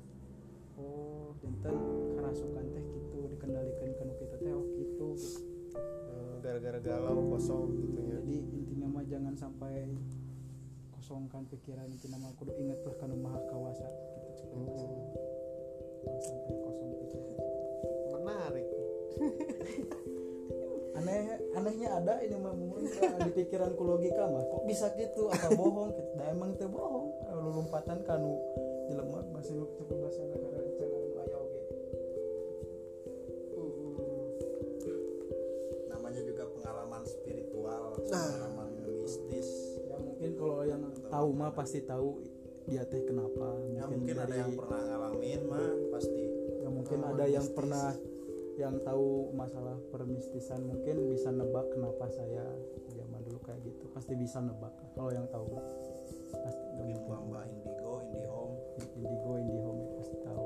Oh 0.77 1.33
janten 1.41 1.77
karasukan 2.17 2.65
teh 2.77 2.85
gitu 2.85 3.19
dikendalikan 3.33 3.89
kanu 3.97 4.13
kita 4.21 4.37
teh 4.41 4.53
oh 4.53 4.67
gitu, 4.77 5.09
gitu. 5.17 5.37
Eh, 5.77 6.35
gara-gara 6.45 6.79
galau 6.81 7.25
kosong 7.33 7.77
gitu 7.81 8.01
ya. 8.05 8.21
Jadi 8.21 8.37
intinya 8.53 8.89
mah 8.89 9.05
jangan 9.09 9.35
sampai 9.37 9.97
kosongkan 10.93 11.49
pikiran 11.49 11.89
intinya 11.89 12.29
mah 12.29 12.33
kudu 12.37 12.53
inget 12.61 12.79
lah 12.85 12.95
kanu 13.01 13.17
maha 13.19 13.41
kawasa 13.49 13.87
gitu 13.89 14.19
Hmm. 14.51 15.15
Sampai 16.19 16.55
kosong 16.59 16.91
pikiran. 17.01 17.39
Menarik 18.19 18.67
aneh 21.01 21.41
anehnya 21.57 21.89
ada 21.97 22.15
ini 22.21 22.37
mah 22.37 22.53
mungkin 22.53 22.85
di 23.25 23.31
pikiranku 23.33 23.81
logika 23.81 24.29
mah. 24.29 24.45
Kok 24.45 24.63
bisa 24.69 24.93
gitu? 25.01 25.33
Apa 25.33 25.49
bohong? 25.57 25.97
Gitu. 25.97 26.13
Da 26.21 26.25
emang 26.29 26.53
teu 26.61 26.69
bohong. 26.69 27.09
Lu 27.41 27.51
lompatan 27.57 28.05
kanu 28.05 28.37
jelema 28.93 29.25
masih 29.33 29.57
lu 29.57 29.67
teu 29.81 29.97
bahasa 29.97 30.21
negara 30.29 30.61
cenah 30.77 31.01
anu 31.01 31.17
aya 31.25 31.37
oge. 31.41 31.63
Namanya 35.89 36.21
juga 36.21 36.45
pengalaman 36.53 37.03
spiritual 37.09 37.85
Nah. 38.13 38.29
pengalaman 38.29 38.69
mistis. 39.01 39.49
Ya 39.89 39.97
mungkin 39.97 40.31
kalau 40.37 40.63
yang 40.69 40.83
tahu 41.09 41.29
mah 41.33 41.51
pasti 41.57 41.81
tahu 41.81 42.21
dia 42.69 42.85
teh 42.85 43.03
kenapa. 43.09 43.57
Ya 43.73 43.89
mungkin 43.89 44.15
ada 44.15 44.29
dari- 44.29 44.41
yang 44.45 44.53
pernah 44.55 44.81
ngalamin 44.85 45.41
mah 45.49 45.71
pasti. 45.97 46.23
Ya 46.61 46.69
mungkin 46.69 46.99
ada 47.03 47.25
yang 47.25 47.47
mistis. 47.49 47.57
pernah 47.57 47.89
yang 48.61 48.77
tahu 48.85 49.33
masalah 49.33 49.81
permistisan 49.89 50.61
mungkin 50.69 51.09
bisa 51.09 51.33
nebak 51.33 51.65
kenapa 51.73 52.13
saya 52.13 52.45
zaman 52.93 53.21
dulu 53.25 53.41
kayak 53.41 53.65
gitu. 53.65 53.89
Pasti 53.97 54.13
bisa 54.13 54.45
nebak 54.45 54.77
kalau 54.93 55.09
yang 55.09 55.25
tahu. 55.33 55.49
Pasti 56.37 56.65
mungkin 56.77 57.01
mbak 57.09 57.45
indigo 57.49 58.05
indihome 58.05 58.55
indigo 59.01 59.33
indihome 59.41 59.81
ya 59.81 59.91
pasti 59.97 60.17
tahu. 60.21 60.41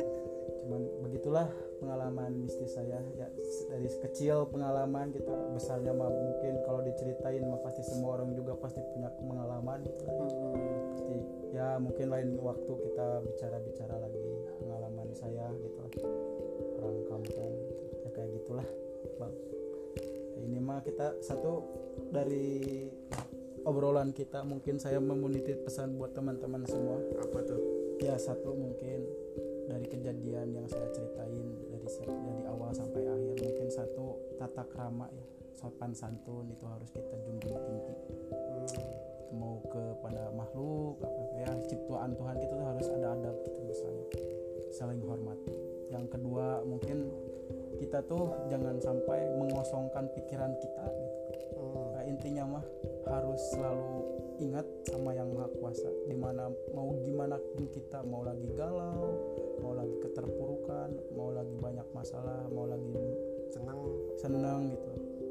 Cuman 0.64 0.82
begitulah 1.04 1.46
pengalaman 1.82 2.30
mistis 2.44 2.76
saya 2.76 3.02
ya 3.16 3.26
dari 3.68 3.88
kecil 3.88 4.46
pengalaman 4.48 5.10
gitu 5.12 5.32
besarnya 5.56 5.92
mah 5.92 6.08
mungkin 6.08 6.62
kalau 6.64 6.80
diceritain 6.84 7.42
mah 7.44 7.60
pasti 7.60 7.82
semua 7.84 8.20
orang 8.20 8.32
juga 8.32 8.56
pasti 8.56 8.80
punya 8.96 9.12
pengalaman. 9.20 9.84
Gitu 9.84 10.02
lah. 10.08 10.16
pasti 10.96 11.16
ya 11.50 11.76
mungkin 11.82 12.06
lain 12.08 12.28
waktu 12.38 12.72
kita 12.72 13.06
bicara-bicara 13.26 13.94
lagi 13.98 14.28
pengalaman 14.62 15.08
saya 15.12 15.50
gitu 15.58 16.29
orang 16.80 17.04
kampung 17.06 17.52
ya 18.02 18.08
kayak 18.16 18.30
gitulah 18.40 18.68
bang. 19.20 19.34
Ini 20.40 20.58
mah 20.58 20.80
kita 20.80 21.20
satu 21.20 21.62
dari 22.08 22.88
obrolan 23.68 24.16
kita 24.16 24.40
mungkin 24.42 24.80
saya 24.80 24.98
memunitip 24.98 25.68
pesan 25.68 26.00
buat 26.00 26.16
teman-teman 26.16 26.64
semua. 26.64 26.96
Apa 27.20 27.44
tuh? 27.44 27.60
Ya 28.00 28.16
satu 28.16 28.56
mungkin 28.56 29.04
dari 29.68 29.86
kejadian 29.86 30.56
yang 30.56 30.66
saya 30.66 30.88
ceritain 30.90 31.44
dari 31.70 31.86
dari 31.86 32.42
awal 32.50 32.74
sampai 32.74 33.06
akhir 33.06 33.36
mungkin 33.38 33.68
satu 33.70 34.18
tata 34.40 34.64
krama 34.66 35.06
ya 35.12 35.24
sopan 35.54 35.92
santun 35.92 36.48
itu 36.48 36.64
harus 36.64 36.88
kita 36.90 37.14
junjung 37.22 37.54
tinggi. 37.54 37.94
Hmm. 38.32 38.66
mau 39.30 39.62
kepada 39.70 40.34
makhluk 40.34 40.98
apa 41.06 41.22
ya 41.38 41.50
ciptaan 41.70 42.18
Tuhan 42.18 42.36
kita 42.42 42.54
tuh 42.58 42.66
harus 42.66 42.86
ada 42.90 43.06
adab 43.14 43.36
gitu 43.46 43.60
misalnya 43.62 44.04
saling 44.74 44.98
hormati 45.06 45.54
yang 45.90 46.06
kedua 46.06 46.62
mungkin 46.62 47.10
kita 47.82 48.04
tuh 48.06 48.30
jangan 48.46 48.78
sampai 48.78 49.26
mengosongkan 49.40 50.06
pikiran 50.14 50.52
kita 50.62 50.84
gitu. 50.86 51.20
Hmm. 51.58 51.86
Nah, 51.96 52.02
intinya 52.06 52.44
mah 52.58 52.64
harus 53.08 53.40
selalu 53.50 53.90
ingat 54.40 54.66
sama 54.86 55.10
yang 55.16 55.32
maha 55.34 55.48
kuasa. 55.58 55.88
Di 56.06 56.16
mana 56.16 56.48
mau 56.76 56.94
gimana 57.02 57.36
pun 57.36 57.66
kita 57.72 58.04
mau 58.06 58.22
lagi 58.22 58.46
galau 58.54 59.16
mau 59.60 59.76
lagi 59.76 59.92
keterpurukan 60.00 60.88
mau 61.12 61.28
lagi 61.32 61.52
banyak 61.60 61.88
masalah 61.92 62.48
mau 62.48 62.64
lagi 62.64 62.94
senang. 63.50 63.80
seneng 64.20 64.60
gitu. 64.76 64.90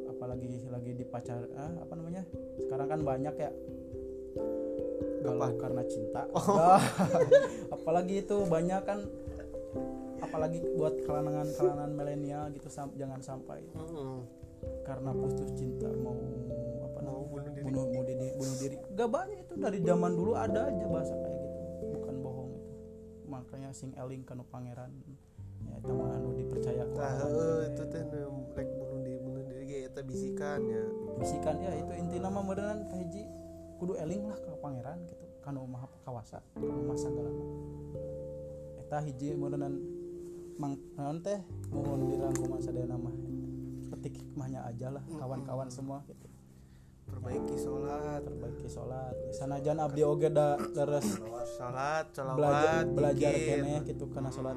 Apalagi 0.09 0.49
lagi 0.67 0.91
di 0.97 1.05
pacar 1.05 1.45
ah, 1.55 1.73
apa 1.79 1.93
namanya? 1.95 2.25
Sekarang 2.59 2.87
kan 2.89 2.99
banyak 3.05 3.35
ya. 3.37 3.51
Galau 5.23 5.53
karena 5.61 5.83
cinta. 5.85 6.25
Dah. 6.33 6.81
apalagi 7.75 8.25
itu 8.25 8.37
banyak 8.49 8.81
kan 8.83 8.99
apalagi 10.19 10.59
buat 10.73 10.95
kalangan-kalangan 11.03 11.89
milenial 11.89 12.51
gitu 12.51 12.67
sam- 12.67 12.93
jangan 12.93 13.19
sampai. 13.19 13.63
Hmm. 13.73 14.23
karena 14.83 15.15
putus 15.15 15.55
cinta 15.55 15.87
mau 16.03 16.11
apa 16.83 16.99
Mau 16.99 17.23
namanya 17.23 17.31
bunuh 17.31 17.47
diri. 17.47 17.63
bunuh 17.63 17.83
bunuh 17.87 18.03
diri 18.05 18.27
bunuh 18.35 18.55
diri. 18.59 18.75
Gak 18.91 19.07
banyak 19.07 19.37
itu 19.39 19.53
dari 19.55 19.79
zaman 19.79 20.11
dulu 20.11 20.31
ada 20.35 20.61
aja 20.67 20.85
bahasa 20.85 21.13
kayak 21.15 21.37
gitu. 21.37 21.59
Bukan 21.95 22.15
bohong 22.19 22.49
itu. 22.51 22.71
Makanya 23.25 23.69
sing 23.71 23.95
eling 23.95 24.21
kanu 24.21 24.43
pangeran 24.45 24.91
ya 25.61 25.75
itu 25.75 25.91
mah 25.91 26.11
anu 26.11 26.29
dipercaya 26.33 26.83
ke 26.83 26.91
Tah, 26.91 27.07
orang. 27.07 27.19
heueuh, 27.23 27.59
itu 27.67 27.83
teh 27.87 28.03
rek 28.53 28.67
bunuh 28.73 28.99
diri 28.99 29.17
bunuh 29.17 29.41
diri 29.45 29.63
ge 29.63 29.77
eta 29.87 30.01
bisikan 30.01 30.59
ya. 30.61 30.83
Bisikan 31.15 31.55
ya 31.57 31.71
itu 31.75 31.91
inti 31.95 32.17
nama 32.17 32.39
meureunnan 32.39 32.79
kahiji 32.89 33.23
kudu 33.77 33.95
eling 33.95 34.27
lah 34.27 34.35
ke 34.35 34.51
pangeran 34.59 34.99
gitu. 35.05 35.23
Kanu 35.39 35.63
maha 35.63 35.87
kawasa 36.03 36.43
kanu 36.51 36.83
maha 36.83 36.99
sagala 36.99 37.31
eta 38.77 38.97
hiji 38.99 39.31
meureunnan 39.33 39.79
mang 40.59 40.75
naon 40.99 41.23
teh 41.23 41.39
mohon 41.71 42.11
dirangkuman 42.11 42.59
sadayana 42.59 42.99
mah 42.99 43.15
petik 43.95 44.19
hikmahnya 44.19 44.67
aja 44.67 44.91
lah 44.91 45.03
kawan-kawan 45.07 45.71
semua 45.71 46.03
gitu. 46.05 46.27
Perbaiki 47.09 47.57
sholat. 47.57 48.21
Perbaiki 48.21 48.67
sholat. 48.69 49.15
Sanajan 49.33 49.81
abdi 49.81 50.05
oge 50.05 50.29
da 50.29 50.59
leres 50.77 51.17
sholat 51.57 52.11
belajar 52.13 52.85
sholawat 52.85 52.85
belajar 52.93 53.31
zikir. 53.33 53.47
keneh 53.63 53.79
gitu 53.87 54.05
karena 54.13 54.29
sholat. 54.29 54.55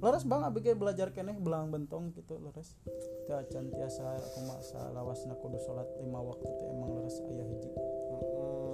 Leres 0.00 0.24
bang 0.24 0.42
abdi 0.46 0.70
belajar 0.72 1.08
keneh 1.12 1.36
belang 1.36 1.68
bentong 1.68 2.14
gitu 2.16 2.40
leres. 2.40 2.78
Teu 3.26 3.36
acan 3.36 3.68
tiasa 3.74 4.16
kumaha 4.38 4.82
lawasna 4.96 5.34
kudu 5.36 5.58
sholat 5.60 5.86
lima 6.00 6.24
waktu 6.24 6.46
teh 6.46 6.66
emang 6.72 6.94
leres 6.94 7.20
aya 7.26 7.44
hiji. 7.44 7.70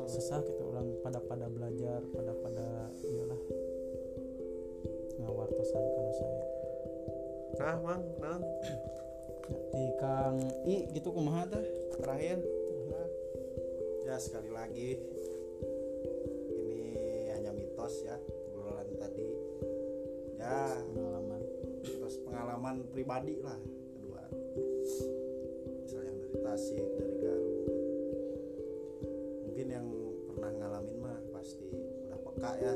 Sesah 0.07 0.45
gitu 0.45 0.63
orang 0.71 0.87
pada 1.03 1.19
pada 1.25 1.47
belajar 1.51 2.05
pada 2.15 2.33
pada 2.37 2.67
iyalah 3.05 3.43
ngawartosan 5.21 5.85
kanu 5.85 6.13
saya 6.17 6.50
nah 7.61 7.77
mang 7.77 8.01
naon 8.17 8.41
Ya, 8.41 9.59
di 9.77 9.87
Kang 9.99 10.39
I 10.65 10.89
gitu 10.95 11.11
kumaha 11.11 11.43
teh 11.45 11.67
terakhir? 11.99 12.39
Ya 14.07 14.17
sekali 14.17 14.51
lagi. 14.51 14.97
Ini 16.55 17.35
hanya 17.35 17.51
mitos 17.51 18.07
ya 18.07 18.17
obrolan 18.55 18.89
tadi. 18.97 19.27
Ya 20.39 20.79
pengalaman. 20.95 21.43
terus 21.81 22.17
pengalaman 22.23 22.77
pribadi 22.95 23.43
lah 23.43 23.59
kedua. 23.99 24.23
Misalnya 25.85 26.15
yang 26.15 26.19
dari 26.23 26.39
Tasik 26.47 26.87
dari 26.97 27.15
Garut. 27.19 27.67
Mungkin 29.51 29.67
yang 29.67 29.87
pernah 30.31 30.53
ngalamin 30.57 30.97
mah 31.03 31.19
pasti 31.35 31.67
udah 32.07 32.19
peka 32.23 32.53
ya 32.63 32.75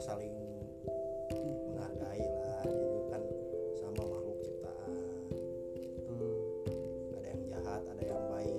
saling 0.00 0.32
menghargai 1.68 2.24
lah 2.24 2.64
jadi 2.64 3.00
kan. 3.12 3.22
Sama 3.76 4.00
makhluk 4.00 4.38
ciptaan. 4.40 4.92
Hmm. 6.08 6.36
ada 7.20 7.28
yang 7.28 7.42
jahat 7.52 7.82
ada 7.84 8.02
yang 8.08 8.24
baik. 8.32 8.56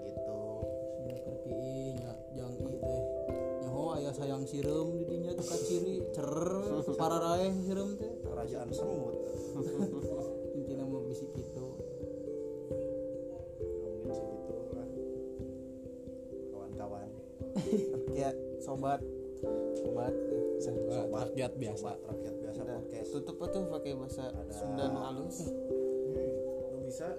Begitu. 0.00 0.40
Sudah 0.96 1.20
kerti 1.28 1.60
nya 2.00 2.12
jang 2.32 2.56
i 2.56 2.76
teh 2.80 3.02
nyaho 3.60 3.84
aya 4.00 4.10
sayang 4.16 4.48
sireum 4.48 4.96
di 4.96 5.04
dinya 5.04 5.36
teh 5.36 5.44
kaciri 5.44 6.00
cer 6.16 6.40
pararaeh 6.96 7.52
sireum 7.60 7.92
teh. 8.00 8.12
Kerajaan 8.24 8.72
semut. 8.72 9.16
Intina 10.56 10.88
mah 10.88 11.04
bisi 11.04 11.28
kitu 11.36 11.68
Ya, 13.60 13.88
mungkin 13.92 14.12
segitu 14.16 14.52
lah. 14.72 14.88
Kawan-kawan. 16.48 17.08
Ya 18.20 18.32
sobat 18.60 19.00
sobat 19.42 20.14
sobat. 20.62 21.10
rakyat 21.10 21.52
biasa. 21.58 21.90
Sobat 21.98 21.98
rakyat 22.06 22.34
biasa 22.38 22.60
Udah, 22.62 22.78
podcast. 22.78 23.10
tutup 23.10 23.36
apa 23.42 23.46
tuh 23.50 23.62
pakai 23.66 23.92
bahasa 23.98 24.24
Ada. 24.30 24.52
Sunda 24.54 24.84
nu 24.86 24.98
halus? 25.02 25.36
Lu 26.70 26.78
bisa 26.86 27.10
eh. 27.10 27.16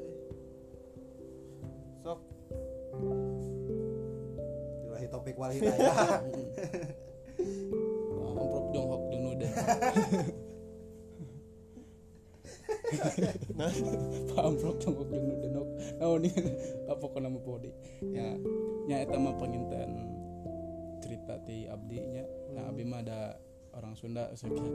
sok. 2.00 2.20
Bilahi 4.88 5.08
topik 5.12 5.36
wal 5.36 5.52
hidayah 5.52 5.96
amprok 8.40 8.66
jonghok 8.72 9.02
jeung 9.12 9.24
nuden 9.28 9.52
Pak 14.32 14.44
amprok 14.46 14.76
jonghok 14.80 15.08
jeung 15.12 15.26
nuden 15.28 15.52
nok. 15.52 15.68
Naon 16.00 16.24
ieu 16.24 16.48
apa 16.88 17.06
kana 17.12 17.28
mah 17.28 17.42
podi? 17.44 17.72
Ya 18.16 18.38
nya 18.88 19.04
eta 19.04 19.18
mah 19.20 19.36
penginten 19.36 20.23
cerita 21.24 21.40
ti 21.48 21.72
abdi 21.72 22.04
nya 22.04 22.28
nah 22.52 22.68
abdi 22.68 22.84
mah 22.84 23.00
ada 23.00 23.40
orang 23.74 23.96
Sunda 23.96 24.30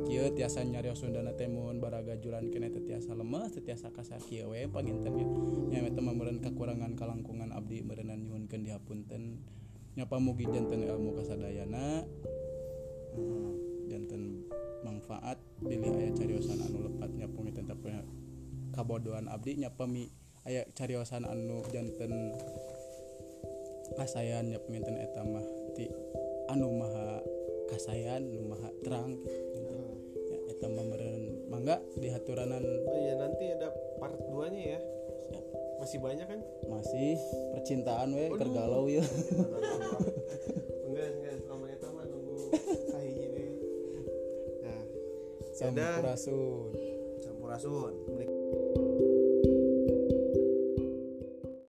kieu 0.09 0.33
tiasa 0.33 0.65
nyarios 0.65 1.05
Sunda 1.05 1.21
na 1.21 1.37
teh 1.37 1.45
mun 1.45 1.77
baraga 1.77 2.17
juran 2.17 2.49
teh 2.49 2.83
tiasa 2.89 3.13
lemes 3.13 3.53
tiasa 3.61 3.93
kasar 3.93 4.17
kieu 4.25 4.49
we 4.57 4.65
panginten 4.65 5.13
nya 5.69 5.85
eta 5.85 6.01
meureun 6.01 6.41
kakurangan 6.41 6.97
kalangkungan 6.97 7.53
abdi 7.53 7.85
meureunan 7.85 8.17
nyuhunkeun 8.17 8.65
dihapunten 8.65 9.45
nya 9.93 10.09
pamugi 10.09 10.49
janten 10.49 10.89
ilmu 10.89 11.13
kasadayana 11.21 12.09
Hmm. 13.09 13.57
janten 13.91 14.47
manfaat 14.87 15.41
pilih 15.65 15.91
aya 15.91 16.13
cariosan 16.15 16.61
anu 16.61 16.87
lepatnya 16.87 17.27
pengiten 17.27 17.67
tapi 17.67 17.91
kabodohan 18.71 19.27
abdi 19.27 19.59
nya 19.59 19.75
pemi 19.75 20.07
aya 20.47 20.63
cariosan 20.77 21.27
anu 21.27 21.65
janten 21.75 22.31
kasayan 23.99 24.53
nya 24.53 24.63
pengiten 24.63 25.01
eta 25.03 25.25
mah 25.25 25.43
ti 25.75 25.91
anu 26.49 26.69
maha 26.73 27.21
kasayan 27.69 28.25
anu 28.25 28.49
maha 28.49 28.69
terang 28.81 29.13
gitu. 29.53 29.73
ya 30.33 30.39
eta 30.49 30.67
mangga 31.49 31.77
dihaturanan 32.01 32.65
oh 32.65 32.97
iya 32.97 33.15
nanti 33.21 33.45
ada 33.53 33.69
part 34.01 34.17
2 34.17 34.55
nya 34.57 34.63
ya. 34.77 34.81
Masih 35.79 36.03
banyak 36.03 36.27
kan? 36.27 36.41
Masih 36.67 37.15
percintaan 37.55 38.11
we 38.11 38.27
kergalau 38.35 38.91
ya 38.91 39.05
enggak 40.89 41.09
enggak 41.15 41.35
selama 41.45 41.67
itu 41.71 41.87
mah 41.95 42.05
nunggu 42.09 42.37
kahiji 42.91 43.27
deh. 43.31 43.51
Nah 44.65 44.83
sampurasun 45.55 46.73
Sampurasun. 47.23 47.93